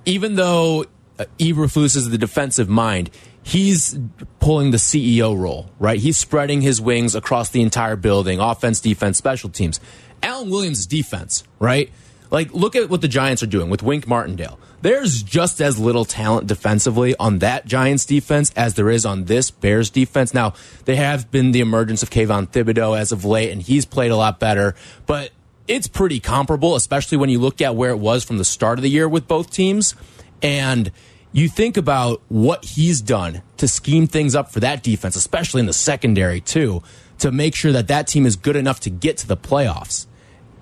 even 0.06 0.36
though 0.36 0.86
uh, 1.20 1.26
Eberflus 1.40 1.96
is 1.96 2.10
the 2.10 2.18
defensive 2.18 2.68
mind, 2.68 3.10
he's 3.44 3.98
pulling 4.40 4.72
the 4.72 4.78
CEO 4.78 5.38
role, 5.38 5.70
right? 5.80 6.00
He's 6.00 6.18
spreading 6.18 6.62
his 6.62 6.82
wings 6.82 7.16
across 7.16 7.50
the 7.50 7.62
entire 7.62 7.96
building, 7.96 8.40
offense, 8.40 8.80
defense, 8.82 9.18
special 9.18 9.50
teams. 9.50 9.80
Alan 10.22 10.50
Williams 10.50 10.86
defense, 10.86 11.44
right? 11.60 11.92
Like, 12.34 12.52
look 12.52 12.76
at 12.76 12.90
what 12.90 13.02
the 13.02 13.08
Giants 13.08 13.44
are 13.44 13.48
doing 13.48 13.70
with 13.70 13.84
Wink 13.84 14.08
Martindale. 14.08 14.60
There's 14.82 15.22
just 15.22 15.62
as 15.62 15.78
little 15.78 16.04
talent 16.04 16.48
defensively 16.48 17.16
on 17.18 17.40
that 17.40 17.68
Giants 17.68 18.08
defense 18.08 18.52
as 18.56 18.74
there 18.74 18.90
is 18.90 19.06
on 19.06 19.26
this 19.26 19.52
Bears 19.52 19.92
defense. 19.92 20.34
Now, 20.34 20.56
they 20.86 20.96
have 20.96 21.30
been 21.30 21.52
the 21.52 21.60
emergence 21.60 22.02
of 22.02 22.10
Kayvon 22.10 22.48
Thibodeaux 22.48 22.98
as 22.98 23.12
of 23.12 23.24
late, 23.24 23.52
and 23.52 23.62
he's 23.62 23.86
played 23.86 24.10
a 24.10 24.16
lot 24.16 24.40
better, 24.40 24.74
but 25.06 25.30
it's 25.68 25.88
pretty 25.88 26.20
comparable, 26.20 26.76
especially 26.76 27.20
when 27.20 27.30
you 27.30 27.38
look 27.38 27.62
at 27.62 27.76
where 27.76 27.92
it 27.92 28.00
was 28.00 28.24
from 28.24 28.40
the 28.40 28.46
start 28.46 28.80
of 28.80 28.84
the 28.84 28.90
year 28.90 29.08
with 29.08 29.28
both 29.28 29.52
teams. 29.52 29.94
And 30.42 30.92
you 31.32 31.48
think 31.48 31.78
about 31.78 32.24
what 32.30 32.66
he's 32.66 33.00
done 33.00 33.44
to 33.58 33.68
scheme 33.68 34.08
things 34.08 34.34
up 34.34 34.52
for 34.52 34.60
that 34.60 34.82
defense, 34.82 35.16
especially 35.16 35.60
in 35.60 35.68
the 35.68 35.72
secondary, 35.72 36.42
too, 36.42 36.82
to 37.20 37.32
make 37.32 37.54
sure 37.54 37.72
that 37.72 37.88
that 37.90 38.08
team 38.08 38.26
is 38.26 38.36
good 38.36 38.56
enough 38.56 38.80
to 38.82 38.90
get 38.90 39.18
to 39.18 39.28
the 39.28 39.38
playoffs. 39.38 40.08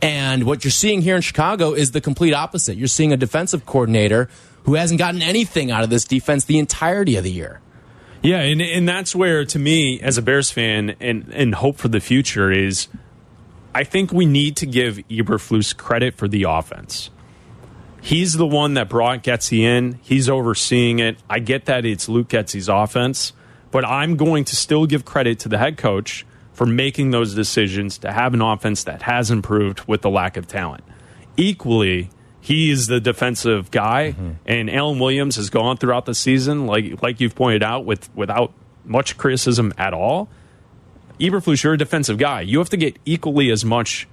And 0.02 0.44
what 0.46 0.64
you're 0.64 0.72
seeing 0.72 1.02
here 1.02 1.16
in 1.16 1.22
Chicago 1.22 1.74
is 1.74 1.92
the 1.92 2.02
complete 2.02 2.34
opposite. 2.34 2.78
You're 2.78 2.88
seeing 2.88 3.14
a 3.14 3.18
defensive 3.18 3.66
coordinator 3.66 4.30
who 4.64 4.76
hasn't 4.76 4.98
gotten 4.98 5.22
anything 5.22 5.72
out 5.72 5.84
of 5.84 5.90
this 5.90 6.06
defense 6.06 6.46
the 6.46 6.60
entirety 6.60 7.16
of 7.16 7.24
the 7.24 7.32
year. 7.32 7.62
Yeah, 8.24 8.42
and 8.42 8.62
and 8.62 8.88
that's 8.88 9.16
where 9.16 9.46
to 9.46 9.60
me 9.60 10.00
as 10.00 10.18
a 10.18 10.22
Bears 10.22 10.52
fan 10.52 10.96
and 11.00 11.32
and 11.34 11.56
hope 11.56 11.78
for 11.78 11.88
the 11.88 12.00
future 12.00 12.52
is 12.52 12.88
I 13.74 13.84
think 13.84 14.12
we 14.12 14.26
need 14.26 14.58
to 14.58 14.66
give 14.66 14.98
Eberflus 15.10 15.76
credit 15.76 16.16
for 16.16 16.28
the 16.28 16.44
offense. 16.44 17.10
He's 18.02 18.34
the 18.34 18.48
one 18.48 18.74
that 18.76 18.90
brought 18.90 19.24
Getsy 19.24 19.60
in. 19.60 20.00
He's 20.02 20.28
overseeing 20.28 21.00
it. 21.00 21.18
I 21.30 21.40
get 21.40 21.66
that 21.66 21.86
it's 21.86 22.10
Luke 22.10 22.30
Getsy's 22.30 22.68
offense, 22.68 23.34
but 23.70 23.86
I'm 23.86 24.18
going 24.18 24.44
to 24.46 24.56
still 24.56 24.86
give 24.86 25.06
credit 25.06 25.40
to 25.40 25.50
the 25.50 25.60
head 25.60 25.78
coach 25.78 26.26
for 26.62 26.67
making 26.67 27.10
those 27.10 27.34
decisions 27.34 27.97
to 27.97 28.12
have 28.12 28.36
an 28.36 28.41
offense 28.43 28.84
that 28.84 29.02
has 29.02 29.32
improved 29.32 29.82
with 29.88 30.04
the 30.04 30.10
lack 30.12 30.38
of 30.38 30.45
talent. 30.45 30.84
Equally, 31.36 32.12
he 32.39 32.69
is 32.69 32.86
the 32.86 33.00
defensive 33.00 33.71
guy, 33.71 34.12
mm-hmm. 34.12 34.34
and 34.45 34.69
Alan 34.69 35.00
Williams 35.00 35.38
has 35.38 35.50
gone 35.50 35.78
throughout 35.78 36.06
the 36.06 36.13
season, 36.13 36.67
like 36.67 37.02
like 37.02 37.19
you've 37.19 37.34
pointed 37.34 37.63
out, 37.63 37.84
with 37.84 38.15
without 38.15 38.54
much 38.86 39.17
criticism 39.17 39.74
at 39.76 39.95
all. 39.95 40.30
Eberflus, 41.19 41.63
you're 41.63 41.74
a 41.74 41.80
defensive 41.80 42.19
guy. 42.19 42.41
You 42.41 42.60
have 42.60 42.69
to 42.69 42.78
get 42.78 42.95
equally 43.06 43.50
as 43.50 43.65
much 43.65 44.08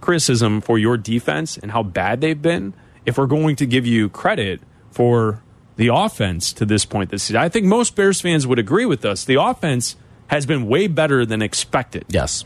criticism 0.00 0.60
for 0.60 0.80
your 0.80 0.96
defense 0.96 1.56
and 1.56 1.70
how 1.70 1.84
bad 1.84 2.20
they've 2.20 2.42
been 2.42 2.74
if 3.06 3.18
we're 3.18 3.28
going 3.28 3.54
to 3.54 3.66
give 3.66 3.86
you 3.86 4.08
credit 4.08 4.60
for 4.90 5.44
the 5.76 5.94
offense 5.94 6.52
to 6.54 6.66
this 6.66 6.84
point 6.84 7.10
this 7.10 7.22
season. 7.22 7.40
I 7.40 7.48
think 7.48 7.66
most 7.66 7.94
Bears 7.94 8.20
fans 8.20 8.48
would 8.48 8.58
agree 8.58 8.84
with 8.84 9.04
us. 9.04 9.24
The 9.24 9.40
offense 9.40 9.94
has 10.34 10.46
been 10.46 10.66
way 10.66 10.88
better 10.88 11.24
than 11.24 11.40
expected. 11.40 12.04
Yes. 12.08 12.44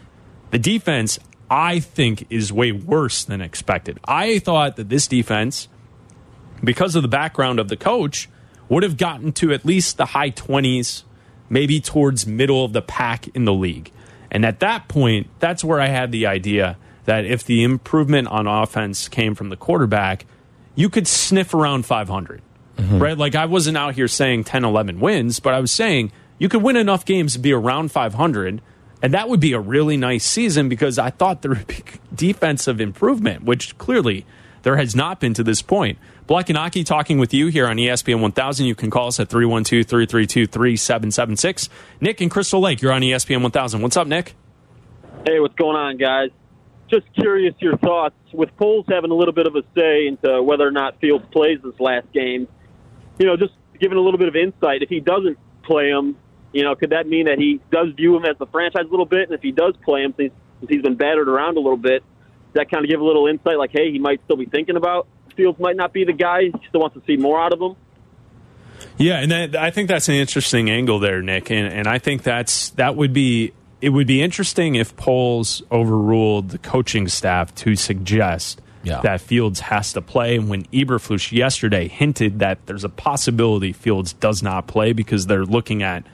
The 0.51 0.59
defense, 0.59 1.18
I 1.48 1.81
think, 1.81 2.27
is 2.29 2.53
way 2.53 2.70
worse 2.70 3.24
than 3.24 3.40
expected. 3.40 3.98
I 4.05 4.40
thought 4.40 4.77
that 4.77 4.90
this 4.90 5.07
defense, 5.07 5.68
because 6.62 6.96
of 6.96 7.01
the 7.01 7.09
background 7.09 7.59
of 7.59 7.68
the 7.68 7.79
coach, 7.79 8.29
would 8.68 8.83
have 8.83 8.98
gotten 8.98 9.33
to 9.33 9.55
at 9.55 9.64
least 9.64 9.96
the 9.96 10.05
high 10.05 10.31
20s, 10.31 11.05
maybe 11.48 11.81
towards 11.81 12.27
middle 12.27 12.62
of 12.62 12.74
the 12.74 12.83
pack 12.83 13.27
in 13.29 13.46
the 13.46 13.55
league. 13.55 13.90
And 14.31 14.44
at 14.44 14.61
that 14.61 14.88
point, 14.88 15.29
that's 15.38 15.64
where 15.64 15.81
I 15.81 15.87
had 15.87 16.12
the 16.12 16.27
idea 16.27 16.77
that 17.07 17.24
if 17.24 17.42
the 17.44 17.64
improvement 17.64 18.29
on 18.29 18.46
offense 18.46 19.09
came 19.09 19.35
from 19.35 19.48
the 19.48 19.57
quarterback, 19.57 20.27
you 20.74 20.90
could 20.90 21.09
sniff 21.09 21.55
around 21.55 21.87
500. 21.87 22.42
Mm-hmm. 22.77 22.98
Right? 22.98 23.16
Like 23.16 23.35
I 23.35 23.46
wasn't 23.46 23.79
out 23.79 23.94
here 23.94 24.09
saying 24.09 24.44
10, 24.44 24.66
11 24.66 25.01
wins, 25.01 25.40
but 25.40 25.55
I 25.55 25.61
was 25.61 25.72
saying 25.72 26.12
you 26.38 26.48
could 26.48 26.62
win 26.62 26.77
enough 26.77 27.05
games 27.05 27.35
to 27.35 27.38
be 27.38 27.53
around 27.53 27.90
500. 27.90 28.62
And 29.01 29.14
that 29.14 29.29
would 29.29 29.40
be 29.40 29.53
a 29.53 29.61
really 29.61 29.97
nice 29.97 30.24
season 30.24 30.68
because 30.68 30.99
I 30.99 31.11
thought 31.11 31.43
there 31.43 31.53
would 31.53 31.66
be 31.66 31.82
defensive 32.14 32.80
improvement, 32.80 33.45
which 33.45 33.78
clearly 33.78 34.26
there 34.62 34.76
has 34.76 34.95
not 34.95 35.20
been 35.20 35.34
to 35.34 35.45
this 35.45 35.62
point. 35.62 35.99
Bleck 36.28 36.49
and 36.49 36.59
Aki 36.59 36.84
talking 36.84 37.18
with 37.18 37.32
you 37.32 37.47
here 37.47 37.66
on 37.66 37.76
ESPN 37.76 38.20
1000. 38.20 38.66
You 38.66 38.74
can 38.74 38.91
call 38.91 39.09
us 39.09 39.18
at 39.20 39.28
312 39.28 39.86
332 39.86 40.47
3776. 40.47 41.68
Nick 42.01 42.20
in 42.20 42.28
Crystal 42.28 42.61
Lake, 42.61 42.82
you're 42.82 42.93
on 42.93 43.03
ESPN 43.03 43.43
1000. 43.43 43.80
What's 43.80 43.97
up, 43.97 44.07
Nick? 44.07 44.34
Hey, 45.26 45.41
what's 45.41 45.55
going 45.55 45.76
on, 45.76 45.97
guys? 45.97 46.30
Just 46.91 47.07
curious 47.14 47.55
your 47.59 47.76
thoughts 47.78 48.16
with 48.32 48.55
Poles 48.57 48.86
having 48.89 49.11
a 49.11 49.14
little 49.14 49.32
bit 49.34 49.47
of 49.47 49.55
a 49.57 49.62
say 49.74 50.07
into 50.07 50.43
whether 50.43 50.66
or 50.66 50.70
not 50.70 51.01
Fields 51.01 51.24
plays 51.30 51.61
this 51.62 51.78
last 51.78 52.11
game. 52.12 52.49
You 53.18 53.26
know, 53.26 53.36
just 53.36 53.53
giving 53.78 53.99
a 53.99 54.01
little 54.01 54.18
bit 54.18 54.28
of 54.28 54.36
insight. 54.36 54.82
If 54.82 54.89
he 54.89 55.01
doesn't 55.01 55.39
play 55.62 55.89
him, 55.89 56.16
you 56.53 56.62
know, 56.62 56.74
could 56.74 56.90
that 56.90 57.07
mean 57.07 57.26
that 57.26 57.38
he 57.38 57.61
does 57.70 57.92
view 57.94 58.16
him 58.16 58.24
as 58.24 58.36
the 58.38 58.46
franchise 58.46 58.84
a 58.86 58.90
little 58.90 59.07
bit? 59.07 59.28
And 59.28 59.32
if 59.32 59.42
he 59.42 59.53
does 59.53 59.74
play 59.84 60.03
him, 60.03 60.14
since 60.16 60.32
since 60.61 60.70
he's 60.70 60.82
been 60.82 60.96
battered 60.96 61.28
around 61.28 61.57
a 61.57 61.61
little 61.61 61.76
bit, 61.76 62.03
does 62.03 62.55
that 62.55 62.70
kind 62.70 62.84
of 62.84 62.90
give 62.90 63.01
a 63.01 63.05
little 63.05 63.26
insight? 63.26 63.59
Like, 63.59 63.70
hey, 63.72 63.92
he 63.92 63.99
might 63.99 64.20
still 64.24 64.36
be 64.36 64.46
thinking 64.46 64.76
about 64.76 65.07
Fields 65.36 65.59
might 65.61 65.76
not 65.76 65.92
be 65.92 66.05
the 66.05 66.12
guy. 66.12 66.44
He 66.44 66.53
still 66.68 66.80
wants 66.80 66.96
to 66.96 67.03
see 67.07 67.16
more 67.16 67.40
out 67.40 67.53
of 67.53 67.61
him. 67.61 67.76
Yeah, 68.96 69.20
and 69.20 69.30
that, 69.30 69.57
I 69.57 69.70
think 69.70 69.88
that's 69.88 70.09
an 70.09 70.14
interesting 70.16 70.70
angle 70.70 70.99
there, 70.99 71.22
Nick. 71.22 71.51
And, 71.51 71.72
and 71.72 71.86
I 71.86 71.99
think 71.99 72.22
that's 72.24 72.70
that 72.70 72.96
would 72.96 73.12
be 73.12 73.53
it 73.80 73.90
would 73.90 74.07
be 74.09 74.20
interesting 74.22 74.74
if 74.74 74.96
Poles 74.96 75.62
overruled 75.70 76.51
the 76.51 76.59
coaching 76.59 77.07
staff 77.07 77.55
to 77.57 77.76
suggest 77.76 78.61
Yeah. 78.82 79.01
that 79.03 79.20
Fields 79.20 79.61
has 79.61 79.92
to 79.92 80.01
play. 80.03 80.34
And 80.36 80.49
when 80.49 80.64
Eberflus 80.66 81.30
yesterday 81.30 81.86
hinted 81.86 82.40
that 82.40 82.66
there's 82.66 82.82
a 82.84 82.88
possibility 82.88 83.72
Fields 83.72 84.12
does 84.14 84.42
not 84.42 84.66
play 84.66 84.92
because 84.92 85.26
they're 85.26 85.44
looking 85.44 85.84
at 85.84 86.05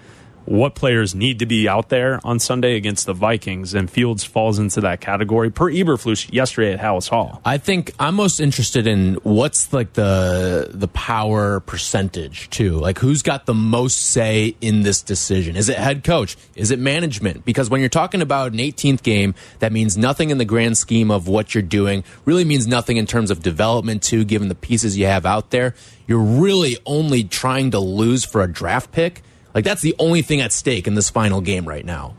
what 0.44 0.74
players 0.74 1.14
need 1.14 1.38
to 1.38 1.46
be 1.46 1.68
out 1.68 1.88
there 1.88 2.20
on 2.24 2.38
Sunday 2.38 2.76
against 2.76 3.06
the 3.06 3.14
Vikings, 3.14 3.74
and 3.74 3.90
Fields 3.90 4.24
falls 4.24 4.58
into 4.58 4.80
that 4.82 5.00
category 5.00 5.50
per 5.50 5.70
Eberflus 5.70 6.32
yesterday 6.32 6.72
at 6.74 6.80
Halas 6.80 7.08
Hall. 7.08 7.40
I 7.44 7.58
think 7.58 7.92
I'm 7.98 8.14
most 8.14 8.40
interested 8.40 8.86
in 8.86 9.14
what's 9.22 9.72
like 9.72 9.94
the 9.94 10.70
the 10.70 10.88
power 10.88 11.60
percentage 11.60 12.50
too. 12.50 12.78
Like 12.78 12.98
who's 12.98 13.22
got 13.22 13.46
the 13.46 13.54
most 13.54 13.98
say 13.98 14.56
in 14.60 14.82
this 14.82 15.02
decision? 15.02 15.56
Is 15.56 15.68
it 15.68 15.78
head 15.78 16.04
coach? 16.04 16.36
Is 16.54 16.70
it 16.70 16.78
management? 16.78 17.44
Because 17.44 17.70
when 17.70 17.80
you're 17.80 17.88
talking 17.88 18.22
about 18.22 18.52
an 18.52 18.58
18th 18.58 19.02
game, 19.02 19.34
that 19.60 19.72
means 19.72 19.96
nothing 19.96 20.30
in 20.30 20.38
the 20.38 20.44
grand 20.44 20.76
scheme 20.76 21.10
of 21.10 21.28
what 21.28 21.54
you're 21.54 21.62
doing. 21.62 22.04
Really 22.24 22.44
means 22.44 22.66
nothing 22.66 22.96
in 22.96 23.06
terms 23.06 23.30
of 23.30 23.42
development 23.42 24.02
too, 24.02 24.24
given 24.24 24.48
the 24.48 24.54
pieces 24.54 24.96
you 24.98 25.06
have 25.06 25.26
out 25.26 25.50
there. 25.50 25.74
You're 26.06 26.18
really 26.18 26.76
only 26.84 27.24
trying 27.24 27.70
to 27.70 27.78
lose 27.78 28.24
for 28.24 28.42
a 28.42 28.50
draft 28.50 28.92
pick. 28.92 29.22
Like 29.54 29.64
that's 29.64 29.82
the 29.82 29.94
only 29.98 30.22
thing 30.22 30.40
at 30.40 30.52
stake 30.52 30.86
in 30.86 30.94
this 30.94 31.10
final 31.10 31.40
game 31.40 31.66
right 31.66 31.84
now. 31.84 32.16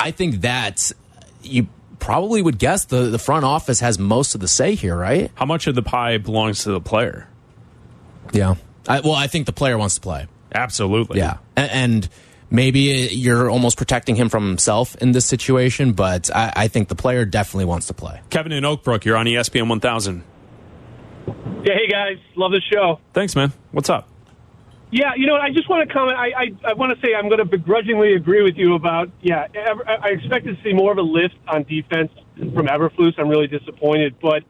I 0.00 0.10
think 0.10 0.40
that 0.42 0.92
you 1.42 1.68
probably 1.98 2.42
would 2.42 2.58
guess 2.58 2.84
the, 2.86 3.02
the 3.04 3.18
front 3.18 3.44
office 3.44 3.80
has 3.80 3.98
most 3.98 4.34
of 4.34 4.40
the 4.40 4.48
say 4.48 4.74
here, 4.74 4.96
right? 4.96 5.30
How 5.36 5.46
much 5.46 5.66
of 5.66 5.74
the 5.74 5.82
pie 5.82 6.18
belongs 6.18 6.64
to 6.64 6.72
the 6.72 6.80
player? 6.80 7.28
Yeah. 8.32 8.56
I, 8.88 9.00
well, 9.00 9.14
I 9.14 9.26
think 9.28 9.46
the 9.46 9.52
player 9.52 9.78
wants 9.78 9.94
to 9.96 10.00
play. 10.00 10.26
Absolutely. 10.54 11.18
Yeah. 11.18 11.38
A- 11.56 11.60
And 11.74 12.08
maybe 12.50 12.80
you're 13.12 13.48
almost 13.50 13.76
protecting 13.76 14.14
him 14.16 14.28
from 14.28 14.46
himself 14.46 14.94
in 14.96 15.12
this 15.12 15.24
situation, 15.26 15.92
but 15.92 16.30
I, 16.34 16.52
I 16.56 16.68
think 16.68 16.88
the 16.88 16.94
player 16.94 17.24
definitely 17.24 17.64
wants 17.64 17.86
to 17.88 17.94
play. 17.94 18.20
Kevin 18.30 18.52
in 18.52 18.64
Oakbrook, 18.64 19.04
you're 19.04 19.16
on 19.16 19.26
ESPN 19.26 19.68
1000. 19.68 20.22
Yeah, 21.64 21.74
hey 21.74 21.88
guys, 21.90 22.18
love 22.36 22.52
the 22.52 22.60
show. 22.60 23.00
Thanks, 23.12 23.34
man. 23.34 23.52
What's 23.72 23.90
up? 23.90 24.08
Yeah, 24.90 25.14
you 25.16 25.26
know, 25.26 25.34
I 25.34 25.50
just 25.50 25.68
want 25.68 25.88
to 25.88 25.92
comment. 25.92 26.16
I 26.16 26.30
I, 26.30 26.70
I 26.70 26.72
want 26.74 26.98
to 26.98 27.06
say 27.06 27.14
I'm 27.14 27.28
going 27.28 27.38
to 27.38 27.44
begrudgingly 27.44 28.14
agree 28.14 28.42
with 28.42 28.56
you 28.56 28.74
about. 28.74 29.10
Yeah, 29.20 29.46
I 29.54 30.10
expected 30.10 30.56
to 30.56 30.62
see 30.62 30.72
more 30.72 30.92
of 30.92 30.98
a 30.98 31.02
lift 31.02 31.34
on 31.48 31.64
defense 31.64 32.12
from 32.36 32.66
Eberflus. 32.66 33.14
I'm 33.18 33.28
really 33.28 33.48
disappointed, 33.48 34.14
but 34.22 34.44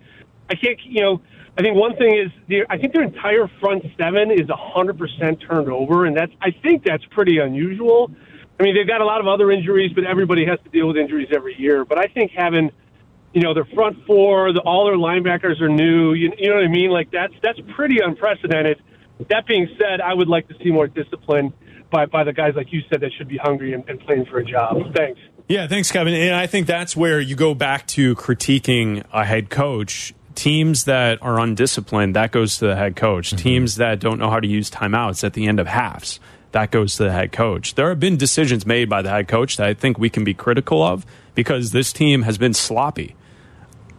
I 0.51 0.55
can't. 0.55 0.79
You 0.85 1.01
know, 1.01 1.23
I 1.57 1.63
think 1.63 1.77
one 1.77 1.97
thing 1.97 2.19
is 2.19 2.31
their, 2.49 2.67
I 2.71 2.77
think 2.79 2.93
their 2.93 3.03
entire 3.03 3.49
front 3.61 3.85
seven 3.99 4.31
is 4.31 4.49
100 4.49 4.99
percent 4.99 5.41
turned 5.41 5.71
over, 5.71 6.05
and 6.05 6.15
that's 6.15 6.33
I 6.43 6.51
think 6.51 6.85
that's 6.85 7.05
pretty 7.07 7.39
unusual. 7.39 8.11
I 8.61 8.63
mean, 8.63 8.75
they've 8.75 8.87
got 8.87 9.01
a 9.01 9.07
lot 9.07 9.21
of 9.21 9.27
other 9.27 9.51
injuries, 9.51 9.93
but 9.95 10.05
everybody 10.05 10.45
has 10.47 10.59
to 10.65 10.71
deal 10.71 10.87
with 10.89 10.97
injuries 10.99 11.29
every 11.35 11.59
year. 11.59 11.85
But 11.85 11.99
I 11.99 12.09
think 12.09 12.33
having 12.33 12.71
you 13.33 13.43
know, 13.43 13.53
their 13.53 13.67
front 13.75 13.99
four, 14.07 14.53
the, 14.55 14.61
all 14.61 14.87
their 14.87 14.97
linebackers 14.97 15.61
are 15.61 15.69
new. 15.69 16.15
You, 16.15 16.33
you 16.39 16.49
know 16.49 16.55
what 16.57 16.65
I 16.65 16.69
mean? 16.69 16.91
Like 16.91 17.11
that's 17.11 17.35
that's 17.43 17.59
pretty 17.75 17.99
unprecedented. 18.03 18.83
That 19.29 19.47
being 19.47 19.69
said, 19.79 20.01
I 20.01 20.13
would 20.15 20.29
like 20.29 20.49
to 20.49 20.55
see 20.63 20.71
more 20.71 20.87
discipline 20.87 21.53
by 21.91 22.07
by 22.07 22.25
the 22.25 22.33
guys 22.33 22.55
like 22.57 22.73
you 22.73 22.83
said 22.91 23.01
that 23.01 23.13
should 23.17 23.29
be 23.29 23.39
hungry 23.39 23.73
and, 23.73 23.89
and 23.89 24.01
playing 24.01 24.27
for 24.27 24.39
a 24.39 24.45
job. 24.45 24.77
Thanks. 24.95 25.21
Yeah, 25.49 25.69
thanks, 25.69 25.93
Kevin. 25.93 26.15
And 26.15 26.35
I 26.35 26.47
think 26.47 26.67
that's 26.67 26.97
where 26.97 27.21
you 27.21 27.37
go 27.37 27.55
back 27.55 27.87
to 27.89 28.17
critiquing 28.17 29.05
a 29.13 29.25
head 29.25 29.49
coach. 29.49 30.13
Teams 30.35 30.85
that 30.85 31.23
are 31.23 31.39
undisciplined, 31.39 32.15
that 32.15 32.31
goes 32.31 32.59
to 32.59 32.67
the 32.67 32.77
head 32.77 32.95
coach. 32.97 33.29
Mm-hmm. 33.29 33.37
Teams 33.37 33.77
that 33.77 34.01
don't 34.01 34.19
know 34.19 34.29
how 34.29 34.41
to 34.41 34.47
use 34.47 34.71
timeouts 34.71 35.25
at 35.25 35.33
the 35.33 35.47
end 35.47 35.61
of 35.61 35.67
halves, 35.67 36.21
that 36.53 36.71
goes 36.71 36.97
to 36.97 37.05
the 37.05 37.13
head 37.13 37.33
coach. 37.33 37.75
There 37.75 37.89
have 37.89 38.01
been 38.01 38.17
decisions 38.17 38.67
made 38.67 38.91
by 38.91 39.01
the 39.03 39.09
head 39.09 39.29
coach 39.29 39.57
that 39.57 39.67
I 39.67 39.73
think 39.73 39.99
we 39.99 40.11
can 40.11 40.25
be 40.25 40.35
critical 40.35 40.83
of 40.83 41.07
because 41.35 41.71
this 41.71 41.93
team 41.93 42.23
has 42.23 42.37
been 42.37 42.53
sloppy. 42.53 43.15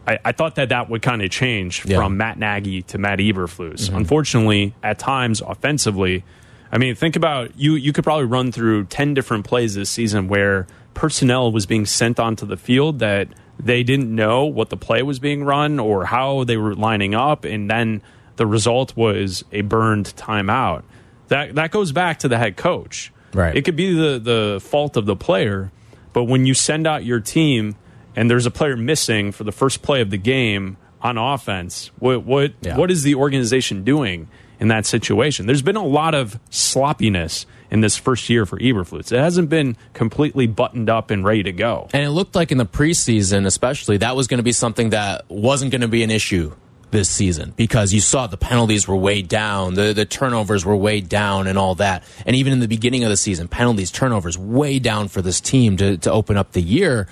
I, 0.07 0.19
I 0.25 0.31
thought 0.31 0.55
that 0.55 0.69
that 0.69 0.89
would 0.89 1.01
kind 1.01 1.21
of 1.21 1.29
change 1.29 1.85
Yeah. 1.85 1.97
from 1.97 2.17
Matt 2.17 2.39
Nagy 2.39 2.81
to 2.83 2.97
Matt 2.97 3.19
Eberflus. 3.19 3.87
Mm-hmm. 3.87 3.97
Unfortunately, 3.97 4.73
at 4.81 4.97
times 4.99 5.41
offensively, 5.41 6.23
I 6.71 6.77
mean, 6.77 6.95
think 6.95 7.15
about 7.15 7.57
you. 7.57 7.75
You 7.75 7.93
could 7.93 8.03
probably 8.03 8.25
run 8.25 8.51
through 8.51 8.85
ten 8.85 9.13
different 9.13 9.45
plays 9.45 9.75
this 9.75 9.89
season 9.89 10.27
where 10.27 10.67
personnel 10.93 11.51
was 11.51 11.65
being 11.65 11.85
sent 11.85 12.19
onto 12.19 12.45
the 12.45 12.57
field 12.57 12.99
that 12.99 13.27
they 13.59 13.83
didn't 13.83 14.13
know 14.13 14.45
what 14.45 14.69
the 14.69 14.77
play 14.77 15.01
was 15.03 15.19
being 15.19 15.43
run 15.43 15.79
or 15.79 16.05
how 16.05 16.43
they 16.43 16.57
were 16.57 16.75
lining 16.75 17.13
up, 17.15 17.43
and 17.45 17.69
then 17.69 18.01
the 18.35 18.45
result 18.45 18.95
was 18.95 19.43
a 19.51 19.61
burned 19.61 20.13
timeout. 20.15 20.83
That 21.29 21.55
that 21.55 21.71
goes 21.71 21.91
back 21.91 22.19
to 22.19 22.27
the 22.27 22.37
head 22.37 22.55
coach. 22.57 23.11
Right. 23.33 23.55
It 23.55 23.63
could 23.65 23.75
be 23.75 23.93
the 23.93 24.19
the 24.19 24.59
fault 24.61 24.95
of 24.97 25.05
the 25.05 25.15
player, 25.15 25.71
but 26.13 26.25
when 26.25 26.45
you 26.45 26.53
send 26.53 26.85
out 26.87 27.03
your 27.03 27.19
team 27.19 27.75
and 28.17 28.29
there's 28.29 28.45
a 28.45 28.51
player 28.51 28.75
missing 28.75 29.31
for 29.31 29.45
the 29.45 29.53
first 29.53 29.81
play 29.81 30.01
of 30.01 30.09
the 30.09 30.17
game 30.17 30.75
on 31.01 31.17
offense, 31.17 31.91
what 31.99 32.25
what 32.25 32.51
Yeah. 32.61 32.75
what 32.75 32.91
is 32.91 33.03
the 33.03 33.15
organization 33.15 33.83
doing 33.85 34.27
in 34.59 34.67
that 34.69 34.85
situation? 34.85 35.45
There's 35.45 35.61
been 35.61 35.75
a 35.77 35.85
lot 35.85 36.13
of 36.15 36.39
sloppiness 36.49 37.45
in 37.69 37.81
this 37.81 37.95
first 37.97 38.29
year 38.29 38.45
for 38.45 38.57
Eberflus. 38.59 39.11
It 39.11 39.19
hasn't 39.19 39.49
been 39.49 39.77
completely 39.93 40.47
buttoned 40.47 40.89
up 40.89 41.11
and 41.11 41.23
ready 41.23 41.43
to 41.43 41.51
go. 41.51 41.87
And 41.93 42.03
it 42.03 42.09
looked 42.11 42.33
like 42.35 42.51
in 42.51 42.57
the 42.57 42.65
preseason, 42.65 43.45
especially, 43.45 43.97
that 43.97 44.15
was 44.15 44.27
going 44.27 44.37
to 44.39 44.43
be 44.43 44.51
something 44.53 44.89
that 44.91 45.29
wasn't 45.29 45.71
going 45.71 45.81
to 45.81 45.87
be 45.87 46.01
an 46.03 46.09
issue 46.11 46.53
this 46.89 47.09
season 47.09 47.53
because 47.57 47.93
you 47.93 47.99
saw 47.99 48.25
the 48.27 48.37
penalties 48.37 48.87
were 48.87 48.95
way 48.95 49.21
down, 49.21 49.73
the 49.75 49.93
the 49.93 50.05
turnovers 50.05 50.65
were 50.65 50.75
way 50.75 51.01
down, 51.01 51.45
and 51.45 51.57
all 51.57 51.75
that. 51.75 52.03
And 52.25 52.35
even 52.35 52.53
in 52.53 52.59
the 52.61 52.67
beginning 52.67 53.03
of 53.03 53.09
the 53.09 53.17
season, 53.17 53.47
penalties, 53.49 53.91
turnovers, 53.91 54.37
way 54.37 54.79
down 54.79 55.09
for 55.09 55.21
this 55.21 55.39
team 55.41 55.77
to 55.77 55.97
to 55.97 56.11
open 56.11 56.37
up 56.37 56.53
the 56.53 56.61
year. 56.61 57.07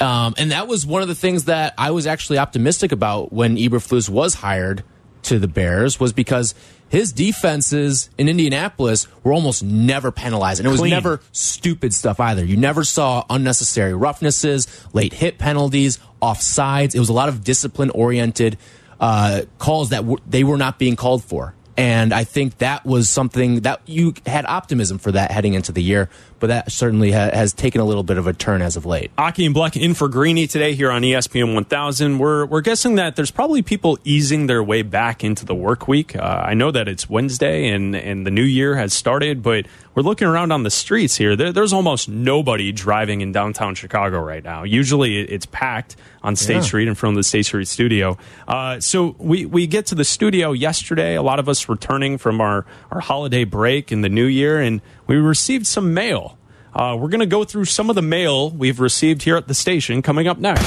Um, 0.00 0.34
and 0.38 0.52
that 0.52 0.66
was 0.66 0.86
one 0.86 1.02
of 1.02 1.08
the 1.08 1.14
things 1.14 1.44
that 1.44 1.74
I 1.76 1.90
was 1.90 2.06
actually 2.06 2.38
optimistic 2.38 2.92
about 2.92 3.32
when 3.32 3.56
Eberflus 3.56 4.08
was 4.08 4.34
hired 4.34 4.82
to 5.24 5.38
the 5.38 5.48
Bears 5.48 6.00
was 6.00 6.12
because 6.12 6.54
his 6.88 7.12
defenses 7.12 8.10
in 8.18 8.28
Indianapolis 8.28 9.06
were 9.22 9.32
almost 9.32 9.62
never 9.62 10.10
penalized, 10.10 10.58
and 10.58 10.66
it 10.66 10.70
was 10.70 10.80
Clean. 10.80 10.90
never 10.90 11.20
stupid 11.30 11.94
stuff 11.94 12.18
either. 12.18 12.44
You 12.44 12.56
never 12.56 12.82
saw 12.82 13.24
unnecessary 13.30 13.94
roughnesses, 13.94 14.66
late 14.92 15.12
hit 15.12 15.38
penalties, 15.38 15.98
offsides. 16.20 16.94
It 16.94 16.98
was 16.98 17.08
a 17.08 17.12
lot 17.12 17.28
of 17.28 17.44
discipline 17.44 17.90
oriented 17.90 18.58
uh, 18.98 19.42
calls 19.58 19.90
that 19.90 19.98
w- 19.98 20.18
they 20.26 20.42
were 20.42 20.56
not 20.56 20.78
being 20.78 20.96
called 20.96 21.22
for. 21.22 21.54
And 21.76 22.12
I 22.12 22.24
think 22.24 22.58
that 22.58 22.84
was 22.84 23.08
something 23.08 23.60
that 23.60 23.80
you 23.86 24.14
had 24.26 24.44
optimism 24.44 24.98
for 24.98 25.12
that 25.12 25.30
heading 25.30 25.54
into 25.54 25.72
the 25.72 25.82
year, 25.82 26.10
but 26.40 26.48
that 26.48 26.72
certainly 26.72 27.12
ha- 27.12 27.30
has 27.32 27.52
taken 27.52 27.80
a 27.80 27.84
little 27.84 28.02
bit 28.02 28.18
of 28.18 28.26
a 28.26 28.32
turn 28.32 28.62
as 28.62 28.76
of 28.76 28.84
late. 28.86 29.10
Aki 29.18 29.46
and 29.46 29.54
Bleck 29.54 29.80
in 29.80 29.94
for 29.94 30.08
Greeny 30.08 30.46
today 30.46 30.74
here 30.74 30.90
on 30.90 31.02
ESPN 31.02 31.54
1000. 31.54 32.18
We're 32.18 32.46
we're 32.46 32.60
guessing 32.62 32.96
that 32.96 33.14
there's 33.16 33.30
probably 33.30 33.62
people 33.62 33.98
easing 34.04 34.46
their 34.46 34.62
way 34.62 34.82
back 34.82 35.22
into 35.22 35.44
the 35.44 35.54
work 35.54 35.86
week. 35.86 36.16
Uh, 36.16 36.20
I 36.22 36.54
know 36.54 36.70
that 36.70 36.88
it's 36.88 37.08
Wednesday 37.08 37.68
and 37.68 37.94
and 37.94 38.26
the 38.26 38.30
new 38.30 38.42
year 38.42 38.74
has 38.76 38.92
started, 38.92 39.42
but 39.42 39.66
we're 39.94 40.02
looking 40.04 40.28
around 40.28 40.52
on 40.52 40.62
the 40.62 40.70
streets 40.70 41.16
here. 41.16 41.34
There, 41.36 41.52
there's 41.52 41.72
almost 41.72 42.08
nobody 42.08 42.70
driving 42.72 43.20
in 43.22 43.32
downtown 43.32 43.74
Chicago 43.74 44.20
right 44.20 44.42
now. 44.42 44.62
Usually 44.62 45.18
it's 45.18 45.46
packed 45.46 45.96
on 46.22 46.36
State 46.36 46.54
Yeah. 46.56 46.60
Street 46.60 46.88
in 46.88 46.94
front 46.94 47.14
of 47.14 47.16
the 47.16 47.24
State 47.24 47.44
Street 47.46 47.66
studio. 47.66 48.16
Uh, 48.46 48.78
so 48.80 49.16
we 49.18 49.46
we 49.46 49.66
get 49.66 49.86
to 49.86 49.94
the 49.94 50.04
studio 50.04 50.52
yesterday. 50.52 51.16
A 51.16 51.22
lot 51.22 51.38
of 51.38 51.48
us 51.48 51.68
returning 51.68 52.18
from 52.18 52.40
our 52.40 52.64
our 52.90 53.00
holiday 53.00 53.44
break 53.44 53.90
in 53.92 54.00
the 54.02 54.08
new 54.08 54.26
year, 54.26 54.60
and 54.60 54.80
we 55.10 55.16
received 55.16 55.66
some 55.66 55.92
mail. 55.92 56.38
Uh, 56.72 56.96
we're 56.96 57.08
going 57.08 57.18
to 57.18 57.26
go 57.26 57.42
through 57.42 57.64
some 57.64 57.90
of 57.90 57.96
the 57.96 58.02
mail 58.02 58.48
we've 58.48 58.78
received 58.78 59.22
here 59.22 59.36
at 59.36 59.48
the 59.48 59.54
station 59.54 60.02
coming 60.02 60.28
up 60.28 60.38
next. 60.38 60.62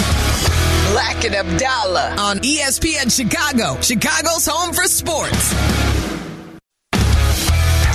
Bleck 0.92 1.26
and 1.26 1.34
Abdallah 1.34 2.18
on 2.20 2.40
ESPN 2.40 3.10
Chicago, 3.10 3.80
Chicago's 3.80 4.46
home 4.46 4.74
for 4.74 4.84
sports. 4.84 5.54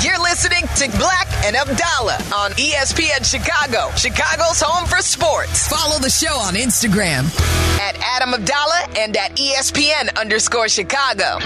You're 0.03 0.19
listening 0.23 0.63
to 0.77 0.89
Bleck 0.97 1.45
and 1.45 1.55
Abdallah 1.55 2.17
on 2.35 2.53
ESPN 2.53 3.31
Chicago, 3.31 3.95
Chicago's 3.95 4.63
home 4.63 4.87
for 4.87 5.03
sports. 5.03 5.69
Follow 5.69 5.99
the 5.99 6.09
show 6.09 6.33
on 6.33 6.55
Instagram 6.55 7.25
at 7.79 7.95
Adam 8.01 8.33
Abdallah 8.33 8.89
and 8.97 9.15
at 9.19 9.37
ESPN 9.37 10.19
underscore 10.19 10.71
Chicago. 10.71 11.41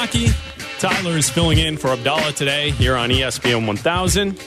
Aki, 0.00 0.28
Tyler 0.78 1.18
is 1.18 1.28
filling 1.28 1.58
in 1.58 1.76
for 1.76 1.88
Abdallah 1.88 2.32
today 2.32 2.70
here 2.70 2.96
on 2.96 3.10
ESPN 3.10 3.66
1000. 3.66 4.42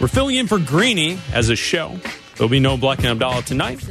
We're 0.00 0.08
filling 0.08 0.36
in 0.36 0.46
for 0.46 0.58
Greeny 0.58 1.18
as 1.34 1.50
a 1.50 1.54
show. 1.54 2.00
There'll 2.36 2.48
be 2.48 2.60
no 2.60 2.78
Bleck 2.78 2.96
and 2.96 3.08
Abdallah 3.08 3.42
tonight. 3.42 3.86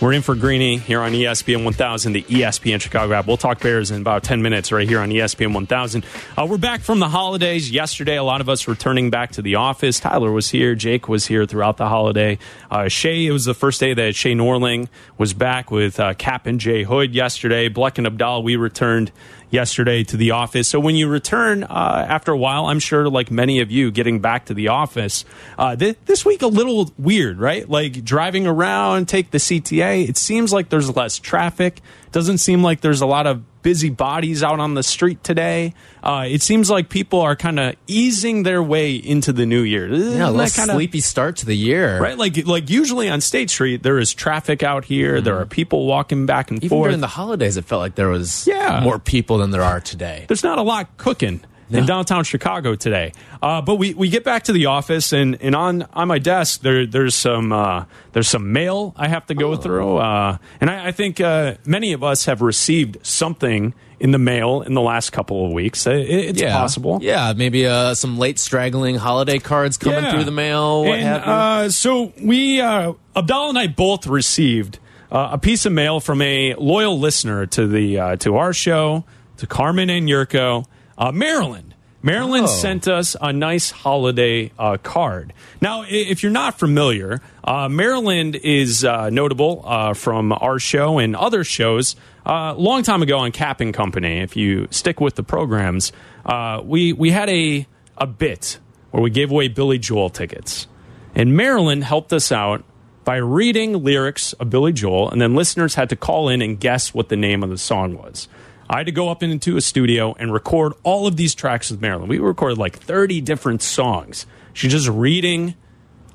We're 0.00 0.14
in 0.14 0.22
for 0.22 0.34
Greeny 0.34 0.78
here 0.78 1.02
on 1.02 1.12
ESPN 1.12 1.64
1000, 1.64 2.14
the 2.14 2.22
ESPN 2.22 2.80
Chicago 2.80 3.12
app. 3.12 3.26
We'll 3.26 3.36
talk 3.36 3.60
Bears 3.60 3.90
in 3.90 4.00
about 4.00 4.22
10 4.22 4.40
minutes 4.40 4.72
right 4.72 4.88
here 4.88 5.00
on 5.00 5.10
ESPN 5.10 5.52
1000. 5.52 6.06
Uh, 6.38 6.46
we're 6.48 6.56
back 6.56 6.80
from 6.80 7.00
the 7.00 7.08
holidays. 7.10 7.70
Yesterday, 7.70 8.16
a 8.16 8.22
lot 8.22 8.40
of 8.40 8.48
us 8.48 8.66
returning 8.66 9.10
back 9.10 9.32
to 9.32 9.42
the 9.42 9.56
office. 9.56 10.00
Tyler 10.00 10.32
was 10.32 10.48
here. 10.48 10.74
Jake 10.74 11.06
was 11.06 11.26
here 11.26 11.44
throughout 11.44 11.76
the 11.76 11.86
holiday. 11.86 12.38
Uh, 12.70 12.88
Shay, 12.88 13.26
it 13.26 13.32
was 13.32 13.44
the 13.44 13.52
first 13.52 13.78
day 13.78 13.92
that 13.92 14.14
Shay 14.14 14.32
Norling 14.32 14.88
was 15.18 15.34
back 15.34 15.70
with 15.70 16.00
uh, 16.00 16.14
Cap 16.14 16.46
and 16.46 16.58
Jay 16.58 16.82
Hood 16.84 17.14
yesterday. 17.14 17.68
Bleck 17.68 17.98
and 17.98 18.06
Abdal, 18.06 18.42
we 18.42 18.56
returned 18.56 19.12
yesterday 19.50 20.04
to 20.04 20.16
the 20.16 20.30
office. 20.30 20.68
So 20.68 20.80
when 20.80 20.96
you 20.96 21.08
return 21.08 21.64
uh, 21.64 22.06
after 22.08 22.32
a 22.32 22.36
while, 22.36 22.66
I'm 22.66 22.78
sure, 22.78 23.08
like 23.08 23.30
many 23.30 23.60
of 23.60 23.70
you, 23.70 23.90
getting 23.90 24.20
back 24.20 24.46
to 24.46 24.54
the 24.54 24.68
office 24.68 25.24
uh, 25.58 25.76
th- 25.76 25.96
this 26.06 26.24
week 26.24 26.42
a 26.42 26.46
little 26.46 26.92
weird, 26.98 27.38
right? 27.38 27.68
Like 27.68 28.04
driving 28.04 28.46
around, 28.46 29.08
take 29.08 29.30
the 29.30 29.38
CTA. 29.38 30.08
It 30.08 30.16
seems 30.16 30.52
like 30.52 30.68
there's 30.68 30.94
less 30.94 31.18
traffic. 31.18 31.80
Doesn't 32.12 32.38
seem 32.38 32.62
like 32.62 32.80
there's 32.80 33.00
a 33.00 33.06
lot 33.06 33.26
of 33.26 33.42
busy 33.62 33.90
bodies 33.90 34.42
out 34.42 34.60
on 34.60 34.74
the 34.74 34.82
street 34.82 35.22
today. 35.24 35.74
Uh, 36.02 36.24
it 36.28 36.42
seems 36.42 36.70
like 36.70 36.88
people 36.88 37.20
are 37.20 37.36
kind 37.36 37.60
of 37.60 37.74
easing 37.86 38.42
their 38.42 38.62
way 38.62 38.94
into 38.94 39.32
the 39.32 39.44
new 39.46 39.60
year. 39.62 39.86
Yeah, 39.88 39.94
a 39.94 39.98
Isn't 39.98 40.18
that 40.18 40.32
less 40.32 40.56
kinda- 40.56 40.74
sleepy 40.74 41.00
start 41.00 41.36
to 41.36 41.46
the 41.46 41.56
year. 41.56 42.00
Right, 42.00 42.16
like 42.16 42.46
like 42.46 42.70
usually 42.70 43.08
on 43.08 43.20
State 43.20 43.50
Street, 43.50 43.82
there 43.82 43.98
is 43.98 44.14
traffic 44.14 44.62
out 44.62 44.84
here. 44.84 45.20
There 45.20 45.38
are 45.38 45.46
people 45.46 45.86
walking 45.86 46.26
back 46.26 46.50
and. 46.50 46.58
Even 46.60 46.68
forth. 46.68 46.88
during 46.88 47.00
the 47.00 47.06
holidays, 47.06 47.56
it 47.56 47.64
felt 47.64 47.80
like 47.80 47.94
there 47.96 48.08
was 48.08 48.46
Yeah. 48.46 48.80
more 48.82 48.98
people 48.98 49.38
than 49.38 49.50
there 49.50 49.62
are 49.62 49.80
today. 49.80 50.24
there's 50.28 50.42
not 50.44 50.58
a 50.58 50.62
lot 50.62 50.96
cooking 50.96 51.40
in 51.70 51.86
downtown 51.86 52.24
Chicago 52.24 52.74
today. 52.74 53.12
Uh, 53.42 53.62
but 53.62 53.76
we, 53.76 53.94
we 53.94 54.08
get 54.08 54.24
back 54.24 54.44
to 54.44 54.52
the 54.52 54.66
office 54.66 55.12
and, 55.12 55.40
and 55.40 55.54
on 55.54 55.82
on 55.92 56.08
my 56.08 56.18
desk 56.18 56.60
there 56.62 56.86
there's 56.86 57.14
some 57.14 57.52
uh, 57.52 57.84
there's 58.12 58.28
some 58.28 58.52
mail 58.52 58.94
I 58.96 59.08
have 59.08 59.26
to 59.26 59.34
go 59.34 59.56
through. 59.56 59.96
Uh, 59.98 60.38
and 60.60 60.70
I, 60.70 60.88
I 60.88 60.92
think 60.92 61.20
uh, 61.20 61.54
many 61.64 61.92
of 61.92 62.02
us 62.02 62.26
have 62.26 62.42
received 62.42 62.98
something 63.06 63.74
in 64.00 64.12
the 64.12 64.18
mail 64.18 64.62
in 64.62 64.72
the 64.74 64.80
last 64.80 65.10
couple 65.10 65.46
of 65.46 65.52
weeks. 65.52 65.86
It, 65.86 66.08
it's 66.08 66.40
yeah. 66.40 66.52
possible. 66.54 66.98
Yeah, 67.02 67.34
maybe 67.36 67.66
uh, 67.66 67.94
some 67.94 68.18
late 68.18 68.38
straggling 68.38 68.96
holiday 68.96 69.38
cards 69.38 69.76
coming 69.76 70.02
Yeah. 70.02 70.12
through 70.12 70.24
the 70.24 70.30
mail. 70.30 70.84
What 70.84 70.98
And? 70.98 71.22
Uh, 71.22 71.70
so 71.70 72.12
we, 72.20 72.60
uh, 72.60 72.94
Abdal 73.14 73.50
and 73.50 73.58
I 73.58 73.66
both 73.66 74.06
received 74.06 74.78
uh, 75.12 75.30
a 75.32 75.38
piece 75.38 75.66
of 75.66 75.72
mail 75.72 76.00
from 76.00 76.22
a 76.22 76.54
loyal 76.54 76.98
listener 76.98 77.44
to 77.46 77.66
the 77.66 77.98
uh, 77.98 78.16
to 78.16 78.36
our 78.36 78.52
show, 78.54 79.04
to 79.36 79.46
Carmen 79.46 79.90
and 79.90 80.08
Yurko, 80.08 80.64
uh, 81.00 81.10
Marilyn. 81.10 81.74
Marilyn 82.02 82.44
Oh. 82.44 82.46
sent 82.46 82.86
us 82.88 83.14
a 83.20 83.30
nice 83.32 83.70
holiday 83.70 84.52
uh, 84.58 84.76
card. 84.82 85.32
Now, 85.60 85.84
if 85.86 86.22
you're 86.22 86.32
not 86.32 86.58
familiar, 86.58 87.20
uh, 87.44 87.68
Marilyn 87.68 88.34
is 88.36 88.84
uh, 88.86 89.10
notable 89.10 89.62
uh, 89.66 89.92
from 89.94 90.32
our 90.32 90.58
show 90.58 90.98
and 90.98 91.14
other 91.16 91.42
shows. 91.44 91.96
A 92.24 92.54
long 92.56 92.84
time 92.84 93.02
ago 93.02 93.18
on 93.18 93.32
Capping 93.32 93.72
Company, 93.72 94.20
if 94.20 94.34
you 94.36 94.68
stick 94.70 95.00
with 95.00 95.16
the 95.16 95.22
programs, 95.22 95.92
uh, 96.24 96.60
we 96.64 96.92
we 96.94 97.10
had 97.10 97.28
a 97.28 97.66
a 97.98 98.06
bit 98.06 98.58
where 98.92 99.02
we 99.02 99.10
gave 99.10 99.30
away 99.30 99.48
Billy 99.48 99.78
Joel 99.78 100.08
tickets, 100.10 100.66
and 101.14 101.36
Marilyn 101.36 101.82
helped 101.82 102.12
us 102.14 102.30
out 102.32 102.62
by 103.04 103.16
reading 103.16 103.82
lyrics 103.84 104.32
of 104.34 104.48
Billy 104.48 104.72
Joel, 104.72 105.10
and 105.10 105.20
then 105.20 105.34
listeners 105.34 105.74
had 105.74 105.88
to 105.90 105.96
call 105.96 106.28
in 106.28 106.40
and 106.40 106.58
guess 106.60 106.94
what 106.94 107.08
the 107.08 107.16
name 107.16 107.42
of 107.42 107.50
the 107.50 107.58
song 107.58 107.96
was. 107.96 108.28
I 108.70 108.76
had 108.78 108.86
to 108.86 108.92
go 108.92 109.08
up 109.08 109.20
into 109.24 109.56
a 109.56 109.60
studio 109.60 110.14
and 110.16 110.32
record 110.32 110.74
all 110.84 111.08
of 111.08 111.16
these 111.16 111.34
tracks 111.34 111.72
with 111.72 111.80
Marilyn. 111.82 112.08
We 112.08 112.20
recorded 112.20 112.56
like 112.56 112.78
30 112.78 113.20
different 113.20 113.62
songs. 113.62 114.26
She's 114.52 114.70
just 114.70 114.88
reading 114.88 115.56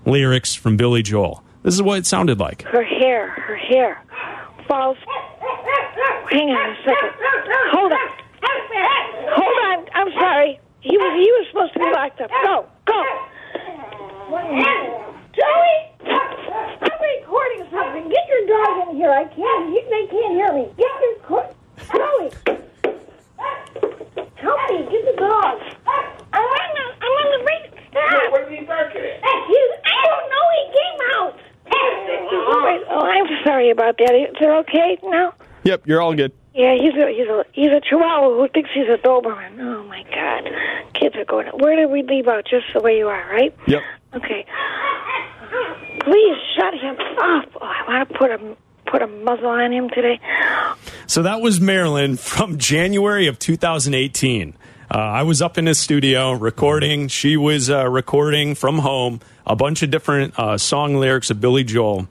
lyrics 0.06 0.56
from 0.56 0.78
Billy 0.78 1.02
Joel. 1.04 1.44
This 1.64 1.74
is 1.74 1.82
what 1.82 1.98
it 2.00 2.06
sounded 2.06 2.40
like. 2.40 2.62
Her 2.62 2.82
hair, 2.82 3.28
her 3.32 3.58
hair 3.58 4.02
falls. 4.70 4.96
Hang 6.32 6.50
on 6.50 6.70
a 6.70 6.76
second. 6.86 7.12
Hold 7.74 7.92
on. 7.92 8.00
Hold 9.36 9.58
on. 9.66 9.90
I'm 9.94 10.12
sorry. 10.14 10.58
He 10.80 10.98
was 10.98 11.14
he 11.14 11.30
was 11.32 11.48
supposed 11.52 11.74
to 11.74 11.80
be 11.80 11.86
locked 11.92 12.22
up. 12.22 12.30
Go, 12.46 12.66
go. 12.86 13.04
Joey, 15.36 15.78
I'm 16.08 17.00
recording 17.20 17.68
something. 17.70 18.08
Get 18.10 18.24
your 18.30 18.48
dog 18.48 18.90
in 18.90 18.96
here. 18.96 19.12
I 19.12 19.26
can't. 19.26 19.74
he- 19.74 19.82
They 19.90 20.08
can't 20.08 20.34
hear 20.36 20.54
me. 20.54 20.70
Get 20.78 20.88
your 21.02 21.20
co- 21.90 21.98
Joey. 21.98 22.30
Help 24.36 24.60
me. 24.70 24.78
Get 24.92 25.06
the 25.06 25.16
dog. 25.18 25.60
I'm 26.34 26.44
on 26.44 26.70
the 26.76 26.86
I'm 27.02 27.16
on 27.22 27.28
the 27.40 27.44
break. 27.44 27.64
Stop. 27.92 28.32
Where 28.32 28.50
did 28.50 28.60
he 28.60 28.66
bark 28.66 28.96
at? 28.96 29.24
I 29.24 30.02
don't 30.06 30.28
know. 30.32 30.46
He 30.56 30.64
came 30.78 31.00
out. 31.16 31.34
Oh, 32.90 33.02
I'm 33.06 33.28
sorry 33.46 33.70
about 33.72 33.98
that. 33.98 34.14
Is 34.16 34.36
it 34.40 34.46
okay 34.48 34.98
now? 35.04 35.34
Yep, 35.64 35.88
you're 35.88 36.02
all 36.02 36.14
good. 36.14 36.32
Yeah, 36.54 36.76
he's 36.76 36.94
a 36.94 37.12
he's 37.12 37.28
a 37.28 37.44
he's 37.54 37.72
a 37.72 37.82
Chihuahua 37.82 38.30
who 38.30 38.48
thinks 38.54 38.70
he's 38.74 38.88
a 38.88 38.98
Doberman. 38.98 39.60
Oh 39.60 39.84
my 39.84 40.04
God, 40.04 40.50
kids 40.94 41.16
are 41.16 41.26
going. 41.26 41.48
Where 41.48 41.76
did 41.76 41.90
we 41.90 42.04
leave 42.04 42.28
out? 42.28 42.46
Just 42.46 42.66
the 42.74 42.80
way 42.82 42.98
you 42.98 43.08
are, 43.08 43.28
right? 43.30 43.54
Yep. 43.68 43.82
Okay. 44.16 44.46
Please 46.02 46.38
shut 46.56 46.74
him 46.76 46.96
up. 47.20 47.46
Oh, 47.56 47.66
I 47.66 47.84
want 47.88 48.10
to 48.10 48.18
put 48.18 48.32
a 48.32 48.56
put 48.86 49.02
a 49.02 49.08
muzzle 49.08 49.48
on 49.48 49.72
him 49.72 49.90
today. 49.90 50.20
So 51.08 51.24
that 51.24 51.42
was 51.42 51.60
Marilyn 51.60 52.18
from 52.18 52.58
January 52.58 53.28
of 53.28 53.40
2018. 53.40 54.56
Uh, 54.90 54.98
I 54.98 55.24
was 55.24 55.42
up 55.42 55.58
in 55.58 55.66
his 55.66 55.80
studio 55.80 56.32
recording. 56.32 57.08
She 57.08 57.38
was 57.38 57.70
uh, 57.70 57.88
recording 57.90 58.56
from 58.56 58.80
home 58.80 59.20
a 59.46 59.56
bunch 59.56 59.82
of 59.82 59.90
different 59.90 60.38
uh, 60.38 60.58
song 60.58 60.96
lyrics 60.96 61.30
of 61.30 61.42
Billy 61.42 61.64
Joel. 61.64 62.08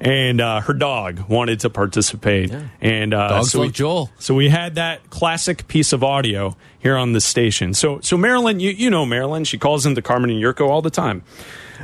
And 0.00 0.40
uh, 0.40 0.60
her 0.60 0.74
dog 0.74 1.28
wanted 1.28 1.60
to 1.60 1.70
participate. 1.70 2.52
And 2.80 3.14
uh, 3.14 3.28
Dogs 3.28 3.52
so 3.52 3.60
we, 3.62 3.70
Joel. 3.70 4.10
So 4.18 4.34
we 4.34 4.48
had 4.48 4.74
that 4.74 5.08
classic 5.10 5.66
piece 5.66 5.92
of 5.92 6.04
audio 6.04 6.56
here 6.78 6.96
on 6.96 7.12
the 7.12 7.20
station. 7.20 7.74
So, 7.74 8.00
so 8.00 8.16
Marilyn, 8.16 8.60
you, 8.60 8.70
you 8.70 8.90
know 8.90 9.06
Marilyn. 9.06 9.44
She 9.44 9.56
calls 9.56 9.86
into 9.86 10.02
Carmen 10.02 10.30
and 10.30 10.42
Yurko 10.42 10.68
all 10.68 10.82
the 10.82 10.90
time. 10.90 11.22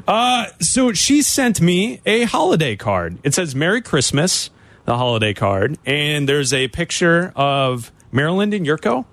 Uh, 0.07 0.47
so 0.61 0.93
she 0.93 1.23
sent 1.23 1.61
me 1.61 2.01
a 2.07 2.25
holiday 2.25 2.77
card. 2.77 3.19
It 3.23 3.35
says 3.35 3.55
Merry 3.55 3.83
Christmas, 3.83 4.51
the 4.85 4.97
holiday 4.97 5.35
card, 5.35 5.79
and 5.85 6.29
there's 6.29 6.53
a 6.53 6.69
picture 6.69 7.33
of 7.37 7.93
Marilyn 8.13 8.53
and 8.53 8.67
Yurko. 8.67 9.05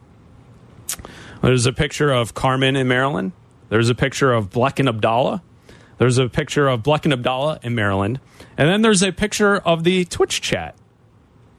There's 1.41 1.65
a 1.65 1.73
picture 1.73 2.11
of 2.11 2.33
Carmen 2.33 2.75
and 2.75 2.89
Marilyn. 2.89 3.33
There's 3.69 3.89
a 3.89 3.95
picture 3.95 4.33
of 4.33 4.49
Bleck 4.49 4.79
and 4.79 4.89
Abdallah. 4.89 5.43
There's 5.97 6.17
a 6.17 6.29
picture 6.29 6.67
of 6.67 6.83
Bleck 6.83 7.03
and 7.03 7.13
Abdallah 7.13 7.59
in 7.63 7.75
Marilyn. 7.75 8.19
And 8.57 8.69
then 8.69 8.81
there's 8.81 9.03
a 9.03 9.11
picture 9.11 9.57
of 9.57 9.83
the 9.83 10.05
Twitch 10.05 10.41
chat 10.41 10.75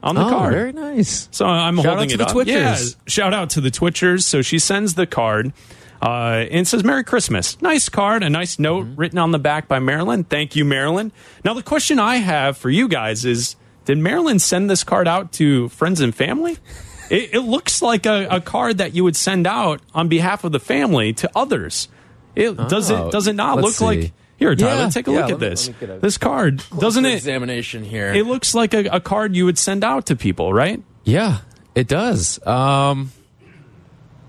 on 0.01 0.15
the 0.15 0.25
oh, 0.25 0.29
card. 0.29 0.53
very 0.53 0.71
nice. 0.71 1.27
So 1.31 1.45
I'm 1.45 1.75
Shout 1.77 1.85
holding 1.85 2.03
out 2.03 2.09
to 2.09 2.13
it 2.15 2.17
the 2.17 2.25
up. 2.25 2.31
Twitchers. 2.35 2.95
Yeah, 2.95 2.97
shout 3.07 3.33
out 3.33 3.49
to 3.51 3.61
the 3.61 3.69
Twitchers. 3.71 4.23
So 4.23 4.41
she 4.41 4.59
sends 4.59 4.93
the 4.95 5.05
card. 5.07 5.53
Uh, 6.01 6.45
and 6.49 6.65
says 6.65 6.81
Merry 6.85 7.03
Christmas. 7.03 7.61
Nice 7.61 7.89
card, 7.89 8.23
a 8.23 8.29
nice 8.29 8.57
note 8.57 8.85
Mm-hmm. 8.85 8.95
written 8.95 9.17
on 9.19 9.31
the 9.31 9.39
back 9.39 9.67
by 9.67 9.79
Marilyn. 9.79 10.23
Thank 10.23 10.55
you, 10.55 10.63
Marilyn. 10.63 11.11
Now, 11.43 11.53
the 11.53 11.61
question 11.61 11.99
I 11.99 12.15
have 12.17 12.57
for 12.57 12.69
you 12.69 12.87
guys 12.87 13.25
is 13.25 13.57
Did 13.83 13.97
Marilyn 13.97 14.39
send 14.39 14.69
this 14.69 14.85
card 14.85 15.09
out 15.09 15.33
to 15.33 15.67
friends 15.69 15.99
and 16.01 16.15
family? 16.15 16.57
It, 17.09 17.33
it 17.33 17.39
looks 17.39 17.81
like 17.81 18.05
a, 18.05 18.27
a 18.29 18.39
card 18.39 18.77
that 18.77 18.93
you 18.93 19.03
would 19.03 19.15
send 19.15 19.47
out 19.47 19.81
on 19.95 20.09
behalf 20.09 20.43
of 20.43 20.51
the 20.51 20.59
family 20.59 21.11
to 21.13 21.31
others. 21.35 21.87
It, 22.35 22.55
does 22.55 22.91
Oh, 22.91 23.07
it 23.07 23.11
does 23.11 23.25
it 23.25 23.33
not 23.33 23.55
look 23.55 23.65
let's 23.65 23.81
like 23.81 24.01
see. 24.03 24.13
Here, 24.39 24.55
Tyler? 24.55 24.83
Yeah, 24.83 24.89
take 24.89 25.07
a 25.07 25.11
yeah, 25.11 25.17
look 25.21 25.31
at 25.33 25.39
me- 25.41 25.49
this. 25.49 25.67
let 25.67 25.81
me 25.81 25.87
get 25.87 25.97
a 25.97 25.99
this 25.99 26.17
card 26.17 26.63
doesn't 26.79 27.05
it? 27.05 27.13
examination 27.13 27.83
here? 27.83 28.13
It 28.13 28.25
looks 28.25 28.55
like 28.55 28.73
a, 28.73 28.85
a 28.85 28.99
card 28.99 29.35
you 29.35 29.45
would 29.45 29.57
send 29.59 29.83
out 29.83 30.07
to 30.07 30.15
people, 30.15 30.51
right? 30.53 30.81
Yeah, 31.03 31.39
it 31.75 31.87
does. 31.87 32.45
Um, 32.47 33.11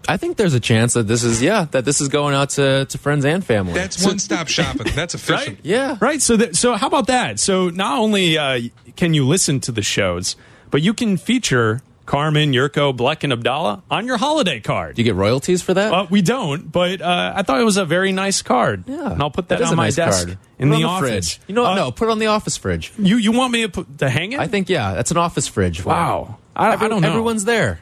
I 0.08 0.16
think 0.16 0.36
there's 0.36 0.54
a 0.54 0.61
chance 0.61 0.94
that 0.94 1.06
this 1.06 1.22
is 1.22 1.40
yeah 1.40 1.66
that 1.70 1.84
this 1.84 2.00
is 2.00 2.08
going 2.08 2.34
out 2.34 2.50
to, 2.50 2.84
to 2.86 2.98
friends 2.98 3.24
and 3.24 3.44
family. 3.44 3.74
That's 3.74 4.04
one 4.04 4.18
stop 4.18 4.48
shopping. 4.48 4.92
That's 4.94 5.14
efficient. 5.18 5.58
Right? 5.58 5.58
yeah, 5.62 5.96
Right. 6.00 6.20
So, 6.20 6.36
that, 6.36 6.56
so 6.56 6.74
how 6.74 6.88
about 6.88 7.06
that? 7.06 7.38
So, 7.38 7.68
not 7.68 7.98
only 7.98 8.36
uh, 8.36 8.61
can 8.96 9.14
you 9.14 9.26
listen 9.26 9.61
to 9.61 9.72
the 9.72 9.82
shows, 9.82 10.34
but 10.70 10.82
you 10.82 10.94
can 10.94 11.16
feature 11.16 11.82
Carmen, 12.07 12.53
Yurko, 12.53 12.96
Bleck, 12.96 13.22
and 13.22 13.32
Abdallah 13.32 13.82
on 13.90 14.05
your 14.07 14.16
holiday 14.16 14.59
card. 14.59 14.96
Do 14.96 15.03
you 15.03 15.05
get 15.05 15.14
royalties 15.14 15.62
for 15.62 15.74
that? 15.74 15.92
Uh, 15.92 16.07
we 16.11 16.22
don't, 16.22 16.70
but 16.72 17.01
uh, 17.01 17.32
I 17.36 17.42
thought 17.42 17.61
it 17.61 17.64
was 17.64 17.76
a 17.76 17.84
very 17.84 18.11
nice 18.11 18.42
card. 18.42 18.84
yeah, 18.88 19.12
and 19.12 19.22
I'll 19.22 19.30
put 19.30 19.48
that 19.48 19.62
on 19.62 19.76
my 19.76 19.84
nice 19.86 19.96
desk 19.96 20.26
card. 20.26 20.38
in 20.59 20.70
Put 20.70 20.76
the, 20.78 20.84
office. 20.84 21.09
fridge. 21.34 21.40
You 21.46 21.55
know 21.55 21.62
what? 21.62 21.72
Uh, 21.72 21.74
no, 21.76 21.92
put 21.92 22.09
it 22.09 22.11
on 22.11 22.18
the 22.18 22.26
office 22.26 22.57
fridge. 22.57 22.92
You 22.98 23.16
you 23.16 23.30
want 23.32 23.53
me 23.53 23.62
to, 23.62 23.68
put, 23.68 23.98
to 23.98 24.11
hang 24.11 24.32
it? 24.32 24.40
I 24.40 24.48
think 24.48 24.68
yeah, 24.68 24.94
that's 24.94 25.11
an 25.12 25.18
office 25.18 25.46
fridge. 25.46 25.84
Wow. 25.84 26.38
I, 26.57 26.72
I 26.74 26.88
don't 26.88 27.01
know. 27.03 27.09
Everyone's 27.09 27.44
there. 27.44 27.80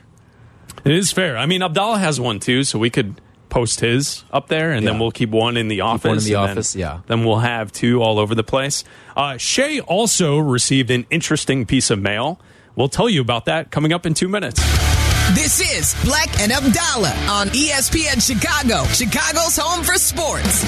It 0.84 0.92
is 0.92 1.10
fair. 1.10 1.36
I 1.38 1.46
mean, 1.46 1.62
Abdallah 1.62 1.98
has 1.98 2.20
one 2.20 2.38
too, 2.38 2.64
so 2.64 2.78
we 2.78 2.90
could 2.90 3.20
post 3.48 3.80
his 3.80 4.24
up 4.30 4.48
there, 4.48 4.72
and 4.72 4.86
then 4.86 4.98
we'll 4.98 5.10
keep 5.10 5.30
one 5.30 5.56
in 5.56 5.68
the 5.68 5.80
office. 5.80 6.04
one 6.08 6.18
in 6.18 6.24
the 6.24 6.34
and 6.34 6.44
then- 6.44 6.50
office, 6.50 6.76
yeah. 6.76 7.00
Then 7.06 7.24
we'll 7.24 7.38
have 7.38 7.72
two 7.72 8.02
all 8.02 8.18
over 8.18 8.34
the 8.34 8.44
place. 8.44 8.84
Uh, 9.16 9.38
Shay 9.38 9.80
also 9.80 10.38
received 10.38 10.90
an 10.90 11.06
interesting 11.10 11.64
piece 11.64 11.90
of 11.90 11.98
mail. 11.98 12.38
We'll 12.78 12.88
tell 12.88 13.08
you 13.08 13.20
about 13.20 13.46
that 13.46 13.72
coming 13.72 13.92
up 13.92 14.06
in 14.06 14.14
two 14.14 14.28
minutes. 14.28 14.60
This 15.34 15.60
is 15.60 15.94
Bleck 16.06 16.40
and 16.40 16.52
Abdallah 16.52 17.12
on 17.28 17.48
ESPN 17.48 18.24
Chicago, 18.24 18.84
Chicago's 18.92 19.56
home 19.56 19.82
for 19.82 19.94
sports. 19.94 20.64